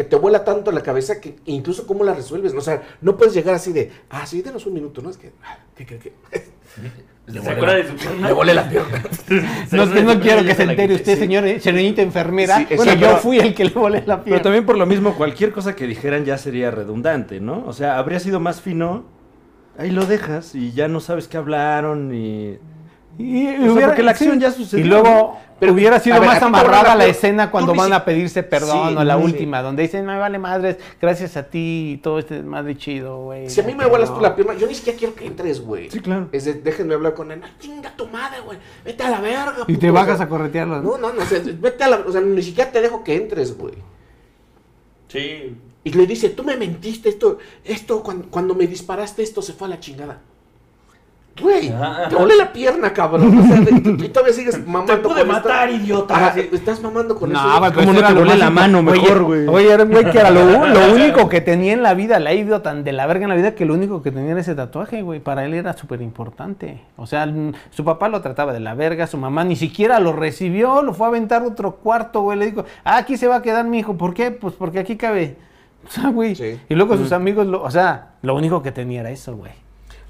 que 0.00 0.04
te 0.04 0.16
vuela 0.16 0.44
tanto 0.44 0.72
la 0.72 0.82
cabeza 0.82 1.20
que 1.20 1.36
incluso 1.44 1.86
cómo 1.86 2.04
la 2.04 2.14
resuelves, 2.14 2.54
¿no? 2.54 2.60
o 2.60 2.62
sea, 2.62 2.80
no 3.02 3.18
puedes 3.18 3.34
llegar 3.34 3.54
así 3.54 3.70
de, 3.70 3.90
ah, 4.08 4.24
sí, 4.24 4.40
denos 4.40 4.64
un 4.64 4.72
minuto, 4.72 5.02
¿no? 5.02 5.10
Es 5.10 5.18
que, 5.18 5.32
ah, 5.44 5.58
¿qué, 5.76 5.84
qué, 5.84 5.98
qué? 5.98 6.12
¿Se 7.30 7.50
acuerda 7.50 7.74
de 7.74 7.86
su 7.86 7.96
pierna? 7.96 8.28
Me 8.28 8.32
volé 8.32 8.54
la 8.54 8.66
pierna. 8.66 9.02
No, 9.72 9.82
es 9.82 9.90
que 9.90 10.02
no 10.02 10.18
quiero 10.18 10.42
que 10.42 10.54
se 10.54 10.62
entere 10.62 10.94
usted, 10.94 11.14
sí. 11.16 11.20
señor, 11.20 11.46
eh, 11.46 11.60
señorita 11.60 12.00
enfermera. 12.00 12.56
Sí, 12.56 12.74
bueno, 12.76 12.94
yo 12.94 13.18
fui 13.18 13.40
el 13.40 13.54
que 13.54 13.66
le 13.66 13.72
volé 13.72 13.98
la 14.06 14.16
pero 14.16 14.24
pierna. 14.24 14.42
también 14.42 14.64
por 14.64 14.78
lo 14.78 14.86
mismo, 14.86 15.14
cualquier 15.14 15.52
cosa 15.52 15.76
que 15.76 15.86
dijeran 15.86 16.24
ya 16.24 16.38
sería 16.38 16.70
redundante, 16.70 17.38
¿no? 17.40 17.62
O 17.66 17.74
sea, 17.74 17.98
habría 17.98 18.20
sido 18.20 18.40
más 18.40 18.62
fino. 18.62 19.04
Ahí 19.76 19.90
lo 19.90 20.06
dejas 20.06 20.54
y 20.54 20.72
ya 20.72 20.88
no 20.88 21.00
sabes 21.00 21.28
qué 21.28 21.36
hablaron 21.36 22.14
y... 22.14 22.58
Y, 23.20 23.68
O 23.68 23.76
sea, 23.76 23.88
porque 23.88 24.02
la 24.02 24.12
acción 24.12 24.40
ya 24.40 24.50
sucedió, 24.50 24.84
Y 24.84 24.88
luego 24.88 25.38
Pero, 25.58 25.74
hubiera 25.74 26.00
sido 26.00 26.18
ver, 26.18 26.28
más 26.28 26.38
te 26.38 26.44
amarrada 26.46 26.94
la 26.94 27.04
escena 27.04 27.50
cuando 27.50 27.74
van 27.74 27.92
a 27.92 28.04
pedirse 28.04 28.42
perdón 28.42 28.90
Sí, 28.90 28.96
o 28.96 29.04
la 29.04 29.16
sí. 29.16 29.22
última, 29.22 29.60
donde 29.60 29.82
dicen, 29.82 30.06
me 30.06 30.16
vale 30.16 30.38
madres, 30.38 30.78
gracias 31.00 31.36
a 31.36 31.42
ti 31.42 31.92
y 31.94 31.96
todo 31.98 32.18
este 32.18 32.42
madre 32.42 32.76
chido, 32.78 33.24
güey. 33.24 33.50
Si 33.50 33.60
a 33.60 33.64
mí 33.64 33.74
me 33.74 33.84
vuelas 33.86 34.14
tú 34.14 34.20
la 34.20 34.34
pierna, 34.34 34.54
yo 34.54 34.66
ni 34.66 34.74
siquiera 34.74 34.98
quiero 34.98 35.14
que 35.14 35.26
entres, 35.26 35.60
güey. 35.60 35.90
Sí, 35.90 36.00
claro. 36.00 36.28
Es 36.32 36.46
de, 36.46 36.54
déjenme 36.54 36.94
hablar 36.94 37.14
con 37.14 37.30
él. 37.30 37.42
Chinga 37.58 37.94
tu 37.94 38.06
madre, 38.06 38.40
güey. 38.40 38.58
Vete 38.84 39.02
a 39.02 39.10
la 39.10 39.20
verga. 39.20 39.64
Y 39.66 39.74
puto", 39.74 39.80
te 39.80 39.90
o 39.90 39.92
bajas 39.92 40.16
sea, 40.16 40.26
a 40.26 40.28
corretearlo. 40.28 40.80
No, 40.80 40.96
no, 40.96 41.12
no. 41.12 41.22
o 41.22 41.26
sea, 41.26 41.40
vete 41.44 41.84
a 41.84 41.88
la. 41.88 41.96
O 42.06 42.12
sea, 42.12 42.20
ni 42.22 42.42
siquiera 42.42 42.70
te 42.72 42.80
dejo 42.80 43.04
que 43.04 43.16
entres, 43.16 43.56
güey. 43.58 43.74
Sí. 45.08 45.56
Y 45.82 45.92
le 45.92 46.06
dice, 46.06 46.28
tú 46.30 46.44
me 46.44 46.56
mentiste, 46.56 47.08
esto, 47.08 47.38
esto, 47.64 48.02
cuando, 48.02 48.28
cuando 48.30 48.54
me 48.54 48.66
disparaste, 48.66 49.22
esto 49.22 49.40
se 49.42 49.54
fue 49.54 49.66
a 49.66 49.70
la 49.70 49.80
chingada. 49.80 50.20
Güey, 51.40 51.72
te 52.08 52.14
volé 52.16 52.36
la 52.36 52.52
pierna, 52.52 52.92
cabrón. 52.92 53.38
O 53.38 53.46
sea, 53.46 53.60
de- 53.60 54.04
y 54.04 54.08
todavía 54.10 54.34
sigues 54.34 54.58
mamando 54.66 54.92
Te 54.92 54.98
pude 54.98 55.20
con 55.20 55.30
esta- 55.30 55.32
matar, 55.32 55.70
idiota. 55.70 56.34
Estás 56.36 56.82
mamando 56.82 57.16
con 57.16 57.32
eso. 57.32 57.42
No, 57.42 57.54
¿Cómo 57.54 57.72
pues 57.72 57.86
no 57.86 57.92
era 57.98 58.08
te 58.08 58.14
lo 58.14 58.20
volé 58.20 58.30
más 58.32 58.38
la 58.38 58.50
mano 58.50 58.82
mejor, 58.82 59.22
güey? 59.22 59.46
Oye, 59.46 59.72
era 59.72 59.84
un 59.84 59.90
güey 59.90 60.10
que 60.10 60.18
era 60.18 60.30
lo, 60.30 60.66
lo 60.66 60.92
único 60.92 61.28
que 61.30 61.40
tenía 61.40 61.72
en 61.72 61.82
la 61.82 61.94
vida, 61.94 62.18
le 62.18 62.28
ha 62.28 62.34
ido 62.34 62.60
tan 62.60 62.84
de 62.84 62.92
la 62.92 63.06
verga 63.06 63.22
en 63.24 63.30
la 63.30 63.36
vida 63.36 63.54
que 63.54 63.64
lo 63.64 63.72
único 63.74 64.02
que 64.02 64.10
tenía 64.10 64.32
era 64.32 64.40
ese 64.40 64.54
tatuaje, 64.54 65.00
güey. 65.02 65.20
Para 65.20 65.44
él 65.46 65.54
era 65.54 65.74
súper 65.76 66.02
importante. 66.02 66.82
O 66.96 67.06
sea, 67.06 67.26
su 67.70 67.84
papá 67.84 68.08
lo 68.08 68.20
trataba 68.20 68.52
de 68.52 68.60
la 68.60 68.74
verga, 68.74 69.06
su 69.06 69.16
mamá 69.16 69.42
ni 69.44 69.56
siquiera 69.56 69.98
lo 69.98 70.12
recibió, 70.12 70.82
lo 70.82 70.92
fue 70.92 71.06
a 71.06 71.08
aventar 71.08 71.42
a 71.42 71.46
otro 71.46 71.76
cuarto, 71.76 72.20
güey. 72.20 72.38
Le 72.38 72.46
dijo, 72.46 72.64
ah, 72.84 72.98
aquí 72.98 73.16
se 73.16 73.28
va 73.28 73.36
a 73.36 73.42
quedar 73.42 73.64
mi 73.64 73.78
hijo. 73.78 73.96
¿Por 73.96 74.12
qué? 74.12 74.30
Pues 74.30 74.54
porque 74.54 74.78
aquí 74.78 74.96
cabe. 74.96 75.36
O 75.88 75.90
sea, 75.90 76.10
güey. 76.10 76.34
Sí. 76.34 76.60
Y 76.68 76.74
luego 76.74 76.94
sus 76.98 77.10
amigos, 77.12 77.46
lo, 77.46 77.62
o 77.62 77.70
sea, 77.70 78.08
lo 78.20 78.34
único 78.34 78.62
que 78.62 78.70
tenía 78.70 79.00
era 79.00 79.10
eso, 79.10 79.34
güey. 79.34 79.52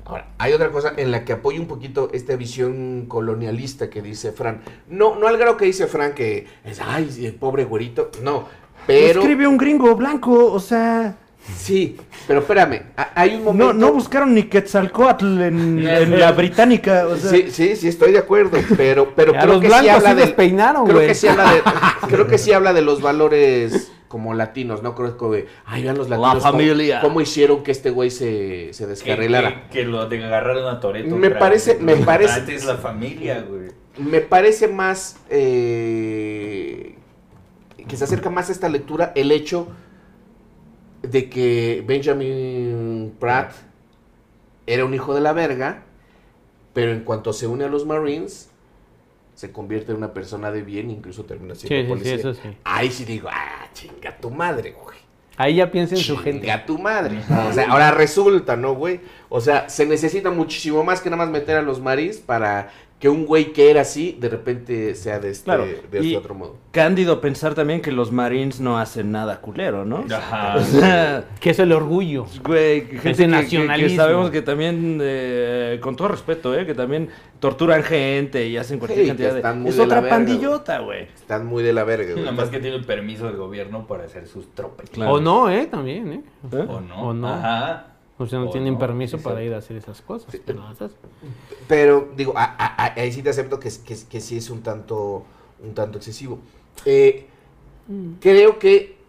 Ahora, 0.05 0.27
hay 0.39 0.53
otra 0.53 0.71
cosa 0.71 0.93
en 0.97 1.11
la 1.11 1.25
que 1.25 1.33
apoyo 1.35 1.61
un 1.61 1.67
poquito 1.67 2.09
esta 2.13 2.35
visión 2.37 3.07
colonialista 3.07 3.89
que 3.91 4.03
dice 4.03 4.33
Fran. 4.33 4.63
No, 4.89 5.17
no 5.17 5.27
al 5.29 5.37
grado 5.37 5.57
que 5.57 5.67
dice 5.67 5.87
Fran 5.87 6.15
que 6.15 6.47
es, 6.65 6.81
ay, 6.81 7.09
el 7.27 7.35
pobre 7.35 7.65
güerito. 7.65 8.11
No, 8.23 8.47
pero... 8.87 9.21
Escribe 9.21 9.47
un 9.47 9.57
gringo 9.57 9.95
blanco, 9.97 10.53
o 10.53 10.61
sea... 10.61 11.17
Sí, 11.57 11.97
pero 12.29 12.41
espérame, 12.41 12.83
hay 13.15 13.35
un 13.37 13.45
momento... 13.45 13.73
No, 13.73 13.87
no 13.87 13.93
buscaron 13.93 14.35
ni 14.35 14.43
Quetzalcoatl 14.45 15.41
en, 15.41 15.89
en 15.89 16.21
la 16.21 16.33
británica. 16.33 17.07
O 17.07 17.17
sea, 17.17 17.31
Sí, 17.31 17.47
sí, 17.51 17.77
sí, 17.77 17.89
estoy 17.89 18.13
de 18.13 18.19
acuerdo, 18.19 18.59
pero, 18.77 19.15
pero 19.17 19.33
creo 19.33 19.47
los 19.47 19.61
que 19.61 19.69
sí 19.69 19.75
habla 19.89 20.11
sí 20.11 20.17
los 20.17 20.27
de... 20.29 20.35
peinaron, 20.35 20.85
creo 20.85 20.97
güey. 20.97 21.09
que 21.09 21.15
sí 21.15 21.27
habla 21.29 21.53
de, 21.53 21.63
creo 22.09 22.27
que 22.27 22.39
sí 22.39 22.53
habla 22.53 22.73
de 22.73 22.83
los 22.83 23.01
valores 23.01 23.91
como 24.11 24.35
latinos, 24.35 24.83
¿no? 24.83 24.97
Creo 24.97 25.17
que, 25.17 25.47
ay, 25.65 25.85
vean 25.85 25.97
los 25.97 26.09
La 26.11 26.19
latinos 26.19 26.43
cómo- 26.43 26.53
familia. 26.59 27.01
Cómo, 27.01 27.21
hicieron 27.21 27.63
que 27.63 27.71
este 27.71 27.91
güey 27.91 28.11
se, 28.11 28.73
se 28.73 28.83
Que, 28.83 28.91
descarrilara. 28.91 29.69
que, 29.69 29.79
que 29.83 29.85
lo 29.85 30.09
de 30.09 30.25
agarraron 30.25 30.67
a 30.67 30.81
Toreto. 30.81 31.15
Me 31.15 31.31
parece- 31.31 31.77
me 31.79 31.95
parece- 31.95 32.33
Antes 32.41 32.65
la 32.65 32.77
familia, 32.77 33.43
güey. 33.49 33.69
Me 33.99 34.21
parece 34.21 34.67
más 34.67 35.17
eh, 35.31 36.97
que 37.87 37.97
se 37.97 38.03
acerca 38.03 38.31
más 38.31 38.49
a 38.49 38.53
esta 38.53 38.69
lectura 38.69 39.13
el 39.15 39.31
hecho 39.31 39.69
de 41.03 41.31
que 41.31 41.85
Benjamin 41.87 43.15
Pratt 43.21 43.53
era 44.67 44.85
un 44.85 44.93
hijo 44.93 45.15
de 45.15 45.21
la 45.21 45.33
verga, 45.33 45.85
pero 46.73 46.91
en 46.91 47.05
cuanto 47.05 47.33
se 47.33 47.47
une 47.47 47.63
a 47.65 47.69
los 47.69 47.87
Marines, 47.87 48.50
se 49.41 49.53
convierte 49.53 49.91
en 49.93 49.97
una 49.97 50.13
persona 50.13 50.51
de 50.53 50.61
bien, 50.61 50.91
incluso 50.91 51.25
termina 51.25 51.55
siendo 51.55 51.75
Sí, 51.75 51.81
sí, 51.81 51.83
sí, 51.83 51.89
policía. 51.89 52.15
eso 52.17 52.35
sí. 52.35 52.59
Ahí 52.63 52.91
sí 52.91 53.07
digo, 53.07 53.31
ah, 53.33 53.67
chinga 53.73 54.15
tu 54.19 54.31
madre, 54.31 54.73
güey. 54.73 54.99
Ahí 55.39 55.55
ya 55.55 55.71
piensa 55.71 55.95
en 55.95 56.03
su 56.03 56.19
gente. 56.19 56.43
Chinga 56.43 56.67
tu 56.67 56.79
madre. 56.79 57.21
O 57.49 57.51
sea, 57.55 57.71
ahora 57.71 57.91
resulta, 57.91 58.55
¿no, 58.57 58.75
güey? 58.75 59.01
O 59.31 59.41
sea, 59.41 59.71
se 59.71 59.87
necesita 59.87 60.31
muchísimo 60.31 60.85
más 60.85 61.01
que 61.01 61.09
nada 61.09 61.25
más 61.25 61.33
meter 61.33 61.57
a 61.57 61.63
los 61.63 61.81
Marines 61.81 62.19
para 62.19 62.71
que 63.01 63.09
un 63.09 63.25
güey 63.25 63.53
que 63.55 63.71
era 63.71 63.81
así, 63.81 64.17
de 64.21 64.29
repente 64.29 64.95
sea 64.95 65.19
de 65.19 65.31
este, 65.31 65.45
Claro, 65.47 65.65
de 65.65 65.73
este 65.91 66.03
y- 66.05 66.15
otro 66.17 66.35
modo. 66.35 66.57
Cándido 66.71 67.21
pensar 67.21 67.55
también 67.55 67.81
que 67.81 67.91
los 67.91 68.13
Marines 68.13 68.61
no 68.61 68.79
hacen 68.79 69.11
nada 69.11 69.41
culero, 69.41 69.85
¿no? 69.87 70.05
Ajá. 70.15 70.55
O 70.59 70.61
sea, 70.63 71.25
Que 71.41 71.51
es 71.51 71.59
el 71.59 71.73
orgullo. 71.73 72.27
Güey, 72.45 72.83
gente 72.83 73.01
que- 73.01 73.11
que, 73.11 73.17
que 73.17 73.27
nacionalismo. 73.27 73.97
sabemos 73.97 74.31
que 74.31 74.43
también, 74.43 74.99
eh, 75.03 75.79
con 75.83 75.97
todo 75.97 76.09
respeto, 76.09 76.55
eh, 76.55 76.67
que 76.67 76.75
también 76.75 77.09
torturan 77.41 77.83
gente 77.83 78.47
y 78.47 78.59
hacen 78.59 78.79
cualquier 78.79 79.03
Sí, 79.05 79.09
cantidad 79.09 79.35
de... 79.35 79.55
muy 79.59 79.71
Es 79.71 79.77
de 79.77 79.81
la 79.81 79.87
otra 79.87 80.01
verga, 80.03 80.17
pandillota, 80.17 80.79
güey. 80.81 81.05
Están 81.15 81.47
muy 81.47 81.63
de 81.63 81.73
la 81.73 81.85
verga, 81.85 82.13
güey. 82.13 82.23
Nada 82.25 82.37
más 82.37 82.51
que 82.51 82.61
tiene 82.61 82.77
el 82.77 82.85
permiso 82.85 83.25
del 83.25 83.37
gobierno 83.37 83.87
para 83.87 84.05
hacer 84.05 84.29
sus 84.29 84.55
tropas. 84.55 84.91
Claro. 84.91 85.13
O 85.15 85.21
no, 85.21 85.49
¿eh? 85.51 85.67
También, 85.71 86.13
¿eh? 86.13 86.21
¿Eh? 86.53 86.67
¿O 86.69 86.81
no? 86.83 87.03
O 87.09 87.15
no. 87.15 87.29
Ajá. 87.33 87.87
O 88.23 88.27
sea, 88.27 88.39
no 88.39 88.49
O 88.49 88.51
tienen 88.51 88.75
no, 88.75 88.79
permiso 88.79 89.17
exacto. 89.17 89.31
para 89.35 89.45
ir 89.45 89.55
a 89.55 89.59
hacer 89.59 89.77
esas 89.77 90.01
cosas. 90.03 90.37
pero 90.45 90.63
las 90.63 90.81
hacen. 90.81 90.99
Pero, 91.67 92.11
digo, 92.17 92.35
a- 92.37 92.45
a- 92.45 92.85
a- 92.85 92.93
ahí 93.01 93.11
sí 93.13 93.23
te 93.23 93.31
acepto 93.31 93.59
que, 93.59 93.71
que, 93.85 93.97
que 94.09 94.21
sí 94.21 94.37
es 94.37 94.51
un 94.51 94.63
tanto, 94.63 95.25
un 95.65 95.75
tanto 95.75 95.97
excesivo. 95.99 96.39
Eh, 96.85 97.27
creo 98.21 98.59
que 98.59 99.01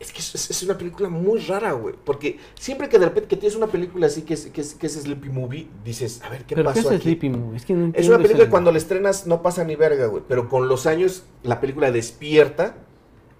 es 0.00 0.12
que 0.12 0.18
es, 0.18 0.50
es 0.50 0.62
una 0.62 0.76
película 0.76 1.08
muy 1.08 1.40
rara, 1.40 1.72
güey. 1.72 1.94
Porque 2.04 2.38
siempre 2.54 2.88
que 2.88 2.98
de 2.98 3.06
repente 3.06 3.28
que 3.28 3.36
tienes 3.36 3.56
una 3.56 3.66
película 3.68 4.06
así 4.06 4.22
que 4.22 4.34
es, 4.34 4.46
que 4.46 4.60
es, 4.60 4.74
que 4.74 4.86
es 4.86 4.92
Sleepy 4.94 5.30
Movie, 5.30 5.66
dices, 5.84 6.20
a 6.22 6.28
ver, 6.28 6.44
¿qué 6.44 6.54
¿Pero 6.54 6.72
qué 6.72 6.76
pasó 6.80 6.90
es 6.90 6.96
aquí? 6.96 7.02
Sleepy 7.04 7.30
Movie? 7.30 7.56
Es 7.56 7.64
que 7.64 7.74
no 7.74 7.90
Es 7.94 8.06
una 8.08 8.18
película 8.18 8.44
que 8.44 8.50
cuando 8.50 8.70
la 8.70 8.78
estrenas 8.78 9.26
no 9.26 9.42
pasa 9.42 9.64
ni 9.64 9.76
verga, 9.76 10.06
güey. 10.06 10.22
Pero 10.28 10.48
con 10.48 10.68
los 10.68 10.86
años 10.86 11.24
la 11.42 11.60
película 11.60 11.90
despierta 11.90 12.76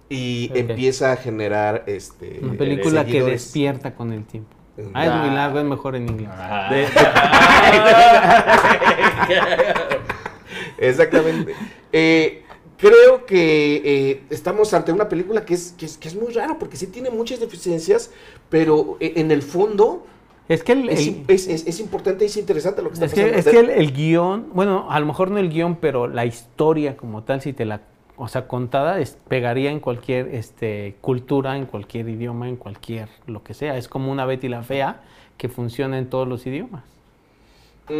y 0.09 0.49
Ok. 0.51 0.57
empieza 0.57 1.11
a 1.11 1.15
generar 1.17 1.83
este 1.87 2.39
Una 2.41 2.53
película 2.57 3.05
que 3.05 3.21
despierta 3.23 3.95
con 3.95 4.11
el 4.11 4.25
tiempo. 4.25 4.54
Ah, 4.93 5.05
es 5.05 5.11
Ah. 5.11 5.23
muy 5.25 5.35
largo, 5.35 5.59
es 5.59 5.65
mejor 5.65 5.95
en 5.95 6.09
inglés. 6.09 6.29
De- 6.69 6.87
Exactamente. 10.77 11.53
Eh, 11.91 12.43
creo 12.77 13.25
que 13.25 13.81
eh, 14.11 14.23
estamos 14.29 14.73
ante 14.73 14.91
una 14.91 15.07
película 15.09 15.45
que 15.45 15.53
es, 15.53 15.73
que, 15.77 15.85
es, 15.85 15.97
que 15.97 16.07
es 16.07 16.15
muy 16.15 16.33
rara 16.33 16.57
porque 16.59 16.77
sí 16.77 16.87
tiene 16.87 17.09
muchas 17.09 17.39
deficiencias, 17.39 18.11
pero 18.49 18.97
eh, 18.99 19.13
en 19.15 19.31
el 19.31 19.41
fondo 19.41 20.05
Es 20.49 20.63
que 20.63 20.73
el, 20.73 20.89
es, 20.89 21.07
el- 21.07 21.23
es- 21.27 21.47
es- 21.47 21.67
es 21.67 21.79
importante 21.79 22.25
y 22.25 22.27
es 22.27 22.37
interesante 22.37 22.81
lo 22.81 22.89
que 22.89 22.95
está 22.95 23.05
es 23.05 23.13
que, 23.13 23.21
pasando. 23.21 23.39
es 23.39 23.45
que 23.45 23.59
el, 23.59 23.69
el 23.69 23.93
guion, 23.93 24.47
bueno, 24.53 24.87
a 24.91 24.99
lo 24.99 25.05
mejor 25.05 25.31
no 25.31 25.37
el 25.39 25.49
guion, 25.49 25.77
pero 25.77 26.07
la 26.07 26.25
historia 26.25 26.97
como 26.97 27.23
tal, 27.23 27.41
si 27.41 27.53
te 27.53 27.65
la, 27.65 27.81
o 28.17 28.27
sea, 28.27 28.47
contada, 28.47 28.99
es- 28.99 29.17
pegaría 29.27 29.71
en 29.71 29.79
cualquier 29.79 30.27
este, 30.33 30.95
cultura, 31.01 31.57
en 31.57 31.65
cualquier 31.65 32.07
idioma, 32.09 32.47
en 32.49 32.55
cualquier 32.55 33.09
lo 33.27 33.43
que 33.43 33.53
sea. 33.53 33.77
Es 33.77 33.87
como 33.87 34.11
una 34.11 34.25
Betty 34.25 34.47
la 34.49 34.63
Fea 34.63 35.01
que 35.37 35.49
funciona 35.49 35.97
en 35.97 36.09
todos 36.09 36.27
los 36.27 36.45
idiomas. 36.47 36.83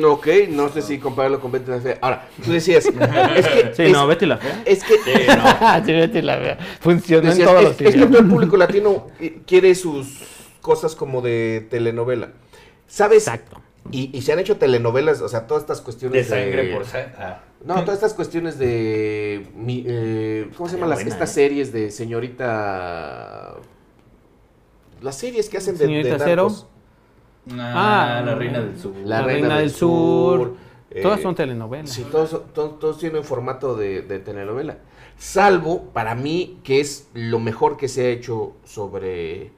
Ok, 0.03 0.27
no 0.49 0.69
sé 0.69 0.81
si 0.81 0.97
compararlo 0.97 1.39
con 1.39 1.51
Betty 1.51 1.69
la 1.69 1.79
Fea. 1.79 1.97
Ahora, 2.01 2.27
tú 2.43 2.51
decías, 2.51 2.85
es 3.35 3.47
que... 3.47 3.73
Sí, 3.75 3.83
es, 3.83 3.91
no, 3.91 4.07
Betty 4.07 4.25
la 4.25 4.37
fea. 4.37 4.63
es 4.65 4.83
que... 4.83 4.95
Sí, 4.95 5.11
Betty 5.93 6.21
la 6.23 6.37
Fea. 6.37 6.57
Funciona 6.79 7.29
decías, 7.29 7.47
en 7.49 7.53
todos 7.55 7.61
es, 7.61 7.63
los 7.69 7.71
es 7.73 7.77
que 7.77 7.89
idiomas. 7.89 8.11
todo 8.11 8.19
el 8.21 8.27
público 8.29 8.57
latino 8.57 9.07
eh, 9.19 9.41
quiere 9.45 9.75
sus 9.75 10.23
cosas 10.61 10.95
como 10.95 11.21
de 11.21 11.67
telenovela. 11.69 12.29
¿Sabes? 12.87 13.27
Exacto. 13.27 13.61
Y, 13.91 14.15
y 14.17 14.21
se 14.23 14.33
han 14.33 14.39
hecho 14.39 14.57
telenovelas, 14.57 15.21
o 15.21 15.27
sea, 15.29 15.45
todas 15.47 15.63
estas 15.63 15.77
De 15.79 15.83
cuestiones 15.83 16.27
sangre 16.27 16.73
por 16.73 16.85
sangre. 16.85 17.13
Ah. 17.17 17.41
No, 17.63 17.75
todas 17.81 17.95
estas 17.95 18.13
cuestiones 18.13 18.57
de. 18.59 19.47
mi- 19.55 19.83
eh, 19.87 20.49
¿Cómo 20.57 20.67
se 20.69 20.75
llaman 20.75 20.89
las, 20.89 21.01
estas 21.01 21.29
eh. 21.31 21.33
series 21.33 21.71
de 21.71 21.91
señorita. 21.91 23.55
Las 25.01 25.17
series 25.17 25.49
que 25.49 25.57
hacen 25.57 25.77
de. 25.77 25.85
Señorita 25.85 26.17
de 26.17 26.23
Cero. 26.23 26.47
Ah, 27.51 28.17
Ah, 28.19 28.21
la 28.25 28.35
reina 28.35 28.59
del 28.59 28.77
sur. 28.79 28.93
La 29.03 29.21
Reina 29.21 29.59
del 29.59 29.69
Sur, 29.69 30.55
Todas 31.01 31.19
eh, 31.19 31.23
son 31.23 31.35
telenovelas. 31.35 31.89
Sí, 31.91 32.03
todos, 32.09 32.29
son- 32.31 32.43
todos, 32.53 32.79
todos 32.79 32.97
tienen 32.97 33.23
formato 33.23 33.75
de, 33.75 34.01
de 34.01 34.19
telenovela. 34.19 34.77
Salvo, 35.17 35.83
para 35.93 36.15
mí, 36.15 36.59
que 36.63 36.79
es 36.79 37.07
lo 37.13 37.39
mejor 37.39 37.77
que 37.77 37.87
se 37.87 38.05
ha 38.07 38.09
hecho 38.09 38.53
sobre 38.63 39.51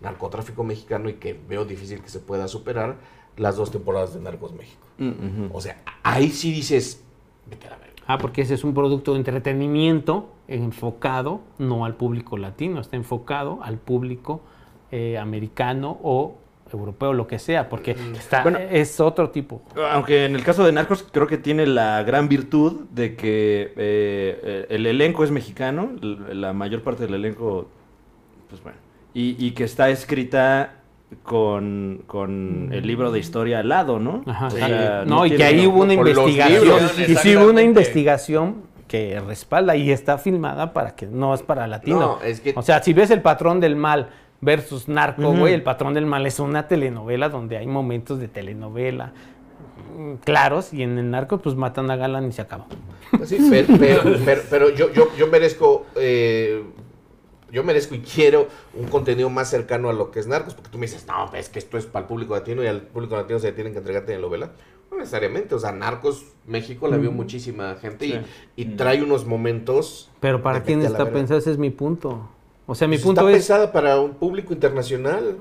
narcotráfico 0.00 0.64
mexicano 0.64 1.08
y 1.08 1.14
que 1.14 1.38
veo 1.48 1.64
difícil 1.64 2.00
que 2.00 2.08
se 2.08 2.18
pueda 2.20 2.48
superar, 2.48 2.96
las 3.36 3.56
dos 3.56 3.70
temporadas 3.70 4.14
de 4.14 4.20
Narcos 4.20 4.52
México. 4.52 4.86
Mm. 4.98 5.46
O 5.52 5.60
sea, 5.60 5.82
ahí 6.02 6.30
sí 6.30 6.52
dices. 6.52 7.02
Vete 7.50 7.66
a 7.66 7.70
la 7.70 7.76
verga. 7.76 7.94
Ah, 8.06 8.18
porque 8.18 8.42
ese 8.42 8.54
es 8.54 8.64
un 8.64 8.74
producto 8.74 9.12
de 9.12 9.18
entretenimiento 9.18 10.30
enfocado 10.46 11.40
no 11.58 11.84
al 11.84 11.94
público 11.94 12.36
latino, 12.36 12.80
está 12.80 12.96
enfocado 12.96 13.60
al 13.62 13.78
público 13.78 14.42
eh, 14.90 15.16
americano 15.18 15.98
o 16.02 16.36
europeo, 16.72 17.12
lo 17.12 17.26
que 17.26 17.38
sea, 17.38 17.68
porque 17.68 17.96
está, 18.18 18.42
Bueno. 18.42 18.58
es 18.58 18.98
otro 19.00 19.30
tipo. 19.30 19.62
Aunque 19.90 20.24
en 20.24 20.34
el 20.34 20.42
caso 20.42 20.64
de 20.64 20.72
Narcos 20.72 21.04
creo 21.10 21.26
que 21.26 21.38
tiene 21.38 21.66
la 21.66 22.02
gran 22.02 22.28
virtud 22.28 22.86
de 22.90 23.16
que 23.16 23.72
eh, 23.76 24.40
eh, 24.42 24.66
el 24.70 24.86
elenco 24.86 25.24
es 25.24 25.30
mexicano, 25.30 25.92
la 26.00 26.52
mayor 26.52 26.82
parte 26.82 27.04
del 27.04 27.14
elenco, 27.14 27.68
pues 28.48 28.62
bueno, 28.62 28.78
y, 29.12 29.36
y 29.44 29.52
que 29.52 29.64
está 29.64 29.88
escrita 29.90 30.82
con, 31.22 32.02
con 32.06 32.68
el 32.72 32.86
libro 32.86 33.12
de 33.12 33.18
historia 33.18 33.60
al 33.60 33.68
lado, 33.68 33.98
¿no? 33.98 34.22
Ajá, 34.26 34.46
O 34.48 34.50
sí. 34.50 34.56
sea, 34.58 35.04
no, 35.06 35.24
y 35.26 35.30
que 35.36 35.44
ahí 35.44 35.66
hubo 35.66 35.82
una 35.82 35.94
investigación. 35.94 36.62
libros, 36.64 36.98
Y 37.08 37.14
sí 37.16 37.36
hubo 37.36 37.50
una 37.50 37.62
investigación 37.62 38.62
que 38.88 39.20
respalda 39.20 39.76
y 39.76 39.90
está 39.90 40.18
filmada 40.18 40.72
para 40.72 40.94
que 40.94 41.06
no 41.06 41.34
es 41.34 41.42
para 41.42 41.66
latino. 41.66 42.00
No, 42.00 42.18
es 42.22 42.40
que- 42.40 42.52
O 42.56 42.62
sea, 42.62 42.82
si 42.82 42.92
ves 42.92 43.10
el 43.10 43.22
patrón 43.22 43.60
del 43.60 43.76
mal 43.76 44.10
versus 44.40 44.88
narco, 44.88 45.32
güey, 45.32 45.54
el 45.54 45.62
patrón 45.62 45.94
del 45.94 46.06
mal 46.06 46.26
es 46.26 46.38
una 46.38 46.68
telenovela 46.68 47.28
donde 47.30 47.56
hay 47.56 47.66
momentos 47.66 48.18
de 48.20 48.28
telenovela 48.28 49.12
mm, 49.96 50.14
claros 50.24 50.72
y 50.74 50.82
en 50.82 50.98
el 50.98 51.10
narco 51.10 51.38
pues 51.38 51.56
matan 51.56 51.90
a 51.90 51.96
Galán 51.96 52.28
y 52.28 52.32
se 52.32 52.42
acaba. 52.42 52.66
Pues 53.16 53.28
sí, 53.28 53.38
pero, 53.50 53.68
pero, 53.78 54.02
pero- 54.24 54.42
pero 54.50 54.70
yo, 54.70 54.92
yo, 54.92 55.08
yo 55.16 55.28
merezco, 55.28 55.86
eh, 55.96 56.62
yo 57.54 57.64
merezco 57.64 57.94
y 57.94 58.00
quiero 58.00 58.48
un 58.74 58.88
contenido 58.88 59.30
más 59.30 59.48
cercano 59.48 59.88
a 59.88 59.92
lo 59.94 60.10
que 60.10 60.20
es 60.20 60.26
Narcos, 60.26 60.52
porque 60.54 60.68
tú 60.70 60.76
me 60.78 60.86
dices, 60.86 61.06
no, 61.06 61.32
es 61.34 61.48
que 61.48 61.58
esto 61.58 61.78
es 61.78 61.86
para 61.86 62.02
el 62.02 62.08
público 62.08 62.34
latino 62.34 62.62
y 62.62 62.66
al 62.66 62.82
público 62.82 63.16
latino 63.16 63.38
se 63.38 63.46
le 63.46 63.52
tienen 63.54 63.72
que 63.72 63.78
entregar 63.78 64.04
telenovela. 64.04 64.50
No 64.90 64.98
necesariamente, 64.98 65.54
o 65.54 65.58
sea, 65.58 65.72
Narcos 65.72 66.24
México 66.46 66.86
la 66.88 66.96
vio 66.98 67.10
muchísima 67.10 67.74
gente 67.80 68.06
y- 68.06 68.20
y, 68.56 68.64
trae 68.76 69.02
unos 69.02 69.24
momentos. 69.26 70.10
Pero 70.20 70.42
para 70.42 70.60
de 70.60 70.64
quién 70.66 70.82
está 70.82 70.98
verga. 71.04 71.12
pensado, 71.12 71.38
ese 71.40 71.50
es 71.52 71.58
mi 71.58 71.70
punto. 71.70 72.28
O 72.66 72.74
sea, 72.74 72.86
mi 72.88 72.96
Pues 72.96 73.04
punto 73.04 73.20
está 73.22 73.30
es 73.30 73.36
pensada 73.38 73.72
para 73.72 73.98
un 74.00 74.12
público 74.14 74.52
internacional. 74.52 75.36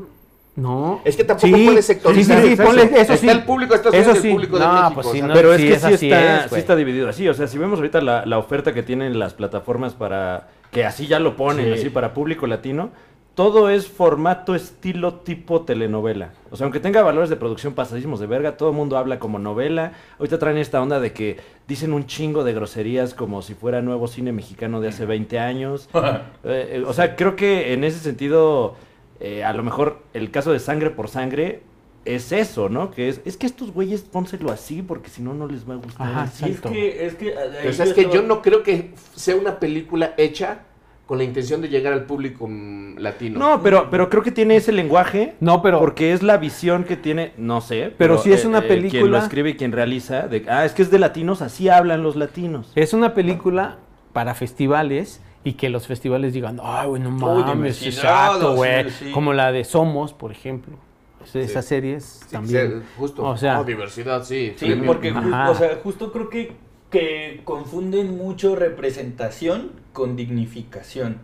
no. 0.56 1.02
Es 1.04 1.16
que 1.18 1.24
tampoco 1.24 1.48
Sí, 1.56 1.66
puedes 1.66 1.86
sí, 1.86 1.94
sectorizar. 1.94 2.42
sí, 2.42 2.48
sí, 2.48 2.54
eso. 2.54 2.64
ponle- 2.64 2.84
eso 2.92 3.14
está 3.14 3.18
sí. 3.18 3.30
el 3.30 3.44
público 3.44 3.72
de 3.74 3.78
Estados 3.78 3.96
Eso 3.98 4.10
Unidos 4.12 4.22
sí. 4.22 4.28
el 4.28 4.34
público 4.36 4.60
de 4.60 4.66
No, 4.66 4.74
México. 4.74 4.94
pues 4.96 5.08
o 5.08 5.12
sí, 5.12 5.18
sea, 5.20 5.28
no, 5.28 5.34
Pero 5.34 5.54
es 5.54 5.62
sí, 5.62 5.68
que 5.68 5.80
sí 5.98 6.06
está, 6.10 6.46
es, 6.46 6.54
está 6.54 6.76
dividido 6.76 7.10
así. 7.10 7.28
O 7.28 7.34
sea, 7.34 7.48
si 7.48 7.58
vemos 7.58 7.80
ahorita 7.80 8.02
la, 8.02 8.26
la 8.26 8.38
oferta 8.38 8.74
que 8.74 8.84
tienen 8.84 9.18
las 9.20 9.34
plataformas 9.34 9.94
para 9.94 10.50
que 10.74 10.86
así 10.86 11.08
ya 11.08 11.20
lo 11.20 11.36
ponen, 11.36 11.68
Sí. 11.68 11.72
así 11.80 11.90
para 11.90 12.14
público 12.14 12.48
latino, 12.48 12.90
todo 13.36 13.70
es 13.70 13.88
formato 13.88 14.54
estilo 14.54 15.16
tipo 15.16 15.62
telenovela. 15.62 16.34
O 16.52 16.56
sea, 16.56 16.66
aunque 16.66 16.80
tenga 16.80 17.02
valores 17.02 17.30
de 17.32 17.36
producción 17.36 17.74
pasadísimos 17.74 18.20
de 18.20 18.28
verga, 18.28 18.58
todo 18.58 18.70
el 18.70 18.76
mundo 18.76 18.96
habla 18.98 19.18
como 19.18 19.40
novela. 19.40 19.94
Ahorita 20.20 20.38
traen 20.38 20.58
esta 20.58 20.80
onda 20.82 21.00
de 21.00 21.14
que 21.14 21.38
dicen 21.68 21.94
un 21.94 22.06
chingo 22.06 22.44
de 22.44 22.54
groserías 22.54 23.16
como 23.16 23.42
si 23.42 23.56
fuera 23.56 23.82
nuevo 23.82 24.08
cine 24.08 24.32
mexicano 24.34 24.82
de 24.82 24.90
hace 24.90 25.06
20 25.06 25.40
años. 25.40 25.90
Eh, 26.44 26.78
eh, 26.80 26.84
o 26.86 26.94
sea, 26.94 27.16
creo 27.16 27.36
que 27.36 27.74
en 27.74 27.84
ese 27.84 28.00
sentido, 28.00 28.76
eh, 29.20 29.44
a 29.44 29.54
lo 29.54 29.64
mejor 29.64 30.00
el 30.14 30.30
caso 30.30 30.52
de 30.52 30.60
Sangre 30.60 30.90
por 30.92 31.08
Sangre 31.08 31.62
es 32.06 32.32
eso, 32.32 32.70
¿no? 32.70 32.92
Que 32.92 33.10
es, 33.10 33.22
es 33.26 33.38
que 33.38 33.46
estos 33.46 33.72
güeyes 33.72 34.02
pónselo 34.02 34.52
así 34.52 34.82
porque 34.82 35.10
si 35.10 35.22
no, 35.22 35.34
no 35.34 35.48
les 35.48 35.68
va 35.70 35.76
a 35.76 35.78
gustar. 35.78 36.08
Ajá. 36.08 36.30
Es 36.48 36.60
que, 36.62 37.06
es 37.06 37.16
que, 37.16 37.34
O 37.70 37.74
sea, 37.74 37.86
es 37.86 37.94
que 37.94 38.10
yo 38.12 38.22
no 38.22 38.42
creo 38.42 38.64
que 38.64 38.94
sea 39.16 39.36
una 39.36 39.60
película 39.60 40.14
hecha 40.18 40.60
con 41.06 41.18
la 41.18 41.26
intención 41.26 41.62
de 41.62 41.68
llegar 41.68 41.92
al 41.94 42.06
público 42.06 42.48
mm, 42.48 42.98
latino. 42.98 43.38
No, 43.40 43.62
pero, 43.62 43.90
pero 43.90 44.10
creo 44.10 44.24
que 44.24 44.32
tiene 44.32 44.56
ese 44.56 44.72
lenguaje. 44.72 45.36
No, 45.42 45.62
pero- 45.62 45.80
Porque 45.80 46.14
es 46.14 46.24
la 46.24 46.38
visión 46.38 46.86
que 46.86 46.96
tiene, 46.96 47.34
no 47.38 47.62
sé. 47.62 47.94
Pero 47.98 48.18
si 48.18 48.32
es 48.32 48.46
una 48.46 48.62
Quien 48.62 48.80
lo 48.84 48.90
película- 48.90 49.20
escribe 49.20 49.50
y 49.52 49.56
quien 49.56 49.72
realiza. 49.74 50.28
De, 50.28 50.46
ah, 50.50 50.66
es 50.66 50.74
que 50.74 50.82
es 50.82 50.92
de 50.92 51.00
latinos, 51.00 51.42
así 51.42 51.68
hablan 51.70 52.04
los 52.04 52.16
latinos. 52.16 52.72
Es 52.76 52.94
una 52.94 53.14
película 53.14 53.78
para 54.14 54.34
festivales 54.34 55.22
y 55.44 55.54
que 55.54 55.70
los 55.70 55.88
festivales 55.88 56.34
digan, 56.34 56.60
ay, 56.64 56.88
güey, 56.88 57.02
no 57.02 57.12
mames, 57.12 57.86
exacto, 57.86 58.52
sí, 58.52 58.56
güey. 58.58 58.90
sí. 58.90 59.12
Como 59.12 59.34
la 59.34 59.52
de 59.52 59.66
Somos, 59.66 60.14
por 60.14 60.32
ejemplo. 60.32 60.78
Es- 61.26 61.36
Esas 61.36 61.66
series 61.66 62.04
Sí, 62.04 62.32
también. 62.32 62.82
sí, 62.82 62.88
justo. 62.98 63.24
O 63.24 63.38
sea- 63.38 63.60
Oh, 63.60 63.64
diversidad, 63.64 64.24
sí. 64.24 64.54
Sí, 64.58 64.74
porque 64.86 65.12
o 65.12 65.56
sea, 65.56 65.80
justo 65.84 66.12
creo 66.12 66.30
que, 66.30 66.54
que 66.90 67.42
confunden 67.44 68.18
mucho 68.18 68.56
representación 68.56 69.72
con 69.94 70.16
dignificación. 70.16 71.20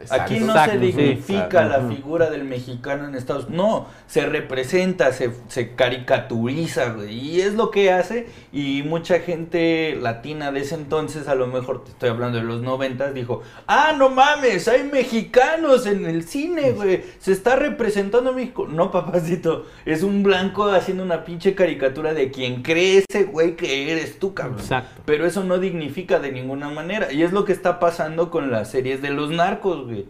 Exacto. 0.00 0.24
Aquí 0.24 0.40
no 0.40 0.52
Exacto, 0.52 0.72
se 0.72 0.78
sí. 0.78 0.86
dignifica 0.86 1.64
la 1.64 1.88
figura 1.88 2.30
del 2.30 2.44
mexicano 2.44 3.06
en 3.06 3.14
Estados 3.14 3.46
Unidos. 3.46 3.64
No, 3.64 3.86
se 4.06 4.26
representa, 4.26 5.12
se, 5.12 5.30
se 5.48 5.74
caricaturiza, 5.74 6.90
güey. 6.92 7.12
Y 7.12 7.40
es 7.40 7.54
lo 7.54 7.70
que 7.70 7.92
hace. 7.92 8.26
Y 8.52 8.82
mucha 8.82 9.20
gente 9.20 9.96
latina 10.00 10.50
de 10.50 10.60
ese 10.60 10.74
entonces, 10.74 11.28
a 11.28 11.34
lo 11.34 11.46
mejor 11.46 11.84
te 11.84 11.90
estoy 11.90 12.08
hablando 12.08 12.38
de 12.38 12.44
los 12.44 12.62
noventas, 12.62 13.14
dijo: 13.14 13.42
Ah, 13.66 13.94
no 13.96 14.08
mames, 14.08 14.66
hay 14.66 14.84
mexicanos 14.84 15.86
en 15.86 16.06
el 16.06 16.24
cine, 16.24 16.72
güey. 16.72 17.04
Se 17.18 17.32
está 17.32 17.56
representando 17.56 18.30
a 18.30 18.32
México. 18.32 18.66
No, 18.68 18.90
papacito, 18.90 19.66
es 19.84 20.02
un 20.02 20.22
blanco 20.22 20.64
haciendo 20.64 21.02
una 21.04 21.24
pinche 21.24 21.54
caricatura 21.54 22.12
de 22.14 22.30
quien 22.30 22.62
cree 22.62 23.04
ese 23.08 23.24
güey 23.24 23.56
que 23.56 23.92
eres 23.92 24.18
tú, 24.18 24.34
cabrón. 24.34 24.60
Exacto. 24.60 25.02
Pero 25.04 25.26
eso 25.26 25.44
no 25.44 25.58
dignifica 25.58 26.18
de 26.18 26.32
ninguna 26.32 26.70
manera. 26.70 27.12
Y 27.12 27.22
es 27.22 27.32
lo 27.32 27.44
que 27.44 27.52
está 27.52 27.78
pasando 27.78 28.11
con 28.30 28.50
las 28.50 28.70
series 28.70 29.02
de 29.02 29.10
los 29.10 29.30
narcos, 29.30 29.84
güey. 29.84 30.06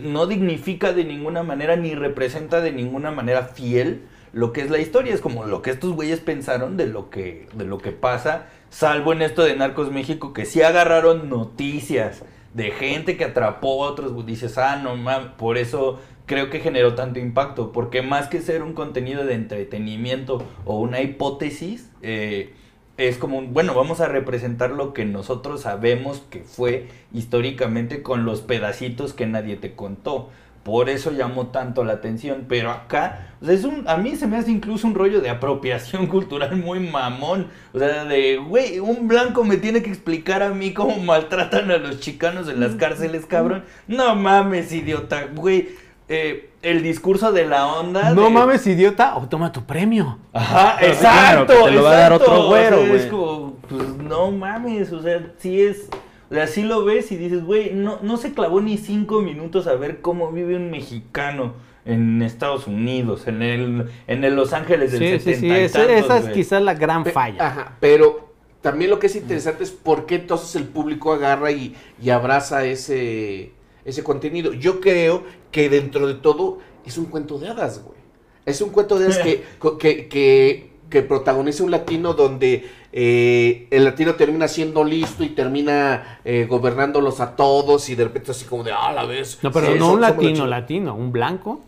No 0.00 0.26
dignifica 0.26 0.92
de 0.92 1.04
ninguna 1.04 1.42
manera 1.42 1.76
ni 1.76 1.94
representa 1.94 2.60
de 2.60 2.72
ninguna 2.72 3.10
manera 3.10 3.44
fiel 3.44 4.02
lo 4.32 4.52
que 4.52 4.62
es 4.62 4.70
la 4.70 4.78
historia. 4.78 5.14
Es 5.14 5.20
como 5.20 5.44
lo 5.44 5.62
que 5.62 5.70
estos 5.70 5.92
güeyes 5.92 6.20
pensaron 6.20 6.76
de 6.76 6.86
lo 6.86 7.10
que, 7.10 7.48
de 7.54 7.64
lo 7.64 7.78
que 7.78 7.92
pasa. 7.92 8.46
Salvo 8.70 9.12
en 9.12 9.22
esto 9.22 9.44
de 9.44 9.56
Narcos 9.56 9.92
México, 9.92 10.32
que 10.32 10.44
sí 10.44 10.62
agarraron 10.62 11.28
noticias 11.28 12.24
de 12.54 12.70
gente 12.70 13.16
que 13.16 13.24
atrapó 13.24 13.84
a 13.84 13.90
otros. 13.90 14.26
Dices, 14.26 14.58
ah, 14.58 14.80
no 14.82 14.96
mames. 14.96 15.30
Por 15.38 15.58
eso 15.58 16.00
creo 16.26 16.50
que 16.50 16.60
generó 16.60 16.94
tanto 16.94 17.18
impacto. 17.20 17.72
Porque 17.72 18.02
más 18.02 18.28
que 18.28 18.40
ser 18.40 18.62
un 18.62 18.74
contenido 18.74 19.24
de 19.24 19.34
entretenimiento 19.34 20.42
o 20.64 20.80
una 20.80 21.00
hipótesis, 21.00 21.90
eh, 22.02 22.52
es 22.98 23.16
como 23.16 23.38
un, 23.38 23.54
bueno, 23.54 23.74
vamos 23.74 24.00
a 24.00 24.08
representar 24.08 24.72
lo 24.72 24.92
que 24.92 25.04
nosotros 25.04 25.62
sabemos 25.62 26.22
que 26.30 26.40
fue 26.40 26.88
históricamente 27.14 28.02
con 28.02 28.24
los 28.24 28.40
pedacitos 28.42 29.14
que 29.14 29.26
nadie 29.26 29.56
te 29.56 29.74
contó. 29.74 30.30
Por 30.64 30.90
eso 30.90 31.12
llamó 31.12 31.46
tanto 31.46 31.84
la 31.84 31.94
atención. 31.94 32.44
Pero 32.48 32.70
acá, 32.72 33.34
o 33.40 33.46
sea, 33.46 33.54
es 33.54 33.64
un, 33.64 33.88
a 33.88 33.96
mí 33.96 34.16
se 34.16 34.26
me 34.26 34.36
hace 34.36 34.50
incluso 34.50 34.86
un 34.88 34.96
rollo 34.96 35.20
de 35.20 35.30
apropiación 35.30 36.06
cultural 36.08 36.56
muy 36.56 36.80
mamón. 36.80 37.46
O 37.72 37.78
sea, 37.78 38.04
de, 38.04 38.36
güey, 38.36 38.80
un 38.80 39.06
blanco 39.06 39.44
me 39.44 39.56
tiene 39.58 39.80
que 39.80 39.90
explicar 39.90 40.42
a 40.42 40.50
mí 40.50 40.74
cómo 40.74 40.98
maltratan 40.98 41.70
a 41.70 41.78
los 41.78 42.00
chicanos 42.00 42.48
en 42.48 42.58
las 42.58 42.74
cárceles, 42.74 43.26
cabrón. 43.26 43.64
No 43.86 44.16
mames, 44.16 44.72
idiota, 44.72 45.28
güey. 45.32 45.68
Eh, 46.08 46.50
el 46.62 46.82
discurso 46.82 47.32
de 47.32 47.46
la 47.46 47.66
onda. 47.66 48.14
No 48.14 48.24
de- 48.24 48.30
mames, 48.30 48.66
idiota, 48.66 49.16
o 49.16 49.28
toma 49.28 49.52
tu 49.52 49.64
premio. 49.64 50.18
Ajá, 50.32 50.78
exacto. 50.80 51.52
te 51.64 51.70
lo 51.72 51.82
va 51.82 51.92
a 51.92 51.94
dar 51.96 52.12
exacto. 52.12 52.32
otro 52.32 52.48
güero, 52.48 52.80
O 52.80 52.84
sea, 52.86 52.94
Es 52.96 53.06
como, 53.06 53.56
pues 53.68 53.88
no 53.98 54.30
mames, 54.30 54.92
o 54.92 55.02
sea, 55.02 55.32
sí 55.38 55.60
es. 55.60 55.88
O 56.30 56.34
sea, 56.34 56.46
sí 56.46 56.62
lo 56.62 56.84
ves 56.84 57.10
y 57.12 57.16
dices, 57.16 57.42
güey, 57.44 57.72
no, 57.72 57.98
no 58.02 58.16
se 58.18 58.32
clavó 58.34 58.60
ni 58.60 58.76
cinco 58.76 59.22
minutos 59.22 59.66
a 59.66 59.74
ver 59.76 60.00
cómo 60.02 60.30
vive 60.32 60.56
un 60.56 60.70
mexicano 60.70 61.54
en 61.86 62.20
Estados 62.22 62.66
Unidos, 62.66 63.26
en 63.28 63.40
el, 63.42 63.88
en 64.06 64.24
el 64.24 64.36
Los 64.36 64.52
Ángeles 64.52 64.92
del 64.92 65.00
Sí, 65.00 65.06
sí, 65.34 65.34
70 65.36 65.40
sí. 65.40 65.46
y 65.46 65.50
esa- 65.64 65.78
tantos, 65.86 65.96
esa 66.04 66.18
es 66.18 66.28
quizás 66.34 66.62
la 66.62 66.74
gran 66.74 67.02
Pe- 67.04 67.12
falla. 67.12 67.46
Ajá, 67.46 67.76
pero 67.80 68.28
también 68.60 68.90
lo 68.90 68.98
que 68.98 69.06
es 69.06 69.16
interesante 69.16 69.62
es 69.64 69.70
por 69.70 70.04
qué 70.04 70.16
entonces 70.16 70.54
el 70.56 70.64
público 70.64 71.14
agarra 71.14 71.50
y, 71.50 71.74
y 72.02 72.10
abraza 72.10 72.62
ese, 72.66 73.52
ese 73.88 74.02
contenido. 74.04 74.52
Yo 74.52 74.80
creo 74.80 75.24
que 75.50 75.68
dentro 75.68 76.06
de 76.06 76.14
todo 76.14 76.58
es 76.86 76.96
un 76.98 77.06
cuento 77.06 77.38
de 77.38 77.48
hadas, 77.48 77.82
güey. 77.82 77.98
Es 78.46 78.60
un 78.62 78.70
cuento 78.70 78.98
de 78.98 79.06
hadas 79.06 79.18
que, 79.18 79.44
co- 79.58 79.76
que, 79.78 80.08
que, 80.08 80.70
que 80.90 81.02
protagoniza 81.02 81.64
un 81.64 81.70
latino 81.70 82.14
donde 82.14 82.68
eh, 82.92 83.66
el 83.70 83.84
latino 83.84 84.14
termina 84.14 84.48
siendo 84.48 84.84
listo 84.84 85.22
y 85.24 85.28
termina 85.30 86.20
eh, 86.24 86.46
gobernándolos 86.48 87.20
a 87.20 87.36
todos 87.36 87.88
y 87.90 87.94
de 87.94 88.04
repente 88.04 88.30
así 88.30 88.44
como 88.46 88.64
de, 88.64 88.72
ah, 88.72 88.92
la 88.92 89.04
vez. 89.04 89.38
No, 89.42 89.52
pero 89.52 89.72
sí, 89.72 89.78
no 89.78 89.92
un 89.92 90.00
la 90.00 90.10
latino, 90.10 90.28
chingada". 90.30 90.48
latino, 90.48 90.94
un 90.94 91.12
blanco. 91.12 91.60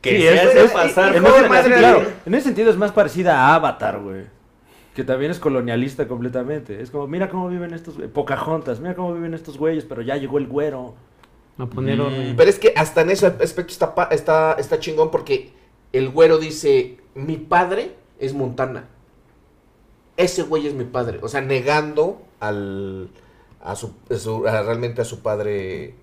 Que 0.00 0.16
Sí, 0.16 0.22
se 0.22 0.34
es- 0.34 0.40
hace 0.40 0.64
es- 0.64 0.70
pasar 0.70 1.14
en, 1.16 1.22
madre. 1.22 1.76
claro, 1.76 2.02
en 2.24 2.34
ese 2.34 2.44
sentido 2.44 2.70
es 2.70 2.76
más 2.78 2.92
parecida 2.92 3.38
a 3.38 3.54
Avatar, 3.56 4.00
güey. 4.00 4.22
Que 4.94 5.04
también 5.04 5.30
es 5.30 5.38
colonialista 5.38 6.08
completamente. 6.08 6.80
Es 6.80 6.90
como, 6.90 7.06
mira 7.06 7.28
cómo 7.28 7.48
viven 7.50 7.74
estos 7.74 7.94
güeyes. 7.96 8.10
Pocahontas, 8.12 8.80
mira 8.80 8.94
cómo 8.94 9.12
viven 9.12 9.34
estos 9.34 9.58
güeyes, 9.58 9.84
pero 9.84 10.00
ya 10.00 10.16
llegó 10.16 10.38
el 10.38 10.46
güero. 10.46 10.94
A 11.58 11.66
poner 11.66 11.98
Mm. 11.98 12.00
orden. 12.00 12.36
Pero 12.36 12.50
es 12.50 12.58
que 12.58 12.72
hasta 12.76 13.02
en 13.02 13.10
ese 13.10 13.26
aspecto 13.26 13.72
está, 13.72 13.94
pa- 13.94 14.08
está, 14.10 14.54
está 14.58 14.78
chingón 14.78 15.10
porque 15.10 15.50
el 15.92 16.08
güero 16.10 16.38
dice, 16.38 16.98
mi 17.14 17.36
padre 17.36 17.92
es 18.18 18.32
Montana. 18.34 18.88
Ese 20.16 20.42
güey 20.42 20.66
es 20.66 20.74
mi 20.74 20.84
padre. 20.84 21.18
O 21.22 21.28
sea, 21.28 21.40
negando 21.40 22.22
al, 22.40 23.08
a 23.62 23.74
su, 23.76 23.92
a 24.10 24.14
su- 24.16 24.46
a 24.46 24.62
realmente 24.62 25.00
a 25.02 25.04
su 25.04 25.20
padre, 25.20 25.94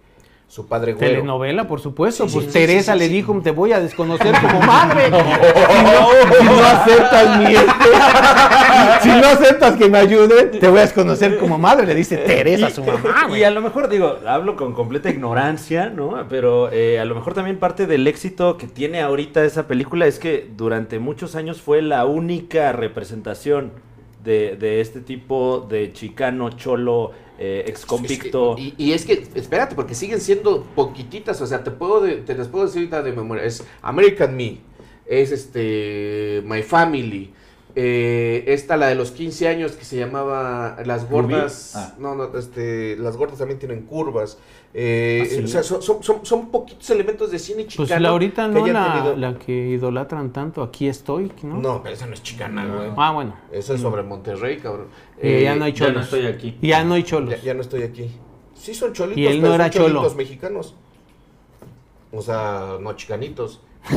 su 0.47 0.65
padre 0.65 0.93
güero. 0.93 1.15
Telenovela, 1.15 1.67
por 1.67 1.81
supuesto. 1.81 2.27
Sí, 2.27 2.33
pues 2.35 2.45
sí, 2.47 2.51
Teresa 2.53 2.93
sí, 2.93 2.99
le 2.99 3.09
dijo, 3.09 3.39
te 3.43 3.51
voy 3.51 3.73
a 3.73 3.79
desconocer 3.79 4.33
como 4.41 4.61
madre. 4.65 5.05
si, 5.05 5.11
no, 5.11 6.39
si 6.39 6.45
no 6.45 6.65
aceptas 6.65 7.39
mi 7.39 7.55
si 9.01 9.09
no 9.09 9.27
aceptas 9.27 9.75
que 9.75 9.89
me 9.89 9.97
ayude, 9.97 10.45
te 10.45 10.67
voy 10.67 10.79
a 10.79 10.81
desconocer 10.83 11.37
como 11.37 11.57
madre, 11.57 11.85
le 11.85 11.95
dice 11.95 12.17
Teresa 12.17 12.67
a 12.67 12.69
su 12.69 12.83
mamá, 12.83 13.37
Y 13.37 13.43
a 13.43 13.51
lo 13.51 13.61
mejor, 13.61 13.89
digo, 13.89 14.17
hablo 14.25 14.55
con 14.55 14.73
completa 14.73 15.09
ignorancia, 15.09 15.89
¿no? 15.89 16.25
Pero 16.29 16.71
eh, 16.71 16.99
a 16.99 17.05
lo 17.05 17.15
mejor 17.15 17.33
también 17.33 17.57
parte 17.57 17.85
del 17.85 18.07
éxito 18.07 18.57
que 18.57 18.67
tiene 18.67 19.01
ahorita 19.01 19.43
esa 19.43 19.67
película 19.67 20.07
es 20.07 20.17
que 20.17 20.49
durante 20.55 20.99
muchos 20.99 21.35
años 21.35 21.61
fue 21.61 21.81
la 21.81 22.05
única 22.05 22.71
representación 22.71 23.71
de, 24.23 24.55
de 24.55 24.81
este 24.81 25.01
tipo 25.01 25.65
de 25.69 25.93
chicano, 25.93 26.51
cholo, 26.51 27.11
eh, 27.37 27.65
ex 27.67 27.85
convicto. 27.85 28.55
Y, 28.57 28.73
y 28.77 28.93
es 28.93 29.05
que, 29.05 29.27
espérate, 29.35 29.75
porque 29.75 29.95
siguen 29.95 30.19
siendo 30.21 30.63
poquititas. 30.75 31.39
O 31.41 31.47
sea, 31.47 31.63
te 31.63 31.71
puedo 31.71 32.01
de- 32.01 32.17
te 32.17 32.35
las 32.35 32.47
puedo 32.47 32.65
decir 32.65 32.79
ahorita 32.81 33.03
de 33.03 33.11
memoria. 33.13 33.43
Es 33.43 33.63
American 33.81 34.35
Me. 34.35 34.59
Es 35.05 35.31
este. 35.31 36.41
My 36.45 36.63
Family. 36.63 37.33
eh, 37.79 38.43
esta, 38.47 38.75
la 38.75 38.87
de 38.87 38.95
los 38.95 39.11
15 39.11 39.47
años 39.47 39.73
que 39.73 39.85
se 39.85 39.97
llamaba 39.97 40.77
Las 40.85 41.07
Gordas. 41.09 41.73
Ah. 41.75 41.93
No, 41.99 42.15
no, 42.15 42.35
este. 42.37 42.95
Las 42.97 43.17
Gordas 43.17 43.37
también 43.37 43.59
tienen 43.59 43.83
curvas. 43.83 44.37
Eh, 44.73 45.37
¿Ah? 45.39 45.43
O 45.43 45.47
sea, 45.47 45.63
son, 45.63 45.81
son, 45.81 46.25
son, 46.25 46.49
poquitos 46.51 46.89
elementos 46.89 47.31
de 47.31 47.39
cine 47.39 47.65
chicano. 47.67 47.87
Pues 47.87 48.01
la 48.01 48.09
ahorita 48.09 48.47
que 48.47 48.53
no 48.53 48.63
hayan 48.65 48.73
la, 48.75 48.93
tenido- 48.93 49.15
la 49.15 49.39
que 49.39 49.51
idolatran 49.69 50.31
tanto, 50.31 50.61
aquí 50.61 50.87
estoy, 50.87 51.31
¿no? 51.43 51.55
No, 51.57 51.81
pero 51.81 51.95
esa 51.95 52.05
no 52.05 52.13
es 52.13 52.21
chicana, 52.21 52.65
güey. 52.65 52.91
Ah, 52.97 53.11
bueno. 53.11 53.35
Eso 53.51 53.73
es 53.73 53.81
sobre 53.81 54.03
Monterrey, 54.03 54.57
cabrón. 54.57 54.87
Y 55.21 55.27
Eh, 55.29 55.43
ya 55.43 55.55
no 55.55 55.65
hay 55.65 55.73
Ya 55.73 55.87
no 55.87 55.93
cholos. 55.93 56.03
estoy 56.05 56.25
aquí. 56.27 56.57
Ya 56.61 56.83
no 56.83 56.93
hay 56.93 57.03
cholos. 57.03 57.29
Ya, 57.31 57.37
ya 57.41 57.53
no 57.53 57.61
estoy 57.61 57.83
aquí. 57.83 58.11
Sí, 58.53 58.73
son 58.75 58.93
cholitos. 58.93 59.17
Y 59.19 59.25
él 59.27 59.37
no 59.37 59.43
pero 59.43 59.53
era 59.55 59.63
son 59.65 59.71
cholo. 59.83 59.87
cholitos 59.95 60.15
mexicanos. 60.15 60.75
O 62.11 62.21
sea, 62.21 62.77
no 62.81 62.93
chicanitos. 62.93 63.61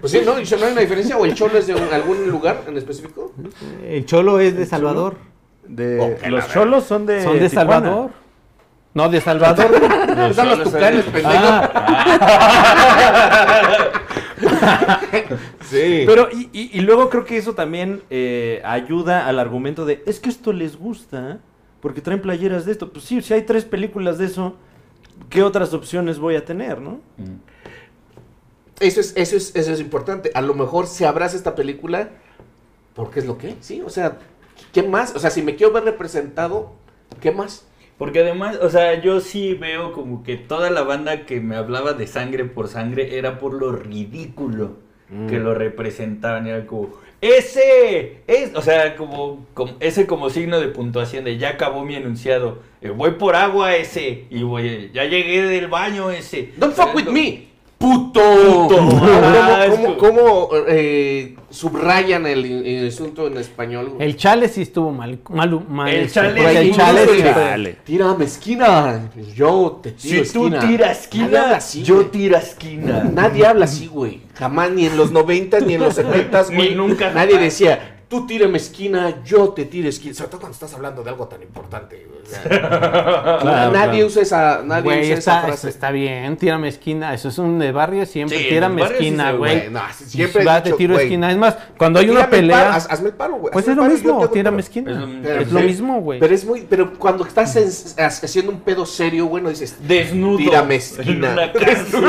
Pues 0.00 0.12
sí, 0.12 0.20
¿no? 0.24 0.40
¿Y 0.40 0.44
¿No 0.44 0.66
hay 0.66 0.72
una 0.72 0.80
diferencia? 0.80 1.16
¿O 1.18 1.24
el 1.24 1.34
cholo 1.34 1.58
es 1.58 1.66
de 1.66 1.74
un- 1.74 1.92
algún 1.92 2.28
lugar 2.30 2.62
en 2.66 2.76
específico? 2.76 3.32
El 3.84 4.04
cholo 4.06 4.40
es 4.40 4.56
de 4.56 4.64
Salvador. 4.66 5.16
De, 5.66 6.16
que 6.22 6.30
los 6.30 6.48
cholos 6.48 6.84
son 6.84 7.06
de. 7.06 7.22
Son 7.22 7.38
de 7.38 7.48
Tijuana. 7.48 7.70
Salvador. 7.80 8.10
No, 8.96 9.10
de 9.10 9.20
Salvador. 9.20 9.66
Están 10.30 10.48
los 10.48 10.62
tucanes, 10.62 11.04
pendejo. 11.04 11.60
sí. 15.68 16.04
Pero, 16.06 16.28
y, 16.32 16.48
y- 16.50 16.70
y 16.72 16.80
luego 16.80 17.10
creo 17.10 17.26
que 17.26 17.36
eso 17.36 17.54
también 17.54 18.02
eh, 18.08 18.62
ayuda 18.64 19.26
al 19.28 19.38
argumento 19.38 19.84
de, 19.84 20.02
es 20.06 20.18
que 20.18 20.30
esto 20.30 20.50
les 20.54 20.78
gusta, 20.78 21.40
porque 21.82 22.00
traen 22.00 22.22
playeras 22.22 22.64
de 22.64 22.72
esto. 22.72 22.90
Pues 22.90 23.04
sí, 23.04 23.20
si 23.20 23.34
hay 23.34 23.42
tres 23.42 23.66
películas 23.66 24.16
de 24.16 24.24
eso, 24.24 24.56
¿qué 25.28 25.42
otras 25.42 25.74
opciones 25.74 26.18
voy 26.18 26.36
a 26.36 26.46
tener, 26.46 26.80
no? 26.80 27.00
Mm. 27.18 27.36
Eso 28.80 29.00
es, 29.00 29.12
eso 29.14 29.36
es, 29.36 29.54
eso 29.54 29.72
es 29.74 29.80
importante. 29.80 30.30
A 30.32 30.40
lo 30.40 30.54
mejor 30.54 30.86
se 30.86 31.04
abraza 31.06 31.36
esta 31.36 31.54
película 31.54 32.08
porque 32.94 33.20
es 33.20 33.26
lo 33.26 33.36
que, 33.36 33.56
sí, 33.60 33.82
o 33.82 33.90
sea, 33.90 34.16
¿qué 34.72 34.82
más? 34.82 35.14
O 35.14 35.18
sea, 35.18 35.28
si 35.28 35.42
me 35.42 35.54
quiero 35.54 35.70
ver 35.74 35.84
representado, 35.84 36.72
¿qué 37.20 37.30
más? 37.30 37.66
Porque 37.98 38.20
además, 38.20 38.58
o 38.60 38.68
sea, 38.68 39.00
yo 39.00 39.20
sí 39.20 39.54
veo 39.54 39.92
como 39.92 40.22
que 40.22 40.36
toda 40.36 40.68
la 40.70 40.82
banda 40.82 41.24
que 41.24 41.40
me 41.40 41.56
hablaba 41.56 41.94
de 41.94 42.06
sangre 42.06 42.44
por 42.44 42.68
sangre 42.68 43.16
era 43.18 43.38
por 43.38 43.54
lo 43.54 43.72
ridículo 43.72 44.84
Mm. 45.08 45.28
que 45.28 45.38
lo 45.38 45.54
representaban. 45.54 46.46
Era 46.46 46.66
como, 46.66 46.90
ese 47.20 48.18
es, 48.26 48.54
o 48.54 48.60
sea, 48.62 48.96
como, 48.96 49.46
como- 49.54 49.76
ese 49.80 50.06
como 50.06 50.30
signo 50.30 50.60
de 50.60 50.68
puntuación 50.68 51.24
de 51.24 51.38
ya 51.38 51.50
acabó 51.50 51.84
mi 51.84 51.94
enunciado. 51.94 52.58
Eh, 52.82 52.90
voy 52.90 53.12
por 53.12 53.36
agua 53.36 53.74
ese 53.76 54.24
y 54.30 54.42
voy, 54.42 54.90
ya 54.92 55.04
llegué 55.04 55.42
del 55.42 55.68
baño 55.68 56.10
ese. 56.10 56.50
Don't 56.56 56.74
fuck 56.74 56.94
with 56.94 57.06
me. 57.06 57.46
Puto. 57.78 58.20
Puto. 58.20 58.76
¿Cómo, 58.76 59.00
Ah, 59.04 59.66
cómo- 59.70 59.88
es- 59.88 59.96
cómo, 59.98 60.48
eh, 60.66 61.36
subrayan 61.50 62.26
el, 62.26 62.44
el 62.66 62.88
asunto 62.88 63.26
en 63.26 63.36
español? 63.36 63.90
güey? 63.94 64.08
El 64.08 64.16
chale 64.16 64.48
sí 64.48 64.62
estuvo 64.62 64.90
mal. 64.92 65.18
mal, 65.28 65.60
mal 65.68 65.88
El 65.88 66.00
este, 66.06 66.12
chale 66.14 66.40
sí, 66.40 66.56
el 66.56 66.74
chale 66.74 67.22
chale. 67.22 67.76
Tírame 67.84 68.24
esquina. 68.24 69.10
Yo 69.34 69.80
te 69.82 69.92
tiro 69.92 70.24
Si 70.24 70.32
tú 70.32 70.50
tiras 70.50 71.00
esquina, 71.02 71.56
así, 71.56 71.82
yo 71.82 72.06
tira 72.06 72.38
esquina. 72.38 73.04
Nadie 73.12 73.46
habla 73.46 73.66
así, 73.66 73.86
güey. 73.88 74.22
Jamás, 74.34 74.70
ni 74.70 74.86
en 74.86 74.96
los 74.96 75.12
90 75.12 75.60
ni 75.60 75.74
en 75.74 75.82
los 75.82 75.94
70 75.94 76.46
Ni 76.50 76.56
güey. 76.56 76.74
nunca, 76.74 77.10
Nadie 77.12 77.32
jamás. 77.34 77.44
decía, 77.44 77.95
tú 78.08 78.26
tírame 78.26 78.58
esquina, 78.58 79.22
yo 79.24 79.48
te 79.50 79.64
tiro 79.64 79.88
esquina. 79.88 80.14
Sobre 80.14 80.30
todo 80.30 80.40
cuando 80.40 80.54
estás 80.54 80.72
hablando 80.74 81.02
de 81.02 81.10
algo 81.10 81.26
tan 81.26 81.42
importante. 81.42 82.06
güey. 82.08 82.16
O 82.22 82.28
sea, 82.28 82.42
Claro, 83.40 83.72
nadie 83.72 83.90
claro. 83.92 84.06
usa 84.06 84.22
esa, 84.22 84.62
nadie 84.64 84.82
Güey, 84.82 85.00
usa 85.04 85.14
esa 85.18 85.36
está, 85.36 85.46
frase. 85.46 85.68
está 85.68 85.90
bien, 85.92 86.36
tírame 86.36 86.68
esquina. 86.68 87.14
Eso 87.14 87.28
es 87.28 87.38
un 87.38 87.58
de 87.58 87.70
barrio 87.72 88.04
siempre. 88.06 88.38
Sí, 88.38 88.44
tírame 88.48 88.82
en 88.82 88.88
sí 88.88 88.94
esquina, 88.94 89.32
güey. 89.32 89.58
güey, 89.60 89.70
no, 89.70 89.80
siempre 90.06 90.42
he 90.42 90.44
Va, 90.44 90.60
dicho, 90.60 90.74
te 90.74 90.78
tiro 90.78 90.94
güey, 90.94 91.06
esquina. 91.06 91.30
Es 91.30 91.36
más, 91.36 91.56
cuando 91.78 92.00
hay 92.00 92.08
una 92.10 92.28
pelea, 92.28 92.74
haz- 92.74 92.88
hazme 92.90 93.08
el 93.10 93.14
paro, 93.14 93.36
güey. 93.36 93.52
pues 93.52 93.68
es 93.68 93.76
lo 93.76 93.82
paro 93.82 93.94
mismo. 93.94 94.28
Tírame 94.30 94.60
esquina. 94.60 95.06
Es 95.24 95.52
lo- 95.52 95.58
Es 95.60 95.64
mismo, 95.66 96.00
güey. 96.00 96.18
Pero 96.20 96.34
es 96.34 96.44
muy, 96.44 96.66
pero 96.68 96.94
cuando 96.98 97.24
estás 97.26 97.54
en- 97.56 97.70
haciendo 98.04 98.50
un 98.52 98.60
pedo 98.60 98.86
serio, 98.86 99.26
güey, 99.26 99.42
no 99.42 99.50
dices, 99.50 99.76
Desnudo. 99.86 100.38
Tírame 100.38 100.74
En 100.76 100.80
esquina. 100.80 101.32
una 101.32 101.52
cárcel. 101.52 102.04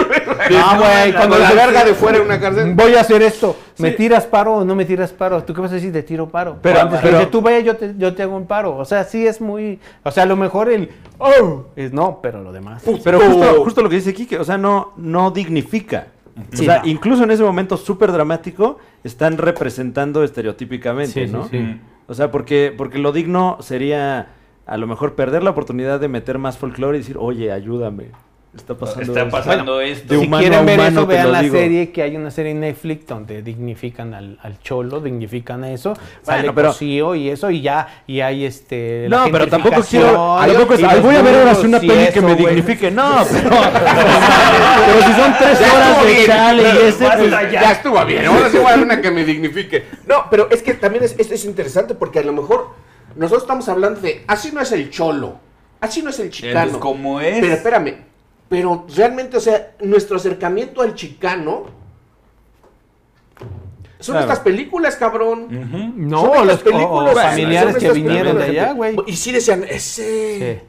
Ah, 0.55 0.77
güey, 0.79 1.13
cuando 1.13 1.37
la 1.37 1.51
verga 1.53 1.83
de 1.85 1.93
fuera 1.93 2.17
en 2.17 2.23
una 2.23 2.39
cárcel. 2.39 2.73
Voy 2.73 2.95
a 2.95 3.01
hacer 3.01 3.21
esto. 3.21 3.55
¿Me 3.77 3.91
tiras 3.91 4.25
paro 4.25 4.55
o 4.55 4.65
no 4.65 4.73
me 4.73 4.85
tiras 4.85 5.11
paro? 5.11 5.43
¿Tú 5.43 5.53
qué 5.53 5.61
vas 5.61 5.71
a 5.71 5.75
decir? 5.75 5.86
Te 5.91 6.03
tiro 6.03 6.27
paro. 6.29 6.57
Pero- 6.61 6.81
Antes 6.81 6.99
pero- 7.01 7.19
que 7.19 7.25
tú 7.27 7.41
ve, 7.41 7.63
yo 7.63 7.75
te, 7.77 7.93
yo 7.97 8.13
te 8.15 8.23
hago 8.23 8.35
un 8.35 8.45
paro. 8.45 8.75
O 8.77 8.85
sea, 8.85 9.03
sí 9.03 9.25
es 9.25 9.39
muy. 9.41 9.79
O 10.03 10.11
sea, 10.11 10.23
a 10.23 10.25
lo 10.25 10.35
mejor 10.35 10.69
el. 10.69 10.89
Oh, 11.17 11.65
es 11.75 11.93
no, 11.93 12.19
pero 12.21 12.41
lo 12.43 12.51
demás. 12.51 12.83
Pero 13.03 13.19
justo, 13.19 13.63
justo 13.63 13.81
lo 13.81 13.89
que 13.89 13.95
dice 13.95 14.13
Kike, 14.13 14.37
o 14.39 14.43
sea, 14.43 14.57
no, 14.57 14.93
no 14.97 15.31
dignifica. 15.31 16.07
O 16.53 16.55
sea, 16.55 16.81
no. 16.83 16.87
incluso 16.87 17.23
en 17.23 17.31
ese 17.31 17.43
momento 17.43 17.77
súper 17.77 18.11
dramático, 18.11 18.77
están 19.03 19.37
representando 19.39 20.23
estereotípicamente, 20.23 21.11
Sí, 21.13 21.27
sí, 21.27 21.33
¿no? 21.33 21.47
sí. 21.47 21.81
O 22.07 22.13
sea, 22.13 22.29
porque, 22.31 22.71
porque 22.77 22.99
lo 22.99 23.11
digno 23.11 23.57
sería 23.59 24.27
a 24.67 24.77
lo 24.77 24.85
mejor 24.85 25.15
perder 25.15 25.41
la 25.43 25.49
oportunidad 25.49 25.99
de 25.99 26.07
meter 26.09 26.37
más 26.37 26.57
folclore 26.57 26.97
y 26.97 27.01
decir, 27.01 27.17
oye, 27.19 27.51
ayúdame. 27.51 28.11
Está 28.55 28.73
pasando 28.75 29.01
Está 29.03 29.19
esto". 29.21 29.29
pasando 29.31 29.81
esto. 29.81 30.13
de 30.15 30.19
si 30.21 30.27
quieren 30.29 30.65
ver 30.65 30.79
humano, 30.79 30.99
eso, 31.01 31.07
vean 31.07 31.31
la 31.31 31.41
digo. 31.43 31.55
serie 31.55 31.91
que 31.91 32.01
hay 32.01 32.15
una 32.15 32.31
serie 32.31 32.53
en 32.53 32.61
Netflix 32.61 33.05
donde 33.05 33.43
dignifican 33.43 34.13
al, 34.15 34.39
al 34.41 34.59
cholo, 34.61 34.99
dignifican 34.99 35.63
a 35.63 35.71
eso, 35.71 35.93
sale 36.23 36.39
Bueno, 36.41 36.55
pero- 36.55 36.67
Cosío 36.69 37.13
y 37.13 37.29
eso, 37.29 37.51
y 37.51 37.61
ya, 37.61 38.01
y 38.07 38.21
hay 38.21 38.45
este. 38.45 39.05
No, 39.09 39.25
pero 39.31 39.47
tampoco 39.47 39.81
quiero. 39.87 40.37
Tampoco 40.39 40.73
es, 40.73 40.79
y 40.79 40.83
"Ay, 40.85 40.95
los 40.95 41.03
voy 41.03 41.15
a 41.15 41.21
ver 41.21 41.35
ahora 41.35 41.53
sí 41.55 41.67
una 41.67 41.79
peli 41.79 42.07
que 42.11 42.21
me 42.21 42.33
güey. 42.33 42.45
dignifique. 42.55 42.89
No, 42.89 43.17
pero. 43.31 43.49
pero 43.49 45.07
si 45.07 45.13
son 45.21 45.33
tres 45.37 45.59
Ya 45.59 45.73
horas 45.73 46.03
de 46.05 46.11
bien, 46.13 46.25
chale 46.25 46.63
y 46.63 46.87
ese. 46.87 47.05
pues, 47.17 47.29
ya. 47.31 47.51
Ya 47.51 47.71
estuvo 47.73 48.05
bien, 48.05 48.25
ahora 48.27 48.49
sí 48.49 48.57
voy 48.57 48.65
a 48.67 48.69
dar 48.71 48.79
una 48.79 49.01
que 49.01 49.11
me 49.11 49.23
dignifique. 49.23 49.83
No, 50.07 50.25
pero 50.31 50.49
es 50.49 50.63
que 50.63 50.73
también 50.73 51.03
es, 51.03 51.15
esto 51.19 51.33
es 51.35 51.45
interesante 51.45 51.93
porque 51.95 52.19
a 52.19 52.23
lo 52.23 52.33
mejor 52.33 52.69
nosotros 53.15 53.43
estamos 53.43 53.67
hablando 53.69 53.99
de 54.01 54.23
así 54.27 54.51
no 54.51 54.61
es 54.61 54.71
el 54.71 54.89
cholo, 54.89 55.39
así 55.79 56.01
no 56.01 56.09
es 56.09 56.19
el 56.19 56.29
chicano. 56.31 56.59
Entonces, 56.59 56.79
¿cómo 56.81 57.21
es? 57.21 57.39
Pero 57.39 57.53
espérame, 57.53 58.06
pero 58.49 58.85
realmente, 58.95 59.37
o 59.37 59.39
sea, 59.41 59.73
nuestro 59.81 60.17
acercamiento 60.17 60.81
al 60.81 60.95
chicano 60.95 61.65
son 63.99 64.13
Claro. 64.13 64.27
estas 64.27 64.39
películas, 64.43 64.95
cabrón. 64.95 65.43
Ujú. 65.45 65.91
No, 65.95 66.21
Son 66.21 66.29
o 66.29 66.31
o- 66.31 66.53
o 66.53 66.57
películas, 66.59 67.25
familiares 67.29 67.71
son 67.73 67.81
que 67.81 67.91
vinieron 67.91 68.37
de 68.37 68.43
allá, 68.43 68.73
güey. 68.73 68.95
Y 69.07 69.15
sí 69.15 69.31
decían, 69.31 69.63
ese. 69.67 70.59
Sí. 70.61 70.67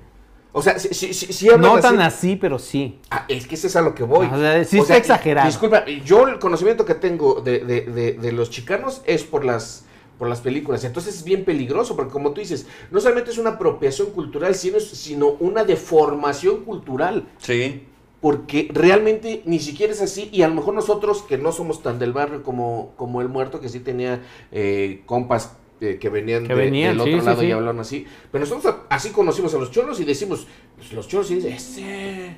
O 0.50 0.62
sea, 0.62 0.78
sí, 0.78 0.88
sí, 0.94 1.12
sí, 1.14 1.48
No 1.58 1.78
tan 1.78 2.00
así. 2.00 2.28
así, 2.30 2.36
pero 2.36 2.58
sí. 2.58 2.98
Ah, 3.10 3.26
es 3.28 3.46
que 3.46 3.54
ese 3.54 3.66
es 3.66 3.76
a 3.76 3.82
lo 3.82 3.94
que 3.94 4.02
voy. 4.02 4.26
O 4.32 4.38
sea, 4.38 4.64
sí 4.64 4.78
está 4.78 4.96
exagerado. 4.96 5.46
Disculpa, 5.46 5.84
yo 5.86 6.26
el 6.26 6.38
conocimiento 6.38 6.84
que 6.86 6.94
tengo 6.94 7.40
de, 7.42 7.60
de- 7.60 7.82
de- 7.82 8.12
de 8.14 8.32
los 8.32 8.48
chicanos 8.50 9.02
es 9.04 9.22
por 9.24 9.44
las, 9.44 9.84
por 10.18 10.28
las 10.28 10.40
películas. 10.40 10.84
Entonces 10.84 11.16
es 11.16 11.24
bien 11.24 11.44
peligroso, 11.44 11.94
porque 11.96 12.12
como 12.12 12.32
tú 12.32 12.40
dices, 12.40 12.66
no 12.90 13.00
solamente 13.00 13.30
es 13.30 13.38
una 13.38 13.50
apropiación 13.50 14.10
cultural, 14.10 14.54
sino, 14.54 14.80
sino 14.80 15.28
una 15.40 15.64
deformación 15.64 16.64
cultural. 16.64 17.28
Sí. 17.38 17.84
Porque 18.20 18.68
realmente 18.72 19.42
ni 19.44 19.60
siquiera 19.60 19.92
es 19.92 20.02
así. 20.02 20.28
Y 20.32 20.42
a 20.42 20.48
lo 20.48 20.54
mejor 20.56 20.74
nosotros, 20.74 21.22
que 21.22 21.38
no 21.38 21.52
somos 21.52 21.82
tan 21.82 22.00
del 22.00 22.12
barrio 22.12 22.42
como, 22.42 22.92
como 22.96 23.20
el 23.22 23.28
muerto, 23.28 23.60
que 23.60 23.68
sí 23.68 23.78
tenía 23.78 24.20
eh, 24.50 25.02
compas 25.06 25.56
eh, 25.80 25.98
que 26.00 26.08
venían, 26.08 26.42
Que 26.48 26.54
de- 26.56 26.60
venían, 26.64 26.92
del 26.98 27.00
otro 27.02 27.12
sí, 27.12 27.20
sí, 27.20 27.26
lado 27.26 27.42
y 27.44 27.46
sí. 27.46 27.52
hablaron 27.52 27.78
así. 27.78 28.06
Pero 28.32 28.44
nosotros 28.44 28.74
así 28.88 29.10
conocimos 29.10 29.54
a 29.54 29.58
los 29.58 29.70
cholos 29.70 30.00
y 30.00 30.04
decimos, 30.04 30.48
pues, 30.76 30.92
los 30.92 31.06
cholos 31.06 31.30
y 31.30 31.36
dicen, 31.36 31.52
ese. 31.52 32.36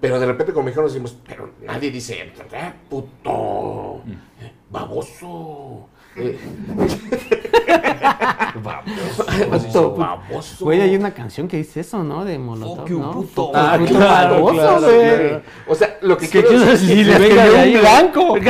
Pero 0.00 0.18
de 0.18 0.26
repente 0.26 0.52
como 0.52 0.64
mexicanos 0.64 0.92
decimos, 0.92 1.16
pero 1.24 1.50
nadie 1.64 1.92
dice, 1.92 2.32
"Ah, 2.52 2.74
puto, 2.90 4.02
eh, 4.42 4.50
baboso. 4.70 5.88
Eh, 6.16 6.38
baboso. 9.96 10.64
Güey, 10.64 10.80
hay 10.80 10.96
una 10.96 11.12
canción 11.12 11.48
que 11.48 11.56
dice 11.58 11.80
eso, 11.80 12.02
¿no? 12.04 12.24
De 12.24 12.38
Molotov, 12.38 12.88
¿no? 12.90 13.12
puto. 13.12 13.50
Ah, 13.54 13.76
puto 13.78 13.94
claro, 13.94 14.34
baboso, 14.34 14.54
claro, 14.54 14.80
güey. 14.80 14.98
claro. 15.28 15.42
O 15.68 15.74
sea, 15.74 15.98
lo 16.02 16.16
que 16.16 16.24
Es 16.26 16.30
que 16.30 16.42
quiero 16.44 16.64
decir- 16.64 16.88
sí 16.88 17.04
les 17.04 17.18
Venga 17.18 17.28
quería 17.44 17.50
de 17.50 17.58
ahí, 17.58 17.74
un 17.74 17.80
blanco. 17.80 18.34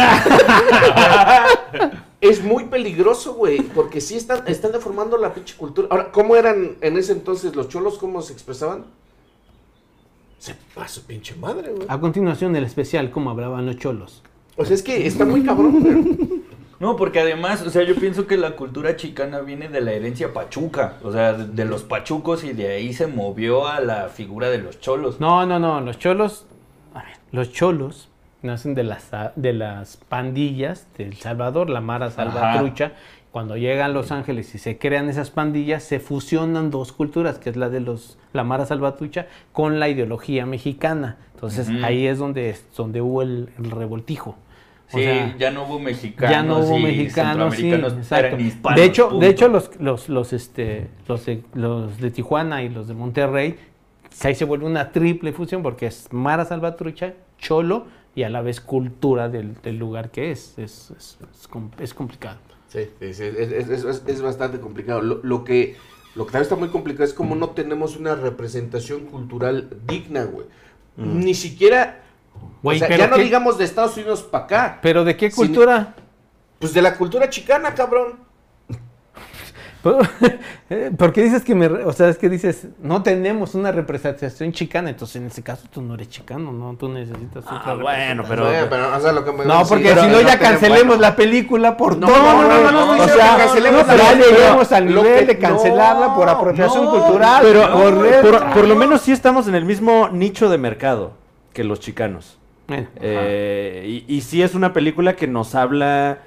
Es 2.20 2.42
muy 2.42 2.64
peligroso, 2.64 3.34
güey, 3.34 3.60
porque 3.60 4.00
sí 4.00 4.16
están, 4.16 4.48
están 4.48 4.72
deformando 4.72 5.18
la 5.18 5.34
pinche 5.34 5.54
cultura. 5.58 5.88
Ahora, 5.90 6.10
¿cómo 6.10 6.36
eran 6.36 6.76
en 6.80 6.96
ese 6.96 7.12
entonces 7.12 7.54
los 7.54 7.68
cholos? 7.68 7.98
¿Cómo 7.98 8.22
se 8.22 8.32
expresaban? 8.32 8.86
Se 10.38 10.54
pasó 10.74 11.02
pinche 11.02 11.34
madre, 11.34 11.72
güey. 11.72 11.86
A 11.86 12.00
continuación, 12.00 12.56
el 12.56 12.64
especial, 12.64 13.10
cómo 13.10 13.28
hablaban 13.28 13.66
los 13.66 13.76
cholos. 13.76 14.22
O 14.56 14.64
sea, 14.64 14.74
es 14.74 14.82
que 14.82 15.06
está 15.06 15.26
muy 15.26 15.42
cabrón, 15.44 15.80
güey. 15.82 16.43
No, 16.80 16.96
porque 16.96 17.20
además, 17.20 17.62
o 17.62 17.70
sea, 17.70 17.82
yo 17.84 17.94
pienso 17.94 18.26
que 18.26 18.36
la 18.36 18.56
cultura 18.56 18.96
chicana 18.96 19.40
viene 19.40 19.68
de 19.68 19.80
la 19.80 19.92
herencia 19.92 20.32
pachuca, 20.32 20.98
o 21.02 21.12
sea, 21.12 21.32
de, 21.32 21.46
de 21.46 21.64
los 21.64 21.82
pachucos 21.82 22.44
y 22.44 22.52
de 22.52 22.72
ahí 22.72 22.92
se 22.92 23.06
movió 23.06 23.66
a 23.68 23.80
la 23.80 24.08
figura 24.08 24.50
de 24.50 24.58
los 24.58 24.80
cholos. 24.80 25.20
No, 25.20 25.46
no, 25.46 25.58
no, 25.58 25.80
los 25.80 25.98
cholos, 25.98 26.46
a 26.94 27.02
ver, 27.02 27.16
los 27.32 27.52
cholos 27.52 28.08
nacen 28.42 28.74
de 28.74 28.84
las, 28.84 29.10
de 29.36 29.52
las 29.52 29.96
pandillas 29.96 30.86
de 30.96 31.04
El 31.04 31.16
Salvador, 31.16 31.70
la 31.70 31.80
Mara 31.80 32.10
Salvatrucha. 32.10 32.92
Cuando 33.30 33.56
llegan 33.56 33.90
a 33.90 33.92
Los 33.92 34.12
Ángeles 34.12 34.54
y 34.54 34.58
se 34.58 34.78
crean 34.78 35.08
esas 35.08 35.30
pandillas, 35.30 35.82
se 35.82 35.98
fusionan 35.98 36.70
dos 36.70 36.92
culturas, 36.92 37.38
que 37.38 37.50
es 37.50 37.56
la 37.56 37.68
de 37.68 37.80
los 37.80 38.16
la 38.32 38.44
Mara 38.44 38.64
Salvatrucha 38.64 39.26
con 39.52 39.80
la 39.80 39.88
ideología 39.88 40.46
mexicana. 40.46 41.16
Entonces 41.34 41.68
ahí 41.82 42.06
es 42.06 42.18
donde, 42.18 42.56
donde 42.76 43.00
hubo 43.00 43.22
el, 43.22 43.48
el 43.58 43.72
revoltijo. 43.72 44.36
O 44.92 44.96
Sí, 44.98 45.02
sea, 45.04 45.36
ya 45.38 45.50
no 45.50 45.64
hubo 45.64 45.78
mexicanos. 45.78 46.30
ya 46.30 46.42
no 46.42 46.58
hubo 46.58 46.78
y 46.78 46.82
mexicanos, 46.82 47.54
sí, 47.54 47.70
eran 47.70 48.40
hispanos, 48.40 48.78
de 48.78 48.84
hecho, 48.84 49.08
punto. 49.08 49.24
de 49.24 49.30
hecho 49.30 49.48
los, 49.48 49.70
los, 49.80 50.08
los, 50.08 50.32
este, 50.32 50.88
los, 51.08 51.24
de, 51.26 51.42
los 51.54 51.98
de 51.98 52.10
Tijuana 52.10 52.62
y 52.62 52.68
los 52.68 52.86
de 52.86 52.94
Monterrey, 52.94 53.56
ahí 54.22 54.34
se 54.34 54.44
vuelve 54.44 54.66
una 54.66 54.92
triple 54.92 55.32
fusión 55.32 55.62
porque 55.62 55.86
es 55.86 56.08
Mara 56.12 56.44
Salvatrucha, 56.44 57.14
Cholo 57.38 57.86
y 58.14 58.22
a 58.24 58.28
la 58.30 58.42
vez 58.42 58.60
cultura 58.60 59.28
del, 59.28 59.54
del 59.62 59.78
lugar 59.78 60.10
que 60.10 60.30
es. 60.30 60.56
Es, 60.58 60.92
es, 60.96 61.18
es 61.32 61.48
com- 61.48 61.70
es 61.80 61.94
complicado. 61.94 62.38
Sí, 62.68 62.80
es, 63.00 63.20
es- 63.20 63.70
es- 63.70 64.02
es 64.06 64.22
bastante 64.22 64.60
complicado. 64.60 65.00
Lo, 65.00 65.20
lo 65.22 65.44
que, 65.44 65.76
lo 66.14 66.26
que 66.26 66.32
también 66.32 66.42
está 66.42 66.56
muy 66.56 66.68
complicado 66.68 67.04
es 67.04 67.14
como 67.14 67.34
no 67.34 67.50
tenemos 67.50 67.96
una 67.96 68.14
representación 68.14 69.06
cultural 69.06 69.70
digna, 69.88 70.24
güey. 70.24 70.46
Ni 70.96 71.34
siquiera... 71.34 72.02
O 72.62 72.72
sea, 72.74 72.88
pero 72.88 72.98
ya 73.04 73.08
no 73.08 73.16
qué- 73.16 73.22
digamos 73.22 73.58
de 73.58 73.64
Estados 73.64 73.96
Unidos 73.96 74.22
para 74.22 74.44
acá. 74.44 74.78
¿Pero 74.82 75.04
de 75.04 75.16
qué 75.16 75.30
cultura? 75.30 75.94
Pues 76.58 76.72
de 76.72 76.80
la 76.82 76.94
cultura 76.96 77.28
chicana, 77.28 77.74
cabrón. 77.74 78.24
¿Por 80.96 81.12
qué 81.12 81.22
dices 81.22 81.44
que 81.44 81.54
me... 81.54 81.66
O 81.66 81.92
sea, 81.92 82.08
es 82.08 82.16
que 82.16 82.30
dices, 82.30 82.68
no 82.80 83.02
tenemos 83.02 83.54
una 83.54 83.70
representación 83.70 84.50
chicana, 84.50 84.88
entonces 84.88 85.16
en 85.16 85.26
ese 85.26 85.42
caso 85.42 85.66
tú 85.70 85.82
no 85.82 85.92
eres 85.92 86.08
chicano, 86.08 86.52
¿no? 86.52 86.74
Tú 86.78 86.88
necesitas 86.88 87.44
otra 87.44 87.62
Ah, 87.66 87.74
bueno, 87.74 88.24
pero. 88.26 88.48
Sí, 88.48 88.56
pero, 88.70 88.96
o 88.96 89.00
sea, 89.00 89.12
lo 89.12 89.22
que 89.26 89.32
me- 89.32 89.44
No, 89.44 89.62
porque 89.66 89.88
si 89.94 90.06
no 90.06 90.22
ya 90.22 90.38
cancelemos 90.38 90.86
bueno. 90.86 91.02
la 91.02 91.14
película 91.14 91.76
por 91.76 91.98
No, 91.98 92.06
todo. 92.06 92.16
no, 92.16 92.42
no, 92.48 92.60
no, 92.62 92.72
no, 92.72 92.96
no, 92.96 93.02
o 93.04 93.08
sea, 93.08 93.32
no, 93.32 93.38
cancelemos 93.44 93.86
no, 93.86 93.94
ya 93.94 94.14
llegamos 94.14 94.72
al 94.72 94.86
nivel 94.86 95.18
que- 95.18 95.26
de 95.26 95.38
cancelarla 95.38 96.14
por 96.14 96.30
apropiación 96.30 96.84
no, 96.86 96.90
cultural. 96.90 97.42
Pero 97.44 97.70
por, 98.22 98.54
por 98.54 98.66
lo 98.66 98.76
menos 98.76 99.02
sí 99.02 99.12
estamos 99.12 99.46
en 99.48 99.54
el 99.54 99.66
mismo 99.66 100.08
nicho 100.10 100.48
de 100.48 100.56
mercado 100.56 101.12
que 101.54 101.64
los 101.64 101.80
chicanos. 101.80 102.38
Eh, 103.00 104.02
y, 104.06 104.14
y 104.16 104.20
sí 104.20 104.42
es 104.42 104.54
una 104.54 104.72
película 104.74 105.16
que 105.16 105.26
nos 105.26 105.54
habla. 105.54 106.18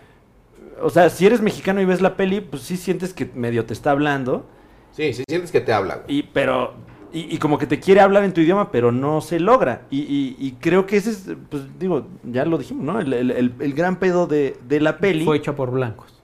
O 0.82 0.90
sea, 0.90 1.10
si 1.10 1.26
eres 1.26 1.42
mexicano 1.42 1.82
y 1.82 1.86
ves 1.86 2.02
la 2.02 2.16
peli, 2.16 2.42
pues 2.42 2.64
sí 2.64 2.78
sientes 2.78 3.14
que 3.14 3.30
medio 3.36 3.66
te 3.66 3.74
está 3.74 3.92
hablando. 3.92 4.46
Sí, 4.92 5.14
sí 5.14 5.24
sientes 5.28 5.52
que 5.52 5.62
te 5.62 5.74
habla, 5.74 5.98
güey. 6.06 6.18
Y, 6.20 6.24
pero. 6.24 6.74
Y, 7.14 7.34
y 7.34 7.38
como 7.38 7.58
que 7.58 7.66
te 7.66 7.80
quiere 7.80 8.02
hablar 8.02 8.24
en 8.26 8.34
tu 8.34 8.42
idioma, 8.42 8.70
pero 8.72 8.92
no 8.92 9.22
se 9.22 9.40
logra. 9.40 9.84
Y, 9.90 10.00
y- 10.02 10.36
y 10.40 10.52
creo 10.60 10.86
que 10.86 10.98
ese 10.98 11.12
es, 11.12 11.30
pues 11.50 11.64
digo, 11.80 12.06
ya 12.24 12.44
lo 12.46 12.58
dijimos, 12.58 12.84
¿no? 12.84 13.00
El, 13.00 13.14
el- 13.14 13.32
el- 13.32 13.54
el 13.60 13.74
gran 13.74 13.96
pedo 13.98 14.28
de, 14.28 14.58
de 14.68 14.80
la 14.82 14.98
peli. 14.98 15.24
fue 15.24 15.38
hecha 15.38 15.56
por 15.56 15.72
blancos. 15.72 16.17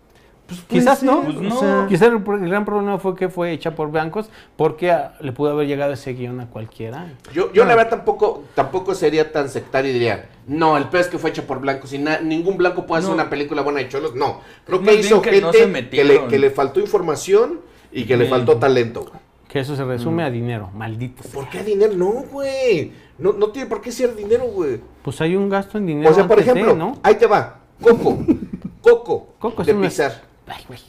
Quizás 0.67 0.99
ser, 0.99 1.09
no. 1.09 1.21
pues 1.23 1.35
o 1.37 1.41
no. 1.41 1.59
sea, 1.59 1.85
quizás 1.89 2.09
el, 2.09 2.19
gran 2.49 2.65
problema 2.65 2.97
fue 2.99 3.15
que 3.15 3.29
fue 3.29 3.51
hecha 3.51 3.75
por 3.75 3.91
blancos 3.91 4.29
porque 4.55 4.95
le 5.21 5.31
pudo 5.31 5.51
haber 5.51 5.67
llegado 5.67 5.93
ese 5.93 6.13
guion 6.13 6.39
a 6.39 6.47
cualquiera. 6.49 7.13
Yo, 7.33 7.51
yo 7.53 7.65
la 7.65 7.75
verdad 7.75 7.89
tampoco, 7.91 8.43
tampoco 8.55 8.95
sería 8.95 9.31
tan 9.31 9.49
sectario 9.49 9.91
y 9.91 9.93
diría, 9.93 10.29
no, 10.47 10.77
el 10.77 10.85
peor 10.85 11.01
es 11.01 11.07
que 11.09 11.17
fue 11.17 11.29
hecha 11.31 11.43
por 11.43 11.59
blancos 11.59 11.93
y 11.93 11.97
na- 11.99 12.19
ningún 12.19 12.57
blanco 12.57 12.85
puede 12.85 12.99
hacer 12.99 13.09
No. 13.09 13.15
una 13.21 13.29
película 13.29 13.61
buena 13.61 13.79
de 13.79 13.89
cholos. 13.89 14.15
No, 14.15 14.41
creo 14.65 14.81
que 14.81 14.93
hizo 14.95 15.21
que 15.21 15.31
gente 15.41 15.89
que, 15.89 16.03
le, 16.03 16.25
que 16.27 16.39
le 16.39 16.49
faltó 16.51 16.79
información 16.79 17.59
y 17.91 18.05
que 18.05 18.17
le 18.17 18.25
Sí. 18.25 18.29
faltó 18.31 18.57
talento. 18.57 19.11
Que 19.47 19.59
eso 19.59 19.75
se 19.75 19.83
resume 19.83 20.23
a 20.23 20.31
dinero, 20.31 20.71
maldito. 20.73 21.21
¿Por 21.31 21.47
qué 21.47 21.63
dinero? 21.63 21.93
No, 21.95 22.07
güey. 22.31 22.91
No, 23.19 23.33
no 23.33 23.49
tiene 23.49 23.69
por 23.69 23.81
qué 23.81 23.91
ser 23.91 24.15
dinero, 24.15 24.45
güey. 24.45 24.81
Pues 25.03 25.21
hay 25.21 25.35
un 25.35 25.47
gasto 25.47 25.77
en 25.77 25.85
dinero. 25.85 26.09
O 26.09 26.13
sea, 26.13 26.27
por 26.27 26.37
de, 26.37 26.41
ejemplo, 26.41 26.75
¿no? 26.75 26.97
ahí 27.03 27.13
te 27.15 27.27
va. 27.27 27.59
Coco. 27.79 28.17
Coco. 28.81 29.27
Coco 29.37 29.61
es 29.61 29.67
de 29.67 29.73
una- 29.75 29.87
Pixar. 29.87 30.21
Ay, 30.47 30.63
güey. 30.67 30.79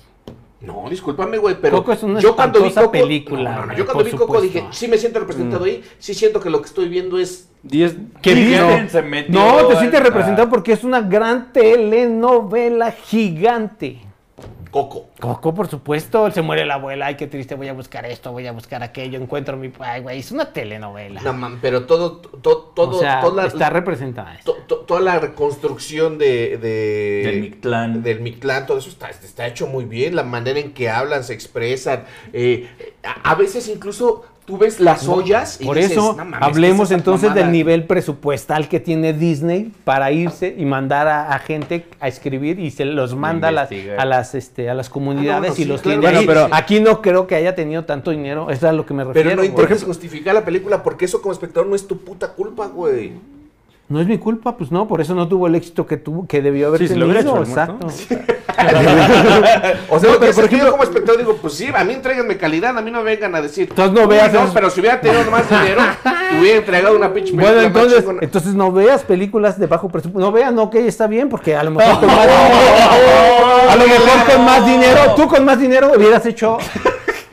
No, 0.61 0.89
discúlpame, 0.89 1.37
güey, 1.37 1.57
pero 1.61 1.77
Coco 1.79 1.93
es 1.93 2.03
una 2.03 2.21
yo 2.21 2.35
cuando 2.35 2.63
vi 2.63 2.71
Coco, 2.71 2.91
película, 2.91 3.51
no, 3.55 3.61
no, 3.61 3.67
no, 3.67 3.75
yo 3.75 3.85
cuando 3.85 4.03
vi 4.03 4.13
Coco 4.13 4.25
supuesto. 4.37 4.47
dije, 4.47 4.67
sí 4.71 4.89
me 4.89 4.97
siento 4.97 5.21
representado 5.21 5.65
ahí, 5.65 5.83
sí 5.99 6.15
siento 6.15 6.41
que 6.41 6.49
lo 6.49 6.63
que 6.63 6.69
estoy 6.69 6.89
viendo 6.89 7.19
es 7.19 7.51
10 7.65 7.97
Que 8.23 8.35
Sí, 8.35 8.45
digo, 8.45 8.65
alguien 8.69 8.89
se 8.89 9.03
metió 9.03 9.35
no, 9.35 9.67
te 9.67 9.77
sientes 9.77 10.03
representado 10.03 10.49
porque 10.49 10.73
es 10.73 10.83
una 10.83 11.03
gran 11.03 11.53
telenovela 11.53 12.93
gigante. 12.93 14.01
Coco. 14.75 15.07
Coco, 15.21 15.55
por 15.55 15.69
supuesto, 15.69 16.29
se 16.33 16.43
muere 16.43 16.67
la 16.67 16.75
abuela, 16.75 17.07
ay, 17.07 17.15
qué 17.15 17.29
triste, 17.29 17.55
voy 17.55 17.69
a 17.69 17.73
buscar 17.73 18.05
esto, 18.07 18.33
voy 18.33 18.49
a 18.49 18.51
buscar 18.51 18.83
aquello, 18.83 19.21
encuentro 19.21 19.57
mi... 19.57 19.71
Ay, 19.79 20.03
güey, 20.03 20.19
es 20.19 20.33
una 20.33 20.53
telenovela. 20.53 21.21
No, 21.23 21.33
man, 21.33 21.61
pero 21.63 21.87
todo, 21.87 22.17
todo, 22.17 22.73
todo, 22.75 22.97
o 22.97 22.99
sea, 22.99 23.21
toda, 23.21 23.43
la, 23.43 23.49
está 23.49 23.71
representada. 23.71 24.37
to- 24.45 24.57
to- 24.67 24.79
toda 24.81 24.99
la 25.01 25.21
reconstrucción 25.21 26.19
de, 26.19 26.59
de- 26.59 27.23
Del 27.25 27.41
Mictlán. 27.41 28.03
del 28.03 28.19
Mictlán, 28.21 28.67
todo 28.67 28.79
eso 28.79 28.89
está, 28.89 29.11
está 29.11 29.47
hecho 29.47 29.69
muy 29.69 29.85
bien, 29.85 30.17
la 30.17 30.25
manera 30.25 30.59
en 30.59 30.73
que 30.75 30.91
hablan, 30.91 31.23
se 31.23 31.35
expresan, 31.35 32.07
eh, 32.33 32.69
a, 33.05 33.31
a 33.31 33.35
veces 33.37 33.69
incluso 33.69 34.25
tú 34.45 34.59
ves 34.59 34.79
las 34.79 35.09
ollas 35.09 35.59
y 35.61 35.65
Por 35.65 35.77
dices, 35.77 35.93
eso, 35.93 36.13
"No 36.17 36.25
mames, 36.25 36.39
¿qué 36.41 36.45
es 36.45 36.49
hablemos 36.51 36.89
esa 36.89 36.95
entonces 36.97 37.29
mamada?". 37.31 37.43
del 37.43 37.53
nivel 37.53 37.85
presupuestal 37.85 38.69
que 38.69 38.79
tiene 38.81 39.13
Disney 39.13 39.73
para 39.85 40.13
irse 40.13 40.55
y 40.59 40.65
mandar 40.65 41.09
a, 41.09 41.33
a 41.33 41.39
gente 41.39 41.87
a 42.01 42.09
escribir 42.09 42.59
y 42.61 42.71
se 42.71 42.85
los 42.85 43.15
manda 43.15 43.49
a 43.49 43.53
las, 43.53 43.71
a 43.99 44.05
las, 44.05 44.35
este, 44.35 44.69
a 44.69 44.75
las 44.75 44.91
comunidades 44.91 45.37
Ah, 45.37 45.41
no, 45.41 45.47
no, 45.49 45.53
y 45.55 45.57
sí, 45.57 45.65
los 45.65 45.81
claro, 45.81 46.01
tiene 46.01 46.17
ahí. 46.19 46.27
bueno, 46.27 46.43
pero- 46.47 46.55
Aquí 46.55 46.81
no 46.81 47.01
creo 47.01 47.27
que 47.27 47.35
haya 47.37 47.55
tenido 47.55 47.85
tanto 47.85 48.11
dinero, 48.11 48.45
eso 48.51 48.59
es 48.59 48.65
a 48.65 48.73
lo 48.73 48.85
que 48.85 48.93
me 48.95 49.05
refiero. 49.05 49.31
Pero 49.31 49.41
no 49.41 49.45
intentes 49.45 49.83
justificar 49.85 50.35
la 50.35 50.45
película 50.45 50.83
porque 50.83 51.07
eso 51.07 51.23
como 51.23 51.33
espectador 51.33 51.67
no 51.69 51.75
es 51.75 51.87
tu 51.87 51.99
puta 51.99 52.33
culpa, 52.35 52.67
güey. 52.67 53.13
No 53.87 54.01
es 54.01 54.07
mi 54.07 54.17
culpa, 54.19 54.57
pues 54.57 54.73
no, 54.73 54.89
por 54.89 55.03
eso 55.03 55.15
no 55.15 55.29
tuvo 55.29 55.47
el 55.47 55.55
éxito 55.57 55.87
que 55.87 55.99
tuvo, 55.99 56.27
que 56.27 56.41
debió 56.41 56.69
haber 56.69 56.81
Sí, 56.81 56.89
si 56.89 56.95
lo 56.95 57.07
tenido. 57.07 57.21
hubiera 57.21 57.21
hecho 57.21 57.43
el 57.43 57.49
exacto. 57.49 57.87
O 59.91 60.01
sea, 60.01 60.13
No, 60.13 60.19
pero 60.19 60.33
por 60.35 60.49
que 60.49 60.57
yo 60.57 60.63
ejemplo- 60.63 60.71
como 60.71 60.83
espectador 60.85 61.19
digo, 61.19 61.37
pues 61.37 61.53
sí, 61.55 61.69
a 61.75 61.85
mí 61.85 61.93
entréguenme 61.93 62.39
calidad, 62.39 62.79
a 62.79 62.81
mí 62.81 62.91
no 62.91 62.99
me 63.03 63.15
vengan 63.15 63.35
a 63.35 63.43
decir. 63.43 63.67
Entonces 63.69 63.93
no 63.95 64.03
"Uy, 64.03 64.07
veas 64.15 64.33
No, 64.33 64.51
pero 64.55 64.71
si 64.71 64.81
hubiera 64.81 65.01
tenido 65.03 65.31
más 65.31 65.49
dinero, 65.51 65.83
te 66.03 66.41
hubiera 66.41 66.59
entregado 66.59 66.97
una 66.97 67.13
pinche 67.13 67.33
Bueno, 67.33 67.49
película 67.51 67.85
más 67.85 67.93
entonces, 67.93 68.23
entonces 68.23 68.55
no 68.55 68.73
veas 68.73 69.03
películas 69.03 69.59
de 69.59 69.67
bajo 69.67 69.91
presupuesto. 69.91 70.19
No 70.19 70.33
vean, 70.33 70.59
ok, 70.59 70.77
está 70.77 71.07
bien, 71.07 71.29
porque 71.29 71.55
a 71.55 71.63
lo 71.63 71.71
mejor 71.73 72.01
con 72.01 72.07
más 72.07 72.27
a 73.69 73.77
lo 73.77 73.87
mejor 73.87 74.33
con 74.35 74.45
más 74.47 74.65
dinero, 74.67 75.15
tú 75.15 75.29
con 75.29 75.45
más 75.45 75.61
dinero 75.61 75.93
hubieras 75.95 76.25
hecho. 76.25 76.57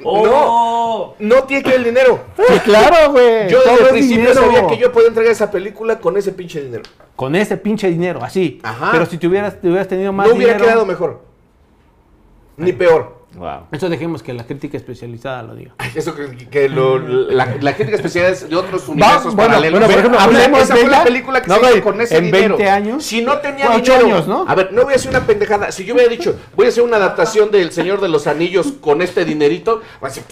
¡Oh! 0.03 1.15
No 1.19 1.43
tiene 1.43 1.63
que 1.63 1.69
ver 1.69 1.79
el 1.79 1.85
dinero. 1.85 2.19
Sí, 2.35 2.59
claro, 2.59 3.11
güey. 3.11 3.49
Yo 3.49 3.59
desde 3.61 3.83
el 3.83 3.89
principio 3.89 4.29
dinero. 4.29 4.41
sabía 4.41 4.67
que 4.67 4.77
yo 4.77 4.91
podía 4.91 5.07
entregar 5.09 5.31
esa 5.31 5.51
película 5.51 5.99
con 5.99 6.17
ese 6.17 6.31
pinche 6.31 6.61
dinero. 6.61 6.83
Con 7.15 7.35
ese 7.35 7.57
pinche 7.57 7.87
dinero, 7.89 8.23
así. 8.23 8.59
Ajá. 8.63 8.89
Pero 8.91 9.05
si 9.05 9.17
te 9.17 9.27
hubieras, 9.27 9.59
te 9.59 9.67
hubieras 9.67 9.87
tenido 9.87 10.11
más 10.11 10.27
no 10.27 10.35
hubiera 10.35 10.53
dinero. 10.53 10.65
quedado 10.65 10.85
mejor. 10.85 11.21
Ni 12.57 12.73
peor. 12.73 13.20
Wow. 13.35 13.67
Eso 13.71 13.87
dejemos 13.87 14.21
que 14.21 14.33
la 14.33 14.45
crítica 14.45 14.75
especializada 14.75 15.41
lo 15.43 15.55
diga. 15.55 15.73
Eso 15.95 16.13
que, 16.13 16.35
que 16.49 16.67
lo- 16.67 16.99
la, 16.99 17.55
la 17.61 17.73
crítica 17.75 17.95
especial 17.95 18.25
es 18.25 18.49
de 18.49 18.55
otros 18.55 18.87
universos 18.89 19.33
bueno, 19.35 19.51
paralelos. 19.51 19.79
bueno, 19.79 19.85
por 19.87 19.97
ejemplo, 19.99 20.17
Esa- 20.19 20.25
hablemos 20.27 20.61
esa 20.63 20.73
de 20.73 20.81
fue 20.81 20.89
la 20.91 21.03
película 21.03 21.41
que 21.41 21.47
No, 21.47 21.55
se 21.55 21.71
hizo 21.77 21.81
con 21.83 22.01
ese 22.01 22.17
en 22.17 22.25
dinero. 22.25 22.57
20 22.57 22.69
años. 22.69 23.03
Si 23.05 23.21
no 23.21 23.37
tenía 23.37 23.69
ocho 23.69 23.93
dinero. 23.93 24.05
años, 24.17 24.27
¿no? 24.27 24.45
A 24.47 24.55
ver, 24.55 24.73
no 24.73 24.83
voy 24.83 24.93
a 24.93 24.95
hacer 24.97 25.09
una 25.11 25.25
pendejada. 25.25 25.71
Si 25.71 25.85
yo 25.85 25.93
hubiera 25.93 26.09
dicho, 26.09 26.37
voy 26.57 26.65
a 26.65 26.69
hacer 26.69 26.83
una 26.83 26.97
adaptación 26.97 27.51
del 27.51 27.71
Señor 27.71 28.01
de 28.01 28.09
los 28.09 28.27
Anillos 28.27 28.73
con 28.81 29.01
este 29.01 29.23
dinerito, 29.23 29.81
va 30.03 30.07
a 30.07 30.11
decir, 30.11 30.23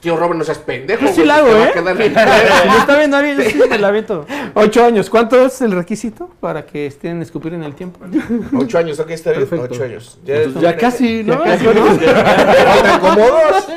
tío 0.00 0.16
Robert, 0.16 0.38
no 0.38 0.44
seas 0.44 0.58
pendejo. 0.58 1.04
Yo 1.06 1.12
sí 1.12 1.24
la 1.24 1.36
hago, 1.36 1.48
¿eh? 1.48 1.70
Si 1.74 2.76
está 2.78 2.96
viendo 2.98 3.16
a 3.16 3.20
alguien, 3.20 3.38
yo 3.38 3.44
sí 3.50 3.58
me 3.68 3.78
la 3.78 3.88
aviento. 3.88 4.26
Ocho 4.54 4.84
años. 4.84 5.10
¿Cuánto 5.10 5.44
es 5.44 5.60
el 5.60 5.72
requisito 5.72 6.30
para 6.40 6.64
que 6.66 6.86
estén 6.86 7.16
en 7.16 7.22
escupir 7.22 7.54
en 7.54 7.62
el 7.64 7.74
tiempo? 7.74 8.00
Ocho 8.56 8.78
años, 8.78 8.98
ok, 9.00 9.10
está 9.10 9.30
bien. 9.32 9.46
Perfecto. 9.46 9.74
Ocho 9.74 9.84
años. 9.84 10.18
Ya, 10.24 10.44
ya 10.60 10.76
casi, 10.76 11.22
¿no? 11.24 11.44
Ya 11.44 11.56
casi, 11.58 11.64
¿no? 11.66 11.86
Faltan 11.86 13.00
como 13.00 13.20
dos. 13.26 13.68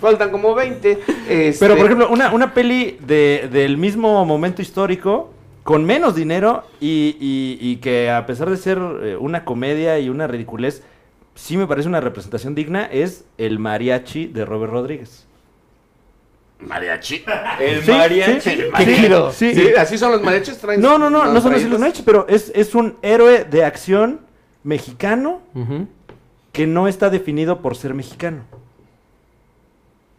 Faltan 0.00 0.30
como 0.30 0.54
20. 0.54 0.98
Este, 1.28 1.56
Pero, 1.64 1.76
por 1.76 1.84
ejemplo, 1.86 2.08
una, 2.10 2.32
una 2.32 2.54
peli 2.54 2.98
de, 3.06 3.48
del 3.52 3.76
mismo 3.76 4.24
momento 4.24 4.62
histórico, 4.62 5.30
con 5.62 5.84
menos 5.84 6.14
dinero 6.14 6.64
y, 6.80 7.16
y- 7.20 7.58
y 7.60 7.76
que 7.76 8.10
a 8.10 8.24
pesar 8.26 8.48
de 8.48 8.56
ser 8.56 8.78
eh, 9.02 9.16
una 9.20 9.44
comedia 9.44 9.98
y 9.98 10.08
una 10.08 10.26
ridiculez, 10.26 10.82
sí 11.34 11.58
me 11.58 11.66
parece 11.66 11.86
una 11.86 12.00
representación 12.00 12.54
digna, 12.54 12.86
es 12.86 13.24
El 13.36 13.58
Mariachi 13.58 14.26
de 14.26 14.44
Robert 14.46 14.72
Rodríguez. 14.72 15.26
Mariachi. 16.62 17.24
El 17.60 17.82
Sí, 17.82 17.90
mariachi. 17.90 18.40
sí, 18.40 18.56
Qué 18.76 18.84
sí, 18.84 18.94
giro. 18.94 19.32
sí. 19.32 19.54
Sí, 19.54 19.68
así 19.76 19.96
son 19.98 20.12
los 20.12 20.22
mariachis. 20.22 20.58
traen 20.58 20.80
No, 20.80 20.98
no, 20.98 21.08
no, 21.10 21.24
no 21.32 21.40
son 21.40 21.54
así 21.54 21.68
los 21.68 21.78
mariachis, 21.80 22.04
pero 22.04 22.26
es, 22.28 22.52
es 22.54 22.74
un 22.74 22.96
héroe 23.02 23.44
de 23.44 23.64
acción 23.64 24.20
mexicano 24.62 25.40
que 26.52 26.66
no 26.66 26.86
está 26.88 27.10
definido 27.10 27.60
por 27.62 27.76
ser 27.76 27.94
mexicano. 27.94 28.42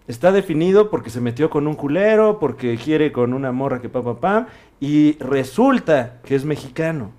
Está 0.08 0.32
definido 0.32 0.90
porque 0.90 1.10
se 1.10 1.22
metió 1.22 1.50
con 1.50 1.68
un 1.68 1.76
culero, 1.76 2.40
porque 2.40 2.78
quiere 2.78 3.12
con 3.12 3.34
una 3.34 3.52
morra 3.52 3.80
que 3.82 3.88
pa 3.90 4.02
pa 4.04 4.20
pa, 4.20 4.48
y 4.80 5.18
resulta 5.20 6.20
que 6.26 6.36
es 6.36 6.44
mexicano. 6.44 7.12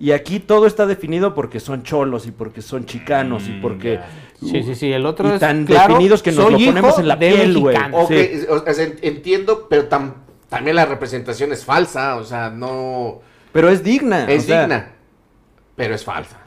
Y 0.00 0.12
aquí 0.12 0.40
todo 0.40 0.66
está 0.66 0.86
definido 0.86 1.34
porque 1.34 1.60
son 1.60 1.82
cholos 1.82 2.26
y 2.26 2.30
porque 2.30 2.62
son 2.62 2.86
chicanos 2.86 3.46
y 3.46 3.52
Mm, 3.52 3.60
porque. 3.60 4.00
Sí, 4.40 4.62
sí, 4.62 4.74
sí. 4.74 4.90
El 4.90 5.04
otro 5.04 5.28
Y 5.28 5.32
es 5.34 5.40
tan 5.40 5.66
claro, 5.66 5.92
definidos 5.94 6.22
que 6.22 6.32
nos 6.32 6.50
lo 6.50 6.58
ponemos 6.58 6.98
en 6.98 7.06
la 7.06 7.18
piel, 7.18 7.58
güey. 7.58 7.76
mexicano. 7.76 7.98
Ok, 8.04 8.10
Sí. 8.10 8.46
o 8.48 8.72
sea, 8.72 8.88
entiendo, 9.02 9.66
pero 9.68 9.88
tam- 9.90 10.14
también 10.48 10.76
la 10.76 10.86
representación 10.86 11.52
es 11.52 11.64
falsa, 11.66 12.16
o 12.16 12.24
sea, 12.24 12.48
no 12.48 13.20
pero 13.52 13.68
es 13.68 13.84
digna. 13.84 14.24
es 14.30 14.44
o 14.44 14.46
sea, 14.46 14.60
digna, 14.62 14.92
pero 15.76 15.94
es 15.94 16.02
falsa. 16.02 16.38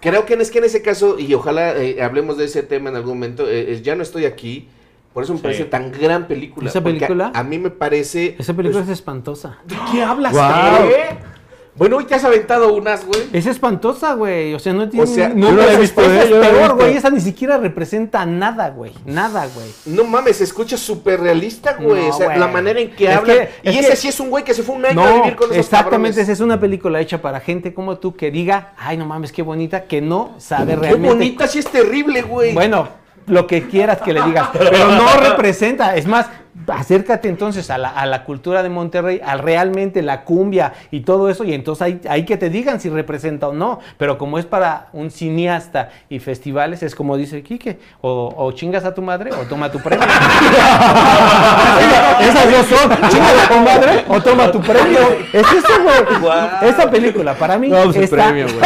Creo 0.00 0.26
que 0.26 0.34
en, 0.34 0.42
es 0.42 0.50
que 0.50 0.58
en 0.58 0.64
ese 0.64 0.82
caso, 0.82 1.18
y 1.18 1.32
ojalá 1.32 1.74
eh, 1.76 2.02
hablemos 2.02 2.36
de 2.36 2.44
ese 2.44 2.62
tema 2.62 2.90
en 2.90 2.96
algún 2.96 3.14
momento, 3.14 3.48
eh, 3.48 3.72
eh, 3.72 3.80
ya 3.82 3.96
no 3.96 4.02
estoy 4.02 4.26
aquí, 4.26 4.68
por 5.14 5.24
eso 5.24 5.32
me 5.32 5.38
Sí. 5.38 5.42
parece 5.44 5.64
tan 5.64 5.90
gran 5.90 6.28
película. 6.28 6.68
¿Esa 6.68 6.82
película? 6.82 7.32
A, 7.34 7.40
a 7.40 7.42
mí 7.44 7.58
me 7.58 7.70
parece... 7.70 8.36
Esa 8.38 8.52
película 8.54 8.80
pues, 8.84 8.90
es 8.92 8.98
espantosa. 8.98 9.56
¿De 9.66 9.74
qué 9.90 10.02
hablas? 10.04 10.32
Guau. 10.34 10.86
¿Qué? 10.88 11.37
Bueno, 11.78 11.96
hoy 11.98 12.04
te 12.06 12.14
has 12.16 12.24
aventado 12.24 12.74
unas, 12.74 13.06
güey. 13.06 13.20
Es 13.32 13.46
espantosa, 13.46 14.14
güey. 14.14 14.52
O 14.52 14.58
sea, 14.58 14.72
no 14.72 14.88
tiene. 14.88 15.06
sea, 15.06 15.28
no, 15.28 15.52
la 15.52 15.72
he 15.72 15.76
visto, 15.76 16.00
¿eh? 16.02 16.22
es 16.24 16.30
he 16.30 16.40
peor, 16.40 16.74
güey. 16.74 16.96
Esa 16.96 17.08
ni 17.10 17.20
siquiera 17.20 17.56
representa 17.56 18.26
nada, 18.26 18.70
güey. 18.70 18.92
Nada, 19.06 19.46
güey. 19.54 19.68
No 19.86 20.02
mames, 20.02 20.38
se 20.38 20.44
escucha 20.44 20.76
súper 20.76 21.20
realista, 21.20 21.74
güey. 21.80 22.02
No, 22.02 22.08
o 22.08 22.12
sea, 22.12 22.26
güey. 22.26 22.38
la 22.40 22.48
manera 22.48 22.80
en 22.80 22.90
que 22.90 23.08
Es 23.08 23.16
hablan. 23.16 23.36
que- 23.36 23.48
y 23.62 23.68
es 23.68 23.76
ese 23.80 23.90
que- 23.90 23.96
sí 23.96 24.08
es 24.08 24.18
un 24.18 24.28
güey 24.30 24.42
que 24.42 24.54
se 24.54 24.64
fue 24.64 24.74
un 24.74 24.86
año 24.86 25.00
a 25.02 25.12
vivir 25.12 25.36
con 25.36 25.46
esos 25.52 25.58
exactamente. 25.58 26.20
esa 26.20 26.32
Es 26.32 26.40
una 26.40 26.58
película 26.58 27.00
hecha 27.00 27.22
para 27.22 27.38
gente 27.38 27.72
como 27.72 27.98
tú 27.98 28.16
que 28.16 28.32
diga, 28.32 28.72
ay, 28.76 28.96
no 28.96 29.06
mames, 29.06 29.30
qué 29.30 29.42
bonita, 29.42 29.84
que 29.84 30.00
no 30.00 30.34
sabe 30.38 30.72
Qué 30.74 30.80
realmente. 30.80 31.08
bonita, 31.14 31.46
sí 31.46 31.60
es 31.60 31.66
terrible, 31.68 32.22
güey. 32.22 32.54
Bueno, 32.54 32.88
lo 33.26 33.46
que 33.46 33.68
quieras 33.68 33.98
que 34.02 34.12
le 34.12 34.22
digas, 34.22 34.48
pero 34.58 34.88
no 34.90 35.16
representa. 35.20 35.94
Es 35.94 36.06
más, 36.06 36.26
acércate 36.66 37.28
entonces 37.28 37.70
a 37.70 37.78
la, 37.78 37.88
a 37.88 38.06
la 38.06 38.24
cultura 38.24 38.62
de 38.62 38.68
Monterrey, 38.68 39.20
a 39.24 39.36
realmente 39.36 40.02
la 40.02 40.22
cumbia 40.24 40.72
y 40.90 41.00
todo 41.00 41.30
eso, 41.30 41.44
y 41.44 41.54
entonces 41.54 41.82
hay, 41.82 42.00
hay 42.08 42.24
que 42.24 42.36
te 42.36 42.50
digan 42.50 42.80
si 42.80 42.90
representa 42.90 43.48
o 43.48 43.52
no. 43.52 43.80
Pero 43.96 44.18
como 44.18 44.38
es 44.38 44.46
para 44.46 44.88
un 44.92 45.10
cineasta 45.10 45.90
y 46.08 46.18
festivales, 46.18 46.82
es 46.82 46.94
como 46.94 47.16
dice 47.16 47.42
Quique, 47.42 47.78
o, 48.00 48.34
o 48.36 48.52
chingas 48.52 48.84
a 48.84 48.94
tu 48.94 49.02
madre 49.02 49.30
o 49.32 49.44
toma 49.46 49.70
tu 49.70 49.78
premio. 49.80 50.06
Esas 52.20 52.50
dos 52.50 52.66
son, 52.66 52.90
chingas 53.10 53.44
a 53.44 53.48
tu 53.48 53.58
madre 53.60 54.04
o 54.08 54.20
toma 54.20 54.50
tu 54.50 54.60
premio. 54.60 54.98
Es 55.32 55.46
eso, 55.52 55.82
güey. 55.82 56.68
Esa 56.70 56.90
película, 56.90 57.34
para 57.34 57.58
mí, 57.58 57.68
No, 57.68 57.90
está- 57.90 58.16
premio, 58.16 58.46
güey. 58.46 58.58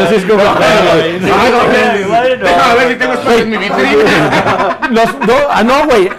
Yo 0.00 0.06
sí 0.08 0.14
es 0.16 0.24
como- 0.24 0.42
no 5.64 5.74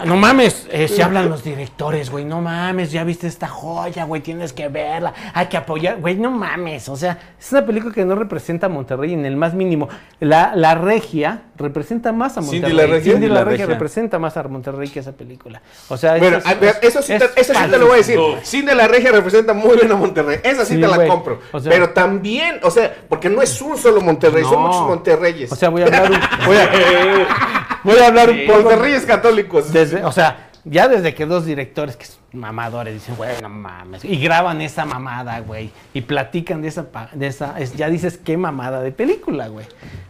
mames, 0.05 0.67
eh, 0.71 0.87
se 0.87 1.03
hablan 1.03 1.29
los 1.29 1.43
directores, 1.43 2.09
güey, 2.09 2.25
no 2.25 2.41
mames, 2.41 2.91
ya 2.91 3.03
viste 3.03 3.27
esta 3.27 3.47
joya, 3.47 4.05
güey, 4.05 4.21
tienes 4.21 4.53
que 4.53 4.67
verla, 4.69 5.13
hay 5.33 5.47
que 5.47 5.57
apoyar, 5.57 5.97
güey, 5.99 6.15
no 6.15 6.31
mames, 6.31 6.87
o 6.89 6.95
sea, 6.95 7.17
es 7.39 7.51
una 7.51 7.65
película 7.65 7.93
que 7.93 8.05
no 8.05 8.15
representa 8.15 8.67
a 8.67 8.69
Monterrey 8.69 9.13
en 9.13 9.25
el 9.25 9.35
más 9.35 9.53
mínimo. 9.53 9.89
La, 10.19 10.53
la 10.55 10.75
regia 10.75 11.43
representa 11.57 12.11
más 12.11 12.37
a 12.37 12.41
Cindy 12.41 12.61
Monterrey. 12.61 12.77
la 12.77 12.93
Regia. 12.93 13.13
Cindy 13.13 13.27
la, 13.27 13.33
La 13.35 13.43
regia 13.43 13.65
Regia. 13.65 13.73
representa 13.75 14.19
más 14.19 14.37
a 14.37 14.43
Monterrey 14.43 14.89
que 14.89 14.99
esa 14.99 15.11
película. 15.11 15.61
O 15.89 15.97
sea, 15.97 16.17
Bueno, 16.17 16.37
es- 16.37 16.45
a 16.45 16.53
ver, 16.55 16.75
eso 16.81 17.01
sí, 17.01 17.13
es 17.13 17.19
te, 17.33 17.41
eso 17.41 17.53
sí 17.53 17.59
te 17.69 17.77
lo 17.77 17.85
voy 17.87 17.95
a 17.95 17.97
decir. 17.97 18.15
falso. 18.17 18.39
Cine 18.43 18.75
La 18.75 18.87
Regia 18.87 19.11
representa 19.11 19.53
muy 19.53 19.75
bien 19.77 19.91
a 19.91 19.95
Monterrey. 19.95 20.39
Esa 20.43 20.65
sí, 20.65 20.75
Sí, 20.75 20.81
te 20.81 20.87
la 20.87 20.95
güey. 20.95 21.07
compro. 21.09 21.39
O 21.51 21.59
sea- 21.59 21.71
Pero 21.71 21.89
también, 21.89 22.59
o 22.63 22.71
sea, 22.71 22.93
porque 23.09 23.29
no 23.29 23.41
es 23.41 23.61
un 23.61 23.77
solo 23.77 24.01
Monterrey, 24.01 24.43
son 24.43 24.53
No. 24.53 24.67
muchos 24.67 24.81
Monterreyes. 24.87 25.51
O 25.51 25.55
sea, 25.55 25.69
voy 25.69 25.81
a 25.81 25.85
hablar 25.85 26.11
un, 26.11 26.17
voy 26.45 26.57
a, 26.57 26.69
voy 27.83 27.97
a 27.99 28.07
hablar 28.07 28.29
un 28.29 28.39
poco 28.47 28.61
Monterreyes 28.61 29.05
católicos. 29.05 29.71
Desde, 29.71 30.03
o 30.03 30.11
sea, 30.11 30.49
ya 30.65 30.87
desde 30.87 31.13
que 31.13 31.25
dos 31.25 31.45
directores 31.45 31.95
que 31.97 32.05
son 32.05 32.19
mamadores 32.33 32.93
dicen, 32.93 33.15
güey, 33.15 33.31
no 33.41 33.49
mames, 33.49 34.05
y 34.05 34.19
graban 34.19 34.61
esa 34.61 34.85
mamada, 34.85 35.39
güey, 35.39 35.71
y 35.93 36.01
platican 36.01 36.61
de 36.61 36.67
esa, 36.67 36.85
de 37.13 37.27
esa, 37.27 37.57
es- 37.59 37.75
ya 37.75 37.89
dices 37.89 38.17
qué 38.23 38.37
mamada 38.37 38.81
de 38.81 38.91
película, 38.91 39.47
güey. 39.47 39.65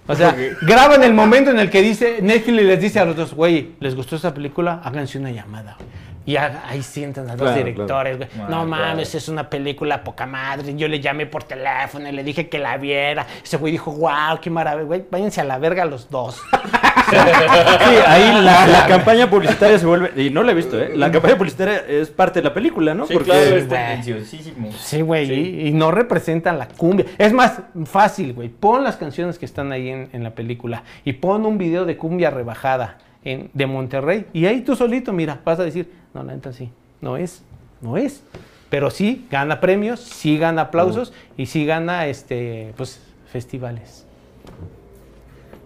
O 0.07 0.15
sea, 0.15 0.36
graban 0.63 1.03
el 1.03 1.13
momento 1.13 1.51
en 1.51 1.59
el 1.59 1.70
que 1.70 1.82
dice, 1.82 2.17
Netflix 2.22 2.63
les 2.63 2.82
dice 2.82 2.99
a 2.99 3.05
los 3.05 3.15
dos, 3.15 3.34
güey, 3.34 3.76
¿les 3.80 3.95
gustó 3.95 4.15
esa 4.15 4.34
película? 4.34 4.82
Háganse 4.84 5.17
una 5.20 5.32
llamada, 5.32 5.76
güey. 5.78 5.89
Y 6.26 6.36
ahí 6.38 6.84
sientan 6.84 7.28
a 7.28 7.36
dos 7.36 7.41
Claro, 7.49 7.55
directores, 7.57 8.17
güey. 8.17 8.30
Ah, 8.36 8.38
no 8.41 8.47
claro. 8.47 8.65
mames, 8.65 9.15
es 9.15 9.30
una 9.30 9.49
película 9.49 10.03
poca 10.03 10.28
madre. 10.28 10.76
Yo 10.76 10.88
le 10.88 10.99
llamé 10.99 11.26
por 11.26 11.43
teléfono 11.43 12.07
y 12.07 12.11
le 12.11 12.24
dije 12.24 12.49
que 12.49 12.59
la 12.59 12.78
viera. 12.78 13.26
Ese 13.43 13.57
güey 13.57 13.72
dijo, 13.72 13.91
wow, 13.93 14.39
qué 14.39 14.51
maravilla, 14.51 14.86
güey. 14.86 15.03
Váyanse 15.09 15.41
a 15.41 15.43
la 15.43 15.57
verga 15.57 15.86
los 15.86 16.07
dos. 16.11 16.39
Sí, 17.10 17.95
ahí 18.07 18.41
la, 18.43 18.68
la 18.68 18.88
campaña 18.88 19.30
publicitaria 19.30 19.78
se 19.80 19.86
vuelve. 19.86 20.12
Y 20.22 20.30
no 20.30 20.43
la 20.43 20.51
he 20.51 20.55
visto, 20.55 20.80
¿eh? 20.80 20.91
La 20.95 21.12
campaña 21.12 21.38
publicitaria 21.38 21.84
es 21.88 22.10
parte 22.10 22.39
de 22.39 22.43
la 22.47 22.53
película, 22.53 22.93
¿no? 22.93 23.05
Sí, 23.07 23.18
claro, 23.18 23.41
es 23.41 23.68
güey. 23.68 23.68
tendenciosísimo. 23.68 24.72
Sí, 24.74 25.01
güey, 25.01 25.32
y, 25.32 25.68
y 25.68 25.72
no 25.72 25.91
representan 25.91 26.57
la 26.57 26.68
cumbia. 26.68 27.05
Es 27.18 27.34
más 27.34 27.60
fácil, 27.86 28.34
güey. 28.34 28.49
Pon 28.49 28.84
las 28.84 28.95
canciones 28.97 29.38
que 29.39 29.45
están 29.45 29.72
ahí 29.72 29.89
en, 29.89 30.10
en 30.14 30.24
la 30.24 30.32
película 30.32 30.84
y 31.05 31.14
pon 31.14 31.45
un 31.45 31.57
video 31.57 31.86
de 31.86 31.97
cumbia 31.97 32.30
rebajada 32.30 32.97
en- 33.24 33.49
de 33.53 33.66
Monterrey 33.66 34.26
y 34.34 34.45
ahí 34.45 34.62
tú 34.62 34.76
solito, 34.76 35.12
mira, 35.14 35.39
vas 35.43 35.60
a 35.60 35.64
decir, 35.64 35.91
no, 36.14 36.24
la 36.24 36.34
neta 36.34 36.53
sí, 36.53 36.70
no 37.01 37.18
es, 37.18 37.43
no 37.82 37.97
es. 37.97 38.24
Pero 38.70 38.91
sí 38.91 39.26
gana 39.32 39.60
premios, 39.60 39.99
sí 39.99 40.38
gana 40.38 40.62
aplausos 40.64 41.12
y 41.38 41.47
sí 41.47 41.66
gana, 41.66 42.05
este, 42.05 42.74
pues, 42.78 43.01
festivales. 43.32 44.05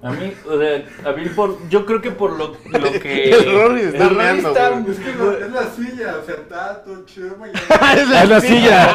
A 0.04 0.12
mí, 0.12 0.34
o 0.46 0.60
sea, 0.60 0.84
a 1.10 1.14
mí 1.14 1.30
por, 1.30 1.70
yo 1.70 1.86
creo 1.86 2.02
que 2.02 2.12
por 2.12 2.34
lo, 2.38 2.58
lo 2.70 2.92
que... 3.02 3.30
El 3.32 3.54
Rory 3.54 3.82
está 3.84 4.04
el 4.04 4.10
Rory 4.10 4.16
meando, 4.18 4.50
está- 4.50 4.70
güey. 4.72 4.92
Es 4.92 5.00
que 5.00 5.14
no, 5.14 5.32
es 5.32 5.52
la 5.52 5.64
silla, 5.72 6.16
o 6.22 6.26
sea, 6.26 6.36
está 6.36 6.84
todo 6.84 7.06
chido. 7.06 7.38
Es 7.98 8.30
la 8.30 8.42
silla. 8.42 8.88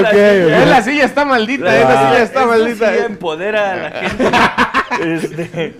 Ok, 0.00 0.12
Es 0.14 0.68
la 0.68 0.82
silla 0.82 1.04
está 1.04 1.24
maldita, 1.26 1.76
es 1.78 1.84
la 1.84 2.08
silla 2.08 2.22
está 2.22 2.46
maldita. 2.46 2.90
silla 2.92 3.06
empodera 3.06 3.72
a 3.72 3.76
la 3.76 3.90
gente. 3.90 5.14
Este, 5.14 5.74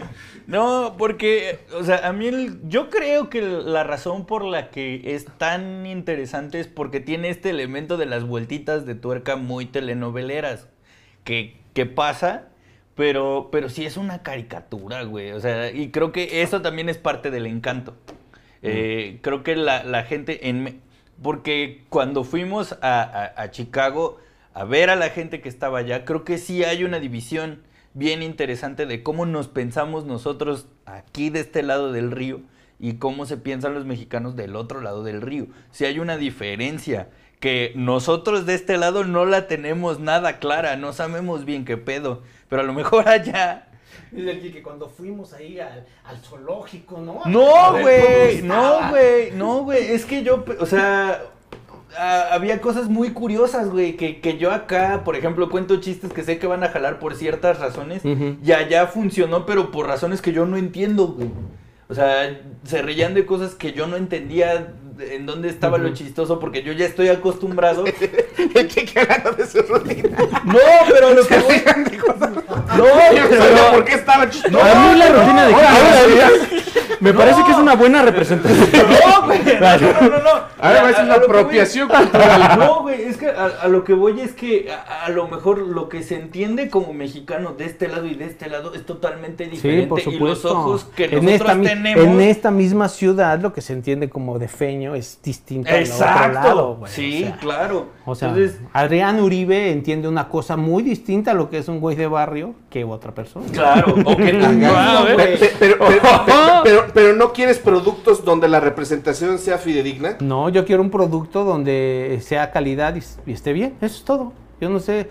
no, 0.47 0.95
porque, 0.99 1.59
o 1.74 1.83
sea, 1.83 2.07
a 2.07 2.12
mí 2.12 2.27
el- 2.29 2.61
yo 2.68 2.91
creo 2.91 3.31
que 3.31 3.41
la 3.43 3.83
razón 3.83 4.27
por 4.27 4.45
la 4.45 4.68
que 4.70 5.14
es 5.14 5.24
tan 5.39 5.87
interesante 5.87 6.61
es 6.61 6.66
porque 6.66 7.01
tiene 7.01 7.31
este 7.31 7.49
elemento 7.51 7.97
de 7.97 8.07
las 8.07 8.24
vueltitas 8.24 8.85
de 8.85 8.95
tuerca 8.95 9.37
muy 9.37 9.64
telenoveleras. 9.66 10.68
Que, 11.24 11.57
que 11.74 11.87
pasa, 11.87 12.45
pero, 12.97 13.49
pero 13.53 13.68
sí 13.68 13.84
es 13.86 13.97
una 13.97 14.22
caricatura, 14.22 15.05
güey. 15.05 15.32
O 15.32 15.40
sea, 15.40 15.70
y 15.70 15.90
creo 15.90 16.12
que 16.12 16.42
eso 16.42 16.62
también 16.62 16.88
es 16.88 16.99
parte 16.99 17.30
del 17.30 17.47
encanto. 17.47 17.94
Eh, 18.62 19.20
creo 19.22 19.42
que 19.44 19.55
la, 19.57 19.84
la 19.84 20.03
gente 20.05 20.49
en... 20.49 20.80
Porque 21.22 21.84
cuando 21.88 22.24
fuimos 22.24 22.72
a, 22.82 23.03
a- 23.03 23.42
a 23.42 23.51
Chicago 23.51 24.18
a 24.55 24.64
ver 24.64 24.90
a 24.90 24.97
la 24.97 25.11
gente 25.11 25.40
que 25.40 25.49
estaba 25.49 25.78
allá, 25.78 26.05
creo 26.05 26.24
que 26.24 26.38
sí 26.38 26.64
hay 26.64 26.84
una 26.84 26.99
división 26.99 27.62
bien 27.94 28.22
interesante 28.22 28.86
de 28.86 29.03
cómo 29.03 29.24
nos 29.26 29.49
pensamos 29.49 30.05
nosotros 30.05 30.66
aquí 30.86 31.30
de 31.30 31.40
este 31.40 31.62
lado 31.62 31.92
del 31.92 32.11
río 32.11 32.40
y 32.78 32.94
cómo 32.94 33.24
se 33.24 33.36
piensan 33.38 33.72
los 33.74 33.86
mexicanos 33.86 34.36
del 34.36 34.57
otro 34.57 34.80
lado 34.82 35.03
del 35.05 35.22
río. 35.22 35.47
Si 35.70 35.84
hay 35.86 35.99
una 35.99 36.16
diferencia 36.18 37.09
que 37.41 37.72
nosotros 37.74 38.47
de 38.47 38.55
este 38.55 38.76
lado 38.78 39.05
no 39.05 39.24
la 39.26 39.47
tenemos 39.47 40.01
nada 40.01 40.39
clara, 40.39 40.76
no 40.76 40.93
sabemos 40.93 41.45
bien 41.45 41.64
qué 41.64 41.76
pedo, 41.76 42.22
pero 42.49 42.62
a 42.62 42.64
lo 42.64 42.72
mejor 42.72 43.09
allá 43.09 43.68
Dice 44.12 44.30
aquí 44.32 44.51
que 44.51 44.62
cuando 44.62 44.89
fuimos 44.89 45.32
ahí 45.32 45.59
al, 45.59 45.84
al 46.05 46.16
zoológico, 46.18 46.99
¿no? 47.01 47.20
No, 47.26 47.72
güey, 47.80 48.41
no, 48.43 48.89
güey, 48.91 49.30
no, 49.32 49.64
güey, 49.64 49.84
es 49.93 50.05
que 50.05 50.22
yo, 50.22 50.45
o 50.61 50.66
sea, 50.66 51.22
a- 51.99 52.28
había 52.34 52.61
cosas 52.61 52.89
muy 52.89 53.11
curiosas, 53.11 53.68
güey, 53.68 53.97
que, 53.97 54.20
que 54.20 54.39
yo 54.39 54.53
acá, 54.53 55.03
por 55.05 55.16
ejemplo, 55.16 55.51
cuento 55.51 55.80
chistes 55.80 56.12
que 56.12 56.22
sé 56.22 56.39
que 56.39 56.47
van 56.47 56.62
a 56.62 56.68
jalar 56.68 56.99
por 56.99 57.14
ciertas 57.16 57.59
razones, 57.59 58.03
y 58.05 58.53
allá 58.53 58.87
funcionó, 58.87 59.45
pero 59.45 59.70
por 59.72 59.87
razones 59.89 60.22
que 60.22 60.32
yo 60.32 60.47
no 60.47 60.57
entiendo, 60.57 61.09
güey. 61.09 61.30
O 61.89 61.95
sea, 61.95 62.41
se 62.64 62.82
reían 62.82 63.14
de 63.14 63.26
cosas 63.26 63.55
que 63.55 63.72
yo 63.72 63.87
no 63.87 63.97
entendía 63.97 64.72
en 64.99 65.26
dónde 65.26 65.49
estaba 65.49 65.78
lo 65.78 65.92
chistoso, 65.92 66.38
porque 66.38 66.62
yo 66.62 66.72
ya 66.72 66.86
estoy 66.86 67.09
acostumbrado. 67.09 67.84
El 68.55 68.68
Kike 68.68 69.01
hablando 69.01 69.32
de 69.32 69.47
su 69.47 69.62
rutina. 69.62 70.09
No, 70.44 70.59
pero 70.88 71.14
lo 71.14 71.26
que 71.26 71.38
voy... 71.38 71.62
No, 72.76 72.84
pero... 73.28 73.70
por 73.72 73.84
qué 73.84 73.94
estaba 73.94 74.28
chistoso. 74.28 74.61
a 74.61 74.74
mí 74.74 74.99
la 74.99 75.09
rutina 75.09 75.47
de 75.47 75.53
Me 77.01 77.12
parece 77.12 77.42
que 77.44 77.53
es 77.53 77.59
una 77.59 77.74
buena 77.74 78.03
representación. 78.03 78.68
No, 79.07 79.26
güey. 79.26 79.40
No, 79.61 79.78
no, 79.78 80.09
no. 80.11 80.22
no. 80.22 80.47
A 80.59 80.70
ver, 80.72 80.90
es 80.90 80.99
una 80.99 81.16
voy- 81.16 81.24
apropiación 81.24 81.88
cultural. 81.88 82.57
No, 82.59 82.82
güey, 82.82 83.03
es 83.03 83.16
que 83.16 83.28
a, 83.28 83.44
a 83.62 83.68
lo 83.68 83.84
que 83.84 83.92
voy 83.94 84.20
es 84.20 84.32
que 84.32 84.70
a, 84.72 85.05
a 85.07 85.09
lo 85.11 85.28
mejor 85.28 85.59
lo 85.59 85.88
que 85.88 86.03
se 86.03 86.16
entiende 86.16 86.70
como 86.70 86.92
mexicano 86.92 87.53
de 87.53 87.66
este 87.66 87.88
lado 87.88 88.07
y 88.07 88.14
de 88.14 88.24
este 88.26 88.49
lado 88.49 88.74
es 88.74 88.84
totalmente 88.86 89.44
Sí, 89.44 89.51
diferente. 89.51 89.86
por 89.88 90.01
Y 90.01 90.05
los 90.05 90.14
supuesto. 90.14 90.53
ojos 90.53 90.84
que 90.97 91.05
en, 91.05 91.24
nosotros 91.24 91.51
esta, 91.57 91.61
tenemos. 91.74 92.05
en 92.05 92.20
esta 92.20 92.51
misma 92.51 92.88
ciudad, 92.88 93.38
lo 93.40 93.53
que 93.53 93.61
se 93.61 93.72
entiende 93.72 94.09
como 94.09 94.38
de 94.38 94.49
feño 94.49 94.94
es 94.94 95.18
distinto 95.22 95.68
al 95.68 95.82
otro 95.82 95.86
Exacto. 95.94 96.32
lado, 96.49 96.74
güey. 96.76 96.92
sí, 96.92 97.22
O 97.24 97.26
sea, 97.28 97.36
claro. 97.38 97.86
O 98.05 98.14
sea, 98.14 98.28
Entonces, 98.28 98.61
Adrián 98.72 99.20
Uribe 99.20 99.72
entiende 99.72 100.09
una 100.09 100.28
cosa 100.28 100.57
muy 100.57 100.82
distinta 100.82 101.32
a 101.32 101.34
lo 101.34 101.51
que 101.51 101.59
es 101.59 101.68
un 101.68 101.80
güey 101.80 101.97
de 101.97 102.07
barrio 102.07 102.55
que 102.70 102.84
otra 102.84 103.12
persona. 103.12 103.47
claro. 103.53 103.94
O 104.05 104.16
que 104.16 104.32
no, 104.32 104.49
pe- 105.16 105.51
pero, 105.59 105.76
pero, 105.78 106.01
pe- 106.01 106.32
pero, 106.64 106.86
pero 106.97 107.14
no 107.14 107.34
quieres 107.34 107.59
productos 107.59 108.24
donde 108.24 108.49
la 108.49 108.59
representación 108.59 109.38
sea 109.38 109.59
fidedigna. 109.59 110.16
No, 110.20 110.49
yo 110.49 110.64
quiero 110.64 110.80
un 110.80 110.90
producto 110.90 111.44
donde 111.44 112.20
sea 112.22 112.51
calidad 112.51 112.97
y, 112.97 113.03
y 113.30 113.34
esté 113.34 113.53
bien. 113.53 113.74
Eso 113.82 113.97
es 113.99 114.05
todo. 114.05 114.32
Yo 114.62 114.70
no 114.70 114.80
sé. 114.80 115.07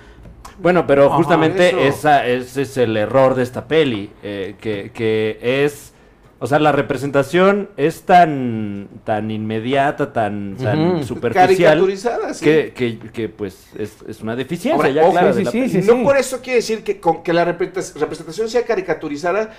Bueno, 0.60 0.88
pero 0.88 1.06
Ajá, 1.06 1.18
justamente 1.18 1.88
esa, 1.88 2.26
ese 2.26 2.64
es 2.64 2.78
el 2.78 2.98
error 2.98 3.36
de 3.36 3.44
esta 3.44 3.68
peli, 3.68 4.10
eh, 4.24 4.56
que, 4.60 4.90
que 4.96 5.38
es, 5.64 5.94
o 6.40 6.48
sea, 6.48 6.58
la 6.58 6.72
representación 6.72 7.70
es 7.78 8.02
tan, 8.02 8.88
tan 9.04 9.30
inmediata, 9.30 10.12
tan, 10.12 10.56
tan 10.58 10.96
Ujú. 10.96 11.04
superficial, 11.04 11.48
Caricaturizada, 11.48 12.34
sí. 12.34 12.46
que, 12.46 12.74
que, 12.74 12.98
que, 12.98 13.30
pues 13.30 13.68
es, 13.78 13.98
es 14.08 14.22
una 14.22 14.36
deficiencia 14.36 14.76
Ahora, 14.76 14.90
ya 14.90 15.04
ojo, 15.04 15.12
clara 15.12 15.34
sí, 15.34 15.38
de 15.40 15.44
la 15.44 15.52
sí, 15.52 15.82
no 15.86 16.02
por 16.04 16.18
eso 16.18 16.42
quiere 16.42 16.58
decir 16.58 16.84
que 16.84 17.00
con 17.00 17.22
que 17.22 17.32
la 17.32 17.46
representa- 17.46 18.00
representación 18.00 18.50
sea 18.50 18.64
caricaturizada, 18.66 19.52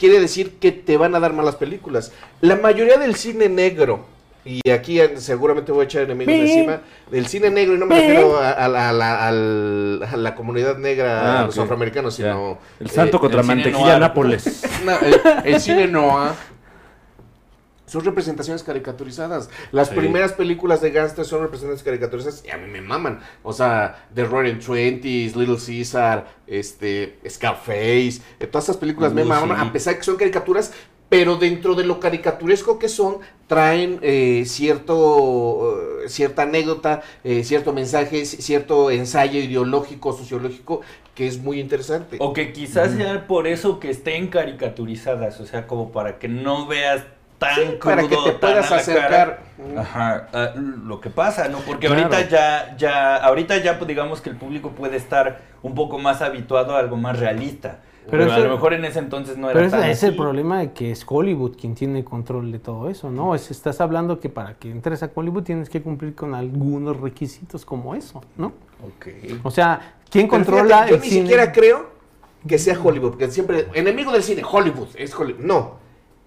quiere 0.00 0.18
decir 0.18 0.54
que 0.58 0.72
te 0.72 0.96
van 0.96 1.14
a 1.14 1.20
dar 1.20 1.32
malas 1.34 1.54
películas. 1.54 2.10
La 2.40 2.56
mayoría 2.56 2.96
del 2.96 3.14
cine 3.14 3.48
negro, 3.50 4.06
y 4.44 4.68
aquí 4.70 4.98
seguramente 5.16 5.70
voy 5.70 5.82
a 5.82 5.84
echar 5.84 6.02
enemigos 6.04 6.32
Pi. 6.34 6.40
encima, 6.40 6.80
del 7.10 7.26
cine 7.26 7.50
negro, 7.50 7.74
y 7.74 7.78
no 7.78 7.84
me 7.86 8.00
refiero 8.00 8.38
a, 8.38 8.52
a 8.52 8.66
la, 8.68 8.88
a 8.88 8.92
la- 8.94 9.28
al- 9.28 10.02
a 10.10 10.16
la 10.16 10.34
comunidad 10.34 10.78
negra, 10.78 11.20
Ah, 11.20 11.42
a 11.42 11.46
los 11.46 11.58
afroamericanos, 11.58 12.16
Ya. 12.16 12.32
sino... 12.32 12.58
El 12.80 12.88
santo 12.90 13.18
eh, 13.18 13.20
contra 13.20 13.42
el 13.42 13.46
mantequilla. 13.46 13.98
Nápoles. 13.98 14.62
No, 14.84 14.98
el, 14.98 15.20
el 15.44 15.60
cine 15.60 15.86
Noah 15.86 16.34
son 17.90 18.04
representaciones 18.04 18.62
caricaturizadas. 18.62 19.50
Las 19.72 19.88
Sí. 19.88 19.94
primeras 19.96 20.32
películas 20.32 20.80
de 20.80 20.90
gangsters 20.92 21.26
son 21.28 21.42
representaciones 21.42 21.82
caricaturizadas 21.82 22.44
y 22.46 22.50
a 22.50 22.56
mí 22.56 22.68
me 22.70 22.80
maman. 22.80 23.18
O 23.42 23.52
sea, 23.52 24.06
The 24.14 24.24
Roaring 24.24 24.60
Twenties, 24.60 25.34
Little 25.34 25.56
Caesar, 25.64 26.26
este, 26.46 27.18
Scarface, 27.28 28.22
eh, 28.38 28.46
todas 28.46 28.64
esas 28.66 28.76
películas 28.76 29.12
me 29.12 29.22
Uh, 29.24 29.26
maman, 29.26 29.58
sí. 29.60 29.66
a 29.68 29.72
pesar 29.72 29.96
que 29.96 30.04
son 30.04 30.16
caricaturas, 30.16 30.72
pero 31.08 31.34
dentro 31.36 31.74
de 31.74 31.84
lo 31.84 31.98
caricaturesco 31.98 32.78
que 32.78 32.88
son, 32.88 33.16
traen 33.48 33.98
eh, 34.02 34.44
cierto, 34.46 36.02
eh, 36.04 36.08
cierta 36.08 36.42
anécdota, 36.42 37.02
eh, 37.24 37.42
cierto 37.42 37.72
mensaje, 37.72 38.24
cierto 38.24 38.90
ensayo 38.92 39.40
ideológico, 39.40 40.12
sociológico, 40.12 40.82
que 41.16 41.26
es 41.26 41.38
muy 41.38 41.58
interesante. 41.58 42.16
O 42.20 42.32
que 42.32 42.52
quizás 42.52 42.92
sea 42.92 43.26
por 43.26 43.48
eso 43.48 43.80
que 43.80 43.90
estén 43.90 44.28
caricaturizadas, 44.28 45.40
o 45.40 45.46
sea, 45.46 45.66
como 45.66 45.90
para 45.90 46.18
que 46.20 46.28
no 46.28 46.66
veas 46.68 47.04
tan 47.40 47.54
Sí, 47.56 47.78
para 47.82 48.02
que 48.02 48.08
crudo, 48.08 48.24
te 48.24 48.30
tan 48.32 48.40
puedas 48.40 48.70
acercar. 48.70 49.42
Ajá, 49.76 50.28
a 50.32 50.54
lo 50.56 51.00
que 51.00 51.10
pasa, 51.10 51.48
¿no? 51.48 51.58
Porque 51.58 51.88
Claro. 51.88 52.02
ahorita 52.04 52.28
ya, 52.28 52.76
ya, 52.76 53.16
ahorita 53.16 53.56
ya, 53.58 53.78
pues, 53.78 53.88
digamos 53.88 54.20
que 54.20 54.30
el 54.30 54.36
público 54.36 54.70
puede 54.70 54.96
estar 54.96 55.40
un 55.62 55.74
poco 55.74 55.98
más 55.98 56.22
habituado 56.22 56.76
a 56.76 56.78
algo 56.78 56.96
más 56.96 57.18
realista. 57.18 57.80
Pero, 58.10 58.24
Pero 58.24 58.32
a 58.32 58.38
lo 58.40 58.50
mejor 58.54 58.72
en 58.74 58.84
ese 58.84 58.98
entonces 58.98 59.36
no 59.36 59.50
era 59.50 59.58
Pero 59.58 59.70
tan 59.70 59.84
es 59.84 60.02
el 60.02 60.16
problema 60.16 60.58
de 60.60 60.72
que 60.72 60.90
es 60.90 61.04
Hollywood 61.06 61.56
quien 61.56 61.74
tiene 61.74 62.02
control 62.04 62.50
de 62.52 62.58
todo 62.58 62.88
eso, 62.90 63.10
¿no? 63.10 63.34
Es, 63.34 63.50
estás 63.50 63.80
hablando 63.80 64.20
que 64.20 64.28
para 64.28 64.54
que 64.54 64.70
entres 64.70 65.02
a 65.02 65.10
Hollywood 65.14 65.42
tienes 65.44 65.68
que 65.70 65.82
cumplir 65.82 66.14
con 66.14 66.34
algunos 66.34 66.98
requisitos 67.00 67.64
como 67.64 67.94
eso, 67.94 68.22
¿no? 68.36 68.52
Ok. 68.84 69.06
O 69.44 69.50
sea, 69.50 69.96
¿quién 70.10 70.28
Pero 70.28 70.44
controla 70.44 70.86
fíjate, 70.86 70.90
yo 70.90 70.96
el 70.96 71.02
ni 71.02 71.08
cine? 71.08 71.20
siquiera 71.22 71.52
creo 71.52 71.90
que 72.48 72.58
sea 72.58 72.78
Hollywood, 72.82 73.10
porque 73.10 73.30
siempre, 73.30 73.66
enemigo 73.74 74.10
del 74.12 74.22
cine, 74.22 74.42
Hollywood, 74.50 74.88
es 74.96 75.14
Hollywood. 75.14 75.44
No, 75.44 75.74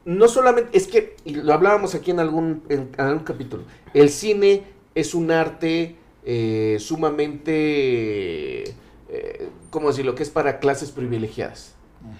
no 0.05 0.27
solamente, 0.27 0.77
es 0.77 0.87
que, 0.87 1.15
y 1.25 1.35
lo 1.35 1.53
hablábamos 1.53 1.95
aquí 1.95 2.11
en 2.11 2.19
algún, 2.19 2.63
en, 2.69 2.89
en 2.97 3.05
algún 3.05 3.23
capítulo, 3.23 3.63
el 3.93 4.09
cine 4.09 4.63
es 4.95 5.13
un 5.13 5.31
arte 5.31 5.95
eh, 6.25 6.77
sumamente, 6.79 8.63
eh, 9.09 9.49
¿cómo 9.69 9.89
decirlo? 9.89 10.15
Que 10.15 10.23
es 10.23 10.29
para 10.29 10.59
clases 10.59 10.91
privilegiadas. 10.91 11.75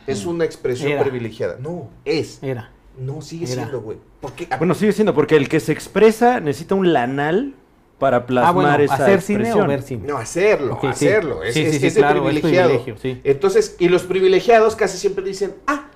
Es 0.07 0.25
una 0.25 0.45
expresión 0.45 0.93
Era. 0.93 1.01
privilegiada. 1.01 1.57
No, 1.59 1.89
es. 2.05 2.39
Era. 2.41 2.71
No, 2.97 3.21
sigue 3.21 3.45
Era. 3.45 3.55
siendo, 3.63 3.81
güey. 3.81 3.97
Porque, 4.21 4.47
Bueno, 4.57 4.73
sigue 4.75 4.93
siendo, 4.93 5.13
porque 5.13 5.35
el 5.35 5.49
que 5.49 5.59
se 5.59 5.73
expresa 5.73 6.39
necesita 6.39 6.75
un 6.75 6.93
lanal 6.93 7.53
para 7.99 8.25
plasmar 8.25 8.49
Ah, 8.49 8.53
bueno, 8.77 8.83
esa 8.83 8.93
¿hacer 8.95 9.21
cine 9.21 9.39
o 9.39 9.41
expresión. 9.43 9.67
ver 9.67 9.81
cine? 9.81 10.07
No, 10.07 10.17
hacerlo, 10.17 10.77
sí. 10.81 10.87
hacerlo. 10.87 11.43
Es, 11.43 11.53
Sí, 11.53 11.61
sí, 11.61 11.67
es- 11.75 11.81
sí, 11.81 11.87
es 11.87 11.93
de 11.95 11.99
claro, 11.99 12.19
es 12.29 12.33
privilegiado. 12.35 12.69
privilegio, 12.69 12.97
sí. 13.01 13.21
Entonces, 13.25 13.75
y 13.79 13.89
los 13.89 14.03
privilegiados 14.03 14.75
casi 14.77 14.97
siempre 14.97 15.23
dicen, 15.25 15.55
ah, 15.67 15.89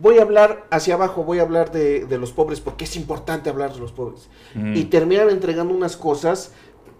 voy 0.00 0.18
a 0.18 0.22
hablar 0.22 0.66
hacia 0.70 0.94
abajo, 0.94 1.24
voy 1.24 1.38
a 1.38 1.42
hablar 1.42 1.72
de, 1.72 2.06
de 2.06 2.18
los 2.18 2.32
pobres 2.32 2.60
porque 2.60 2.84
es 2.84 2.96
importante 2.96 3.50
hablar 3.50 3.72
de 3.72 3.80
los 3.80 3.92
pobres. 3.92 4.28
Mm. 4.54 4.76
Y 4.76 4.84
terminan 4.84 5.30
entregando 5.30 5.74
unas 5.74 5.96
cosas 5.96 6.52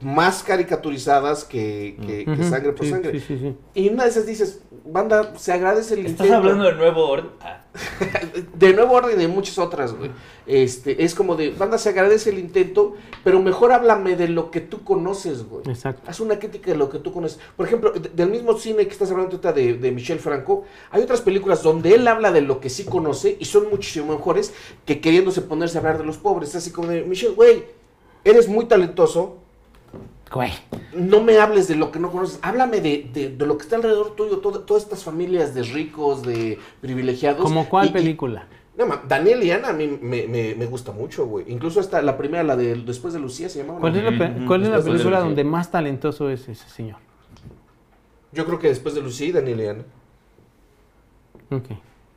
más 0.05 0.43
caricaturizadas 0.43 1.45
que, 1.45 1.97
que- 2.07 2.25
que 2.25 2.31
Ujú, 2.31 2.45
sangre 2.49 2.73
por 2.73 2.85
sí, 2.85 2.91
sangre. 2.93 3.13
Sí, 3.21 3.25
sí, 3.27 3.39
sí. 3.39 3.57
Y 3.75 3.89
una 3.89 4.05
de 4.05 4.11
esas 4.11 4.27
dices, 4.27 4.61
banda, 4.85 5.33
se 5.37 5.53
agradece 5.53 5.95
el 5.95 6.01
¿Estás 6.07 6.27
intento. 6.27 6.37
hablando 6.37 6.65
del 6.65 6.77
nuevo 6.77 7.09
orden? 7.09 7.31
Ah, 7.41 7.61
De 8.55 8.73
nuevo 8.73 8.93
orden 8.95 9.17
y 9.19 9.21
de 9.23 9.29
muchas 9.29 9.59
otras, 9.59 9.93
güey. 9.95 10.11
Este, 10.47 11.03
es 11.05 11.15
como 11.15 11.35
de, 11.37 11.51
banda, 11.51 11.79
se 11.79 11.89
agradece 11.89 12.31
el 12.31 12.39
intento, 12.39 12.95
pero 13.25 13.41
mejor 13.41 13.73
háblame 13.73 14.15
de 14.15 14.29
lo 14.29 14.51
que 14.51 14.61
tú 14.61 14.85
conoces, 14.85 15.49
güey. 15.49 15.63
Exacto. 15.69 16.03
Haz 16.09 16.21
una 16.21 16.39
crítica 16.39 16.71
de 16.71 16.77
lo 16.77 16.91
que 16.91 16.99
tú 16.99 17.13
conoces. 17.13 17.41
Por 17.57 17.67
ejemplo, 17.67 17.91
de- 17.93 18.11
del 18.11 18.29
mismo 18.31 18.57
cine 18.59 18.85
que 18.87 18.93
estás 18.93 19.11
hablando 19.11 19.33
ahorita 19.33 19.53
de, 19.53 19.75
de 19.75 19.91
Michel 19.91 20.19
Franco, 20.21 20.65
hay 20.91 21.03
otras 21.03 21.23
películas 21.23 21.63
donde 21.63 21.95
él 21.95 22.07
habla 22.07 22.31
de 22.31 22.43
lo 22.43 22.61
que 22.61 22.69
sí 22.71 22.85
conoce 22.85 23.37
y 23.41 23.45
son 23.47 23.71
muchísimo 23.71 24.13
mejores 24.13 24.53
que 24.85 25.01
queriéndose 25.01 25.41
ponerse 25.41 25.79
a 25.79 25.81
hablar 25.81 25.99
de 25.99 26.05
los 26.05 26.19
pobres. 26.19 26.55
Así 26.55 26.71
como 26.71 26.89
de, 26.89 27.03
Michel, 27.05 27.33
güey, 27.33 27.65
eres 28.23 28.49
muy 28.49 28.67
talentoso, 28.67 29.39
Güey. 30.35 30.53
no 30.95 31.23
me 31.23 31.39
hables 31.39 31.69
de 31.69 31.77
lo 31.77 31.93
que 31.93 32.01
no 32.01 32.11
conoces, 32.11 32.41
háblame 32.43 32.81
de, 32.81 33.09
de- 33.15 33.29
de 33.31 33.47
lo 33.47 33.57
que 33.57 33.63
está 33.63 33.77
alrededor 33.77 34.17
tuyo, 34.17 34.39
todo- 34.39 34.61
todas 34.63 34.83
estas 34.83 35.05
familias 35.05 35.55
de 35.55 35.63
ricos, 35.63 36.23
de 36.25 36.59
privilegiados. 36.81 37.43
¿Como 37.43 37.69
cuál 37.69 37.87
Y- 37.87 37.91
y- 37.91 37.93
película? 37.93 38.49
no, 38.77 38.87
ma, 38.87 39.01
Daniel 39.07 39.43
y 39.45 39.53
Ana 39.53 39.69
a 39.69 39.73
mí 39.73 39.87
me, 40.03 40.27
me- 40.27 40.57
me 40.57 40.67
gusta 40.67 40.91
mucho, 40.91 41.27
güey. 41.27 41.45
Incluso 41.53 41.79
hasta 41.79 42.03
la 42.03 42.17
primera, 42.19 42.43
la 42.43 42.57
de 42.57 42.75
Después 42.75 43.15
de 43.15 43.21
Lucía, 43.21 43.49
se 43.49 43.61
llamaba. 43.61 43.79
¿Cuál 43.79 43.93
¿no? 43.93 43.99
es 44.09 44.19
la, 44.19 44.27
Ujú, 44.37 44.47
cuál 44.47 44.63
es 44.63 44.69
la 44.69 44.75
después 44.77 44.85
de 44.85 44.91
película 45.05 45.21
donde 45.21 45.45
más 45.45 45.71
talentoso 45.71 46.29
es 46.29 46.49
ese 46.49 46.69
señor? 46.69 46.97
Yo 48.33 48.45
creo 48.45 48.59
que 48.59 48.67
Después 48.69 48.97
de 48.97 49.01
Lucía 49.03 49.29
y 49.29 49.33
Daniel 49.33 49.61
y 49.61 49.67
Ana. 49.69 49.85
Ok. 51.51 51.67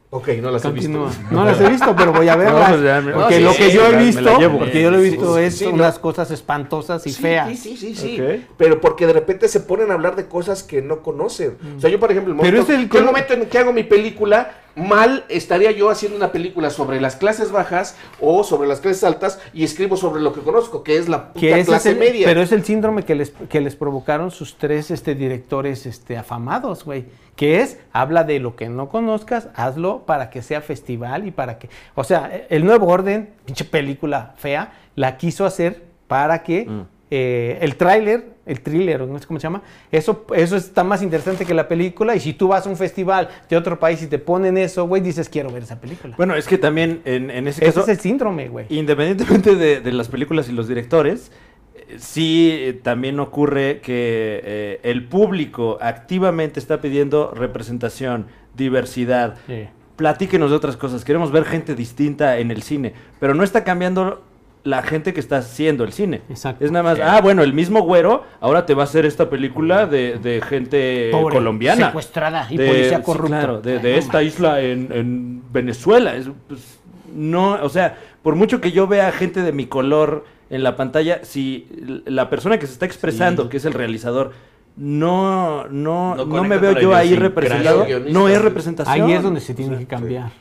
Ok, 0.09 0.29
no 0.41 0.51
las 0.51 0.63
he 0.63 0.71
visto. 0.71 1.09
No 1.31 1.43
las 1.43 1.59
he 1.59 1.69
visto, 1.69 1.93
pero 1.95 2.13
voy 2.13 2.29
a 2.29 2.35
verlas. 2.37 2.69
pues 2.69 2.81
ya 2.83 3.01
porque 3.13 3.39
no, 3.41 3.49
lo 3.51 3.55
que 3.57 3.69
sí, 3.69 3.75
yo 3.75 3.85
he 3.87 3.97
visto, 3.97 4.39
llevo. 4.39 4.59
porque 4.59 4.81
yo 4.81 4.89
lo 4.91 4.99
he 4.99 5.01
visto 5.01 5.35
sí, 5.35 5.41
es 5.43 5.57
sí, 5.57 5.65
no. 5.65 5.71
unas 5.73 5.99
cosas 5.99 6.31
espantosas 6.31 7.05
y 7.05 7.11
Sí, 7.11 7.21
feas. 7.21 7.59
Sí, 7.59 7.75
sí, 7.75 7.93
sí. 7.93 8.45
Pero 8.57 8.79
porque 8.79 9.05
de 9.05 9.13
repente 9.13 9.49
se 9.49 9.59
ponen 9.59 9.91
a 9.91 9.95
hablar 9.95 10.15
de 10.15 10.27
cosas 10.27 10.63
que 10.63 10.81
no 10.81 11.01
conocen. 11.01 11.57
O 11.77 11.81
sea, 11.81 11.89
yo, 11.89 11.99
por 11.99 12.09
ejemplo, 12.11 12.33
el 12.33 12.39
Pero 12.39 12.51
momento, 12.61 12.73
es 12.73 12.79
el 12.79 12.89
yo 12.89 12.99
el 12.99 13.05
momento 13.05 13.33
en 13.33 13.45
que 13.47 13.57
hago 13.57 13.73
mi 13.73 13.83
película, 13.83 14.51
mal 14.77 15.25
estaría 15.27 15.71
yo 15.71 15.89
haciendo 15.89 16.15
una 16.17 16.31
película 16.31 16.69
sobre 16.69 17.01
las 17.01 17.15
clases 17.15 17.51
bajas 17.51 17.95
o 18.21 18.43
sobre 18.43 18.67
las 18.67 18.79
clases 18.79 19.03
altas 19.03 19.39
y 19.53 19.63
escribo 19.63 19.97
sobre 19.97 20.21
lo 20.21 20.31
que 20.33 20.41
conozco, 20.41 20.83
que 20.83 20.97
es 20.97 21.09
la 21.09 21.33
puta 21.33 21.39
que 21.39 21.49
ese 21.51 21.59
es 21.61 21.67
clase 21.67 21.89
el- 21.91 21.97
media. 21.97 22.27
Pero 22.27 22.41
es 22.41 22.51
el 22.51 22.63
síndrome 22.63 23.03
que 23.03 23.15
les, 23.15 23.31
que 23.49 23.59
les 23.59 23.75
provocaron 23.75 24.31
sus 24.31 24.57
tres 24.57 24.91
este, 24.91 25.15
directores 25.15 25.85
este, 25.85 26.15
afamados, 26.17 26.85
güey. 26.85 27.05
Que 27.35 27.61
es, 27.61 27.79
habla 27.91 28.23
de 28.23 28.39
lo 28.39 28.55
que 28.55 28.69
no 28.69 28.89
conozcas, 28.89 29.49
hazlo 29.55 30.05
para 30.05 30.29
que 30.29 30.41
sea 30.41 30.61
festival 30.61 31.27
y 31.27 31.31
para 31.31 31.59
que... 31.59 31.69
O 31.95 32.03
sea, 32.03 32.45
el 32.49 32.65
nuevo 32.65 32.87
orden, 32.87 33.29
pinche 33.45 33.65
película 33.65 34.33
fea, 34.37 34.73
la 34.95 35.17
quiso 35.17 35.45
hacer 35.45 35.83
para 36.07 36.43
que 36.43 36.65
Mm. 36.65 36.81
Eh, 37.09 37.57
el 37.61 37.75
tráiler, 37.75 38.35
el 38.45 38.61
thriller, 38.61 39.01
no 39.01 39.17
sé 39.19 39.25
cómo 39.25 39.39
se 39.39 39.43
llama, 39.43 39.61
eso, 39.91 40.25
eso 40.35 40.55
está 40.55 40.83
más 40.83 41.01
interesante 41.01 41.45
que 41.45 41.53
la 41.53 41.67
película. 41.67 42.15
Y 42.15 42.19
si 42.19 42.33
tú 42.33 42.49
vas 42.49 42.65
a 42.65 42.69
un 42.69 42.77
festival 42.77 43.29
de 43.49 43.57
otro 43.57 43.79
país 43.79 44.01
y 44.03 44.07
te 44.07 44.19
ponen 44.19 44.57
eso, 44.57 44.87
güey, 44.87 45.01
dices, 45.01 45.29
quiero 45.29 45.49
ver 45.51 45.63
esa 45.63 45.79
película. 45.79 46.15
Bueno, 46.17 46.35
es 46.35 46.47
que 46.47 46.57
también 46.57 47.01
en, 47.05 47.29
en 47.29 47.47
ese 47.47 47.63
Ese 47.65 47.73
caso, 47.73 47.81
es 47.91 47.97
el 47.97 47.99
síndrome, 47.99 48.49
güey. 48.49 48.65
independientemente 48.69 49.55
de, 49.55 49.81
de 49.81 49.91
las 49.93 50.07
películas 50.07 50.49
y 50.49 50.53
los 50.53 50.67
directores, 50.67 51.31
eh, 51.75 51.95
sí 51.97 52.49
eh, 52.53 52.73
también 52.73 53.19
ocurre 53.19 53.79
que 53.81 54.41
eh, 54.43 54.79
el 54.83 55.07
público 55.07 55.77
activamente 55.81 56.59
está 56.59 56.81
pidiendo 56.81 57.31
representación, 57.31 58.27
diversidad. 58.55 59.35
Sí. 59.47 59.67
Platíquenos 59.95 60.51
de 60.51 60.55
otras 60.55 60.77
cosas. 60.77 61.03
Queremos 61.03 61.31
ver 61.31 61.43
gente 61.43 61.73
distinta 61.73 62.37
en 62.37 62.51
el 62.51 62.61
cine, 62.61 62.93
pero 63.19 63.33
no 63.33 63.43
está 63.43 63.63
cambiando 63.63 64.23
la 64.63 64.81
gente 64.83 65.13
que 65.13 65.19
está 65.19 65.37
haciendo 65.37 65.83
el 65.83 65.93
cine. 65.93 66.21
Exacto. 66.29 66.65
Es 66.65 66.71
nada 66.71 66.83
más, 66.83 66.97
Sí. 66.97 67.03
ah, 67.05 67.21
bueno, 67.21 67.41
el 67.43 67.53
mismo 67.53 67.81
güero 67.83 68.23
ahora 68.41 68.65
te 68.65 68.73
va 68.73 68.83
a 68.83 68.85
hacer 68.85 69.05
esta 69.05 69.29
película 69.29 69.85
de, 69.85 70.17
de 70.19 70.41
gente 70.41 71.09
Pobre, 71.11 71.35
colombiana. 71.35 71.87
secuestrada 71.87 72.47
y 72.49 72.57
de- 72.57 72.67
policía 72.67 72.97
sí, 72.97 73.03
corrupta. 73.03 73.37
claro, 73.39 73.61
de, 73.61 73.73
Ay, 73.77 73.79
de 73.81 73.91
no 73.93 73.97
esta 73.97 74.23
isla 74.23 74.61
en, 74.61 74.89
en 74.91 75.43
Venezuela. 75.53 76.15
Es, 76.15 76.29
pues, 76.47 76.79
no, 77.15 77.53
o 77.63 77.69
sea, 77.69 77.97
por 78.21 78.35
mucho 78.35 78.59
que 78.59 78.71
yo 78.73 78.87
vea 78.87 79.11
gente 79.13 79.41
de 79.41 79.51
mi 79.53 79.67
color 79.67 80.25
en 80.49 80.63
la 80.63 80.75
pantalla, 80.75 81.19
si 81.23 81.67
la 82.05 82.29
persona 82.29 82.57
que 82.57 82.67
se 82.67 82.73
está 82.73 82.85
expresando, 82.85 83.43
Sí. 83.43 83.49
que 83.49 83.57
es 83.57 83.65
el 83.65 83.73
realizador, 83.73 84.31
no, 84.77 85.67
no, 85.67 86.15
No 86.15 86.43
me 86.43 86.57
veo 86.57 86.79
yo 86.79 86.93
ahí 86.95 87.15
representado. 87.15 87.85
No 88.09 88.29
es 88.29 88.41
representación. 88.41 89.05
Ahí 89.05 89.13
es 89.13 89.23
donde 89.23 89.41
se 89.41 89.53
tiene 89.53 89.77
que 89.79 89.85
cambiar. 89.87 90.31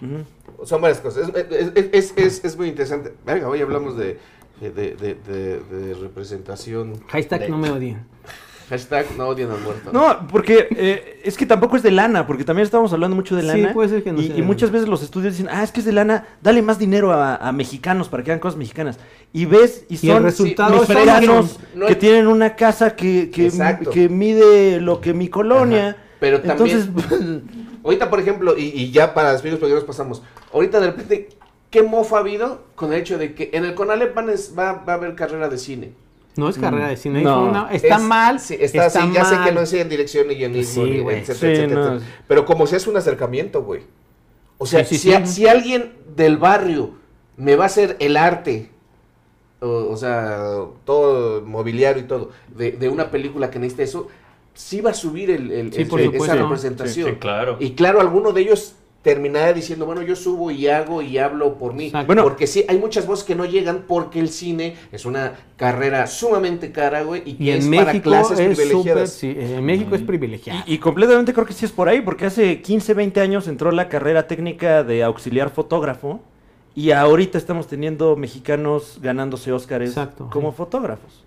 Son 0.65 0.81
varias 0.81 1.01
cosas. 1.01 1.31
Es, 1.35 1.73
es- 1.75 1.89
es- 1.93 2.15
es- 2.17 2.45
es 2.45 2.57
muy 2.57 2.69
interesante. 2.69 3.13
Venga, 3.27 3.49
hoy 3.49 3.61
hablamos 3.61 3.97
de, 3.97 4.19
de, 4.61 4.71
de- 4.71 4.95
de- 4.95 5.15
de- 5.15 5.59
de 5.61 5.95
representación. 5.95 6.95
Hashtag 7.09 7.41
de- 7.41 7.49
no 7.49 7.59
me 7.59 7.71
odien. 7.71 8.01
Hashtag 8.69 9.07
no 9.17 9.29
odien 9.29 9.51
al 9.51 9.61
muerto. 9.61 9.93
No, 9.93 10.27
porque 10.27 10.67
eh, 10.77 11.21
es 11.25 11.37
que 11.37 11.47
tampoco 11.47 11.77
es 11.77 11.83
de 11.85 11.93
lana, 11.93 12.27
porque 12.27 12.43
también 12.45 12.65
estamos 12.65 12.93
hablando 12.93 13.15
mucho 13.15 13.37
de 13.37 13.43
Sí, 13.43 13.47
lana. 13.49 13.73
puede 13.73 13.89
ser 13.89 14.03
que 14.03 14.11
no 14.13 14.21
y, 14.21 14.27
sea 14.27 14.37
y 14.37 14.41
de 14.41 14.47
muchas 14.47 14.71
veces 14.73 14.89
los 14.89 15.03
estudios 15.03 15.35
dicen, 15.35 15.49
ah, 15.53 15.63
es 15.63 15.71
que 15.71 15.81
es 15.81 15.87
de 15.87 15.93
lana, 15.93 16.27
dale 16.43 16.63
más 16.63 16.79
dinero 16.79 17.13
a, 17.13 17.37
a 17.37 17.53
mexicanos 17.53 18.09
para 18.09 18.25
que 18.25 18.33
hagan 18.33 18.41
cosas 18.41 18.59
mexicanas. 18.59 18.99
Y 19.33 19.45
ves, 19.45 19.85
y 19.89 19.97
son 19.99 20.23
resultado 20.23 20.83
es 20.83 20.89
mexicanos 20.89 21.61
no 21.75 21.87
que 21.87 21.95
tienen 21.95 22.27
una 22.27 22.57
casa 22.57 22.97
que, 22.97 23.31
que, 23.31 24.09
mide 24.09 24.81
lo 24.81 25.01
que 25.01 25.15
mi 25.15 25.29
colonia. 25.29 25.91
Ajá. 25.91 25.97
Pero 26.19 26.41
también- 26.41 26.79
Entonces, 26.99 27.41
Ahorita, 27.85 28.11
por 28.11 28.19
ejemplo, 28.19 28.59
y, 28.59 28.65
y 28.65 28.91
ya 28.91 29.15
para 29.15 29.31
despedirnos 29.31 29.61
porque 29.61 29.71
ya 29.75 29.77
nos 29.77 29.85
pasamos. 29.85 30.23
Ahorita 30.53 30.81
de 30.81 30.87
repente, 30.87 31.29
¿qué 31.71 31.83
mofa 31.85 32.17
ha 32.17 32.21
habido 32.21 32.65
con 32.75 32.93
el 32.93 32.99
hecho 33.01 33.17
de 33.17 33.35
que 33.35 33.51
en 33.53 33.65
el 33.65 33.75
CONALEP 33.75 34.17
va, 34.59 34.73
va 34.73 34.93
a 34.93 34.97
haber 34.97 35.15
carrera 35.15 35.49
de 35.49 35.57
cine? 35.59 35.93
No 36.37 36.49
es 36.49 36.59
carrera 36.59 36.89
de 36.89 36.97
cine. 36.97 37.23
No. 37.23 37.45
hijo, 37.47 37.53
no, 37.53 37.69
está 37.71 37.97
Es- 37.97 38.03
mal. 38.03 38.41
Sí, 38.41 38.57
está, 38.61 38.87
está 38.87 39.03
sí, 39.03 39.11
ya 39.13 39.25
sé 39.25 39.37
que 39.45 39.53
no 39.53 39.61
es 39.63 39.73
en 39.73 39.89
dirección 39.89 40.29
ni 40.29 40.35
guionismo, 40.35 40.85
Sí, 40.85 40.91
etcétera, 41.01 41.39
Sí, 41.39 41.47
etcétera, 41.47 41.81
no. 41.81 41.95
etcétera. 41.97 42.21
Pero 42.29 42.45
como 42.45 42.67
si 42.67 42.77
es 42.77 42.87
un 42.87 42.97
acercamiento, 42.97 43.63
güey. 43.63 43.83
O 44.59 44.67
sea, 44.67 44.85
Sí, 44.85 44.97
sí, 44.97 45.01
si, 45.01 45.09
sí. 45.09 45.15
a- 45.15 45.27
si 45.27 45.47
alguien 45.47 45.93
del 46.15 46.37
barrio 46.37 46.91
me 47.37 47.57
va 47.57 47.65
a 47.65 47.67
hacer 47.67 47.97
el 48.01 48.17
arte, 48.17 48.71
o, 49.61 49.69
o 49.91 49.97
sea, 49.97 50.39
todo 50.85 51.39
el 51.39 51.45
mobiliario 51.45 52.03
y 52.03 52.07
todo, 52.07 52.31
de, 52.55 52.73
de 52.73 52.89
una 52.89 53.11
película 53.11 53.51
que 53.51 53.59
necesita 53.59 53.83
eso, 53.83 54.09
sí 54.55 54.81
va 54.81 54.91
a 54.91 54.95
subir 54.95 55.31
el, 55.31 55.51
el- 55.51 55.73
Sí, 55.73 55.83
el- 55.83 55.89
por 55.89 56.01
esa 56.01 56.11
supuesto. 56.13 56.37
representación. 56.37 57.11
Sí, 57.11 57.17
claro. 57.17 57.57
Y 57.61 57.73
claro, 57.75 58.01
alguno 58.01 58.33
de 58.33 58.43
ellos 58.43 58.75
terminará 59.03 59.53
diciendo, 59.53 59.87
bueno, 59.87 60.03
yo 60.03 60.17
subo 60.17 60.51
y 60.51 60.67
hago 60.67 61.01
y 61.01 61.19
hablo 61.19 61.55
por 61.59 61.75
mí. 61.75 61.93
Bueno. 62.07 62.25
porque 62.25 62.47
sí, 62.47 62.65
hay 62.69 62.79
muchas 62.79 63.07
voces 63.07 63.25
que 63.25 63.35
no 63.37 63.45
llegan 63.45 63.85
porque 63.87 64.19
el 64.19 64.29
cine 64.29 64.77
es 64.91 65.05
una 65.07 65.35
carrera 65.57 66.07
sumamente 66.09 66.73
cara, 66.73 67.03
güey, 67.03 67.23
y 67.25 67.35
que 67.35 67.45
Y 67.45 67.51
es 67.51 67.65
en 67.65 67.71
para 67.75 67.93
México 67.93 68.11
clases 68.11 68.39
es 68.41 68.57
privilegiadas. 68.57 69.11
Sí, 69.13 69.35
en 69.39 69.65
México 69.65 69.95
es 69.95 70.03
privilegiado. 70.03 70.61
y, 70.67 70.75
y 70.75 70.79
completamente 70.79 71.33
creo 71.33 71.47
que 71.47 71.53
sí 71.53 71.65
es 71.65 71.73
por 71.73 71.89
ahí, 71.89 72.01
porque 72.01 72.27
hace 72.27 72.61
15, 72.63 72.95
20 72.95 73.21
años 73.21 73.47
entró 73.49 73.71
la 73.71 73.89
carrera 73.89 74.27
técnica 74.27 74.83
de 74.83 75.05
auxiliar 75.05 75.51
fotógrafo 75.51 76.21
y 76.75 76.91
ahorita 76.91 77.39
estamos 77.39 77.69
teniendo 77.69 78.17
mexicanos 78.17 78.99
ganándose 79.01 79.53
Óscares 79.53 79.95
como 80.31 80.51
sí. 80.51 80.57
fotógrafos. 80.57 81.25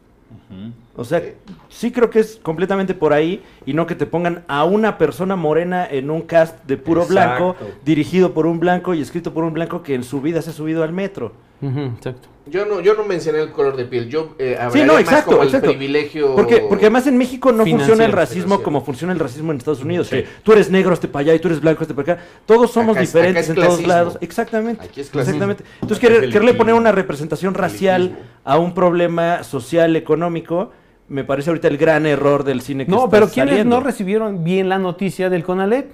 O 0.95 1.03
sea, 1.03 1.21
sí 1.69 1.91
creo 1.91 2.09
que 2.09 2.19
es 2.19 2.39
completamente 2.41 2.93
por 2.93 3.13
ahí 3.13 3.41
y 3.65 3.73
no 3.73 3.87
que 3.87 3.95
te 3.95 4.05
pongan 4.05 4.43
a 4.47 4.63
una 4.63 4.97
persona 4.97 5.35
morena 5.35 5.87
en 5.89 6.09
un 6.09 6.21
cast 6.23 6.65
de 6.65 6.77
puro 6.77 7.03
Exacto. 7.03 7.55
blanco, 7.55 7.75
dirigido 7.85 8.33
por 8.33 8.45
un 8.45 8.59
blanco 8.59 8.93
y 8.93 9.01
escrito 9.01 9.33
por 9.33 9.43
un 9.43 9.53
blanco 9.53 9.83
que 9.83 9.95
en 9.95 10.03
su 10.03 10.21
vida 10.21 10.41
se 10.41 10.49
ha 10.49 10.53
subido 10.53 10.83
al 10.83 10.93
metro. 10.93 11.33
Exacto. 11.61 12.29
Yo 12.49 12.65
no, 12.65 12.81
yo 12.81 12.93
no 12.95 13.03
mencioné 13.03 13.39
el 13.39 13.51
color 13.51 13.75
de 13.75 13.85
piel, 13.85 14.09
yo 14.09 14.35
eh, 14.39 14.57
Sí, 14.71 14.79
no, 14.83 14.93
más 14.93 15.01
exacto, 15.01 15.31
como 15.37 15.43
el 15.43 15.61
privilegio... 15.61 16.35
Porque, 16.35 16.65
porque 16.67 16.85
además 16.85 17.05
en 17.07 17.17
México 17.17 17.51
no 17.51 17.65
funciona 17.65 18.05
el 18.05 18.11
racismo 18.11 18.41
financiero. 18.43 18.63
como 18.63 18.81
funciona 18.85 19.13
el 19.13 19.19
racismo 19.19 19.51
en 19.51 19.57
Estados 19.57 19.83
Unidos. 19.83 20.09
Que 20.09 20.25
tú 20.43 20.51
eres 20.53 20.69
negro, 20.71 20.93
este 20.93 21.07
para 21.07 21.21
allá, 21.21 21.35
y 21.35 21.39
tú 21.39 21.47
eres 21.47 21.61
blanco, 21.61 21.83
este 21.83 21.93
para 21.93 22.13
acá. 22.13 22.23
Todos 22.45 22.71
somos 22.71 22.95
Acá 22.97 23.01
diferentes 23.01 23.35
acá 23.35 23.39
es 23.43 23.49
en 23.49 23.55
todos 23.55 23.67
clasismo. 23.79 23.87
lados. 23.93 24.17
Exactamente. 24.21 24.83
Aquí 24.85 25.01
es 25.01 25.09
clasismo. 25.09 25.35
Exactamente. 25.35 25.63
Entonces, 25.81 25.99
querer- 25.99 26.29
quererle 26.31 26.53
poner 26.53 26.73
una 26.75 26.91
representación 26.91 27.53
racial 27.53 28.17
a 28.43 28.57
un 28.57 28.73
problema 28.73 29.43
social, 29.43 29.95
económico, 29.95 30.71
me 31.07 31.23
parece 31.23 31.49
ahorita 31.49 31.67
el 31.67 31.77
gran 31.77 32.05
error 32.05 32.43
del 32.43 32.61
cine 32.61 32.85
que 32.85 32.91
No, 32.91 33.05
está 33.05 33.09
pero 33.11 33.27
¿quiénes 33.29 33.51
saliendo. 33.53 33.77
no 33.77 33.83
recibieron 33.83 34.43
bien 34.43 34.69
la 34.69 34.77
noticia 34.79 35.29
del 35.29 35.43
CONALEP? 35.43 35.91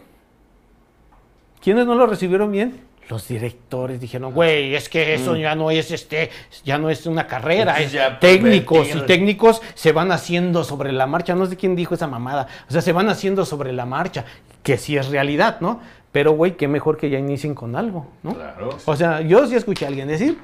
¿Quiénes 1.62 1.86
no 1.86 1.95
lo 1.95 2.06
recibieron 2.06 2.51
bien? 2.51 2.82
Los 3.08 3.28
directores 3.28 3.99
dijeron, 4.01 4.34
güey, 4.34 4.74
es 4.74 4.89
que 4.89 5.14
eso 5.14 5.36
ya 5.36 5.53
no 5.53 5.70
es 5.70 5.91
este, 5.91 6.32
ya 6.64 6.78
no 6.80 6.89
es 6.89 7.06
una 7.06 7.28
carrera, 7.28 7.80
es 7.80 7.91
Ya 7.91 8.20
técnicos 8.20 8.88
y 8.95 9.01
técnicos 9.01 9.62
se 9.76 9.91
van 9.91 10.12
haciendo 10.12 10.64
sobre 10.64 10.91
la 10.91 11.06
marcha. 11.06 11.36
No 11.36 11.45
sé 11.45 11.56
quién 11.56 11.76
dijo 11.76 11.93
esa 11.93 12.08
mamada. 12.08 12.47
O 12.68 12.72
sea, 12.72 12.82
se 12.82 12.93
van 12.93 13.08
haciendo 13.10 13.45
sobre 13.45 13.74
la 13.74 13.86
marcha, 13.86 14.26
que 14.64 14.78
sí 14.78 14.97
es 14.97 15.10
realidad, 15.10 15.58
¿no? 15.62 15.82
Pero, 16.12 16.32
güey, 16.32 16.58
qué 16.58 16.68
mejor 16.68 16.97
que 16.97 17.10
ya 17.10 17.20
inicien 17.20 17.53
con 17.53 17.76
algo, 17.76 18.08
¿no? 18.24 18.34
Claro. 18.34 18.78
O 18.86 18.95
sea, 18.95 19.22
yo 19.22 19.45
sí 19.45 19.56
escuché 19.56 19.86
a 19.86 19.89
alguien 19.89 20.08
decir, 20.08 20.39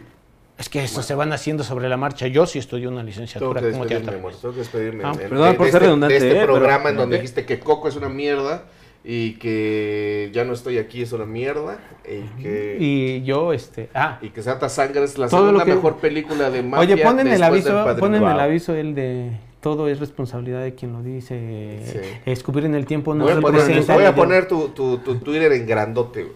es 0.60 0.70
que 0.70 0.84
eso 0.84 1.02
se 1.02 1.16
van 1.16 1.34
haciendo 1.34 1.64
sobre 1.64 1.90
la 1.90 1.98
marcha. 1.98 2.28
Yo 2.28 2.46
sí 2.46 2.60
estudié 2.60 2.88
una 2.88 3.02
licenciatura 3.02 3.60
como 3.62 3.86
teatro. 3.88 4.12
tengo 4.14 4.52
que 4.54 4.60
despedirme. 4.60 5.04
Ah, 5.04 5.14
en- 5.14 5.30
perdón 5.30 5.56
por 5.56 5.66
de 5.66 5.72
ser 5.72 5.78
este- 5.82 5.86
redundante, 5.88 6.14
De 6.14 6.18
este 6.20 6.32
eh, 6.38 6.42
pero- 6.42 6.54
programa 6.56 6.90
en 6.92 6.98
donde 6.98 7.16
dijiste 7.16 7.46
que 7.46 7.60
Coco 7.60 7.88
es 7.88 7.96
una 7.96 8.10
mierda 8.10 8.66
y 9.04 9.34
que 9.40 10.30
ya 10.34 10.44
no 10.44 10.54
estoy 10.54 10.78
aquí 10.78 11.02
es 11.02 11.12
una 11.12 11.26
mierda 11.26 11.80
y 12.06 12.22
que... 12.42 12.78
Y 12.80 13.24
yo, 13.24 13.52
este, 13.54 13.90
ah, 13.96 14.20
Y 14.22 14.30
que 14.30 14.44
Santa 14.44 14.70
Sangre 14.70 15.04
es 15.04 15.18
la 15.18 15.28
segunda 15.28 15.66
que- 15.66 15.74
mejor 15.76 15.98
película 15.98 16.52
de 16.52 16.62
mafia 16.62 16.94
Oye, 16.96 17.04
ponen 17.04 17.28
el 17.28 17.42
aviso, 17.42 17.84
ponen 18.00 18.24
el 18.24 18.40
aviso 18.40 18.76
el 18.76 18.94
de 18.96 19.32
todo 19.62 19.88
es 19.88 20.00
responsabilidad 20.00 20.64
de 20.64 20.74
quien 20.74 20.92
lo 20.92 21.04
dice. 21.04 21.80
Sí. 21.86 22.00
Escupir 22.26 22.66
en 22.66 22.74
el 22.74 22.88
tiempo 22.88 23.14
no 23.14 23.26
Voy 23.26 23.34
a 23.34 23.40
poner, 23.40 23.86
voy 23.86 24.04
a 24.06 24.16
poner 24.16 24.48
tu, 24.48 24.70
tu, 24.70 24.98
tu 24.98 25.18
Twitter 25.20 25.52
en 25.52 25.68
grandote. 25.68 26.24
güey. 26.24 26.36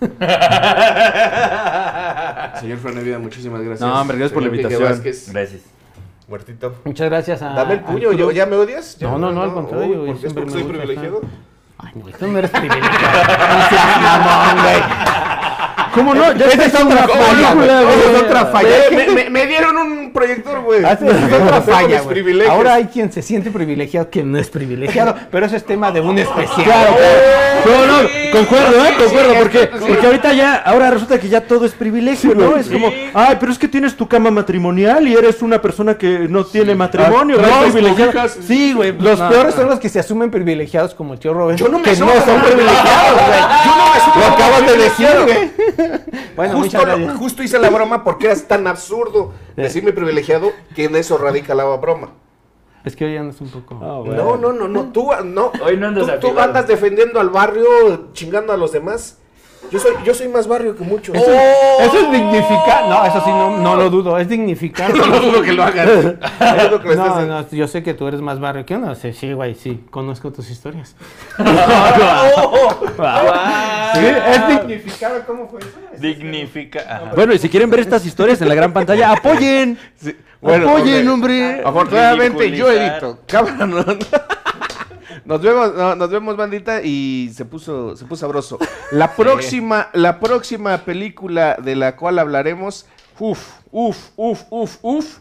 Señor 2.60 2.78
Franevida, 2.78 3.18
muchísimas 3.18 3.60
gracias. 3.62 3.80
No, 3.88 4.00
hombre, 4.00 4.16
gracias 4.16 4.32
por 4.34 4.42
la 4.44 4.48
invitación. 4.48 5.02
Gracias. 5.32 5.62
Muertito. 6.28 6.74
Muchas 6.84 7.10
gracias 7.10 7.42
a. 7.42 7.48
Dame 7.52 7.74
el 7.74 7.80
puño. 7.80 8.12
¿yo- 8.12 8.30
¿ya 8.30 8.46
me 8.46 8.54
odias? 8.56 8.96
¿Ya 8.96 9.08
No, 9.10 9.18
no, 9.18 9.32
no, 9.32 9.42
al 9.42 9.52
contrario, 9.52 9.86
Uy, 9.86 9.94
yo 9.94 10.06
¿Por 10.06 10.14
qué? 10.14 10.20
siempre 10.20 10.44
¿Porque 10.44 10.60
soy 10.60 10.68
privilegiado? 10.72 11.20
No, 11.94 12.10
tú 12.18 12.26
no 12.26 12.38
eres 12.38 12.50
privilegiado. 12.50 12.88
No 12.92 13.68
seas 13.68 14.00
mamón, 14.00 14.62
güey. 14.62 15.11
¿Cómo 15.94 16.14
no? 16.14 16.32
Ya 16.32 16.46
Esa 16.46 16.64
está 16.64 16.78
es 16.78 16.84
otra 16.84 17.06
película, 17.06 17.82
es 17.82 18.20
otra 18.22 18.46
falla. 18.46 18.68
Me, 18.90 19.06
me- 19.08 19.30
me 19.30 19.46
dieron 19.46 19.76
un 19.76 20.12
proyector, 20.12 20.60
güey. 20.62 20.84
Ah, 20.84 20.92
esa 20.92 21.06
es 21.06 21.32
otra 21.42 21.60
falla. 21.62 22.02
Ahora 22.50 22.74
hay 22.74 22.84
quien 22.86 23.12
se 23.12 23.20
siente 23.22 23.50
privilegiado, 23.50 24.08
quien 24.10 24.32
no 24.32 24.38
es 24.38 24.48
privilegiado, 24.48 25.14
pero 25.30 25.46
eso 25.46 25.56
es 25.56 25.64
tema 25.64 25.90
de 25.92 26.00
un 26.00 26.18
especial. 26.18 26.64
Claro, 26.64 26.96
claro. 26.96 27.86
No, 27.86 28.02
no, 28.02 28.08
concuerdo, 28.32 28.84
¿eh? 28.86 28.94
Concuerdo, 28.98 29.34
porque, 29.38 30.06
ahorita 30.06 30.32
ya, 30.32 30.54
ahora 30.56 30.90
resulta 30.90 31.18
que 31.20 31.28
ya 31.28 31.42
todo 31.42 31.66
es 31.66 31.72
privilegio, 31.72 32.34
¿no? 32.34 32.56
Es 32.56 32.68
como, 32.68 32.90
ay, 33.14 33.36
pero 33.38 33.52
es 33.52 33.58
que 33.58 33.68
tienes 33.68 33.96
tu 33.96 34.08
cama 34.08 34.30
matrimonial 34.30 35.06
y 35.06 35.14
eres 35.14 35.42
una 35.42 35.60
persona 35.60 35.96
que 35.98 36.26
no 36.28 36.44
tiene 36.44 36.74
matrimonio, 36.74 37.36
Ah, 37.42 37.48
no 37.48 37.62
privilegiada. 37.72 38.12
cobijas. 38.12 38.38
Sí, 38.46 38.72
güey. 38.72 38.92
Los 38.98 39.18
no, 39.18 39.28
peores 39.28 39.54
no. 39.54 39.60
son 39.62 39.70
los 39.70 39.78
que 39.80 39.88
se 39.88 39.98
asumen 40.00 40.30
privilegiados 40.30 40.94
como 40.94 41.12
el 41.14 41.18
tío 41.20 41.34
Robert. 41.34 41.58
Yo 41.58 41.68
no 41.68 41.78
me 41.78 41.84
que 41.84 41.96
no 41.96 42.06
son 42.08 42.40
privilegiados, 42.40 43.12
güey. 43.26 43.40
Yo 43.64 43.76
no 43.76 43.84
me 43.84 43.98
asumo 43.98 44.14
Lo 44.16 44.26
acabas 44.26 44.66
de 44.66 44.76
decir, 44.78 45.08
güey. 45.24 45.81
Bueno, 46.36 46.58
justo, 46.58 46.78
lo- 46.86 47.14
justo 47.16 47.42
hice 47.42 47.58
la 47.58 47.70
broma 47.70 48.04
porque 48.04 48.26
era 48.26 48.36
tan 48.36 48.66
absurdo 48.66 49.32
decirme 49.56 49.92
privilegiado 49.92 50.50
que 50.74 50.84
en 50.84 50.96
eso 50.96 51.18
radica 51.18 51.54
la 51.54 51.64
broma. 51.76 52.10
Es 52.84 52.96
que 52.96 53.04
hoy 53.04 53.16
andas 53.16 53.40
un 53.40 53.48
poco. 53.48 53.78
Ah, 53.80 54.00
bueno. 54.04 54.24
No, 54.24 54.36
no, 54.36 54.52
no, 54.52 54.68
no, 54.68 54.92
tú 54.92 55.08
no. 55.24 55.52
Hoy 55.64 55.76
no 55.76 55.88
andas 55.88 56.18
tú, 56.20 56.28
tú 56.32 56.40
andas 56.40 56.66
defendiendo 56.66 57.20
al 57.20 57.30
barrio, 57.30 58.08
chingando 58.12 58.52
a 58.52 58.56
los 58.56 58.72
demás. 58.72 59.18
Yo 59.70 59.78
soy, 59.78 59.92
yo 60.04 60.12
soy 60.12 60.28
más 60.28 60.46
barrio 60.46 60.76
que 60.76 60.84
muchos. 60.84 61.14
Eso, 61.16 61.30
eso 61.32 61.98
es 61.98 62.10
dignificar. 62.12 62.88
No, 62.88 63.04
eso 63.06 63.22
sí, 63.24 63.30
no, 63.30 63.56
no 63.58 63.76
lo 63.76 63.88
dudo. 63.88 64.18
Es 64.18 64.28
dignificar. 64.28 64.94
No 64.94 65.06
dudo 65.20 65.42
que 65.42 65.52
lo 65.52 65.62
hagan. 65.62 66.18
No 66.40 66.68
dudo 66.68 66.80
que 66.82 66.88
lo 66.88 66.94
No, 66.96 67.22
no, 67.22 67.48
yo 67.50 67.66
sé 67.68 67.82
que 67.82 67.94
tú 67.94 68.06
eres 68.06 68.20
más 68.20 68.38
barrio 68.38 68.66
que 68.66 68.76
uno. 68.76 68.94
Sí, 68.94 69.12
sí, 69.12 69.32
güey, 69.32 69.54
sí. 69.54 69.84
Conozco 69.90 70.30
tus 70.32 70.50
historias. 70.50 70.94
Guau. 72.96 73.22
Sí, 73.94 74.00
es 74.06 74.48
dignificar. 74.48 75.24
¿Cómo 75.26 75.48
fue 75.48 75.60
eso? 75.60 75.68
Dignifica. 75.98 76.80
Ajá. 76.80 77.12
Bueno, 77.14 77.34
y 77.34 77.38
si 77.38 77.50
quieren 77.50 77.68
ver 77.68 77.80
estas 77.80 78.06
historias 78.06 78.40
en 78.40 78.48
la 78.48 78.54
gran 78.54 78.72
pantalla, 78.72 79.12
apoyen. 79.12 79.78
Bueno, 80.40 80.68
apoyen, 80.70 81.06
hombre. 81.08 81.62
Afortunadamente 81.62 82.50
yo 82.52 82.70
edito. 82.70 83.18
Cámara, 83.26 83.66
no- 83.66 83.84
Nos 85.24 85.40
vemos, 85.42 85.74
no, 85.74 85.94
nos 85.94 86.10
vemos, 86.10 86.36
bandita, 86.36 86.80
y 86.82 87.30
se 87.34 87.44
puso, 87.44 87.96
se 87.96 88.04
puso 88.04 88.20
sabroso. 88.20 88.58
La 88.90 89.12
próxima, 89.16 89.88
la 89.92 90.18
próxima 90.20 90.78
película 90.78 91.56
de 91.62 91.76
la 91.76 91.96
cual 91.96 92.18
hablaremos, 92.18 92.86
uf, 93.18 93.58
uf, 93.70 94.10
uf, 94.16 94.42
uf, 94.50 94.76
uf. 94.82 95.18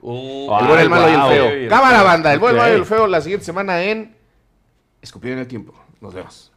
Uh, 0.00 0.58
El 0.58 0.66
bueno, 0.66 0.78
el 0.78 0.90
malo 0.90 1.08
y 1.08 1.12
el 1.12 1.20
wow. 1.20 1.28
feo. 1.30 1.68
Cámara, 1.68 2.02
banda, 2.02 2.32
el 2.32 2.42
Ok. 2.42 2.52
malo 2.52 2.68
y 2.72 2.76
el 2.76 2.84
feo 2.84 3.06
la 3.06 3.20
siguiente 3.20 3.46
semana 3.46 3.82
en 3.82 4.16
Escupido 5.00 5.34
en 5.34 5.40
el 5.40 5.48
tiempo. 5.48 5.74
Nos 6.00 6.14
vemos. 6.14 6.51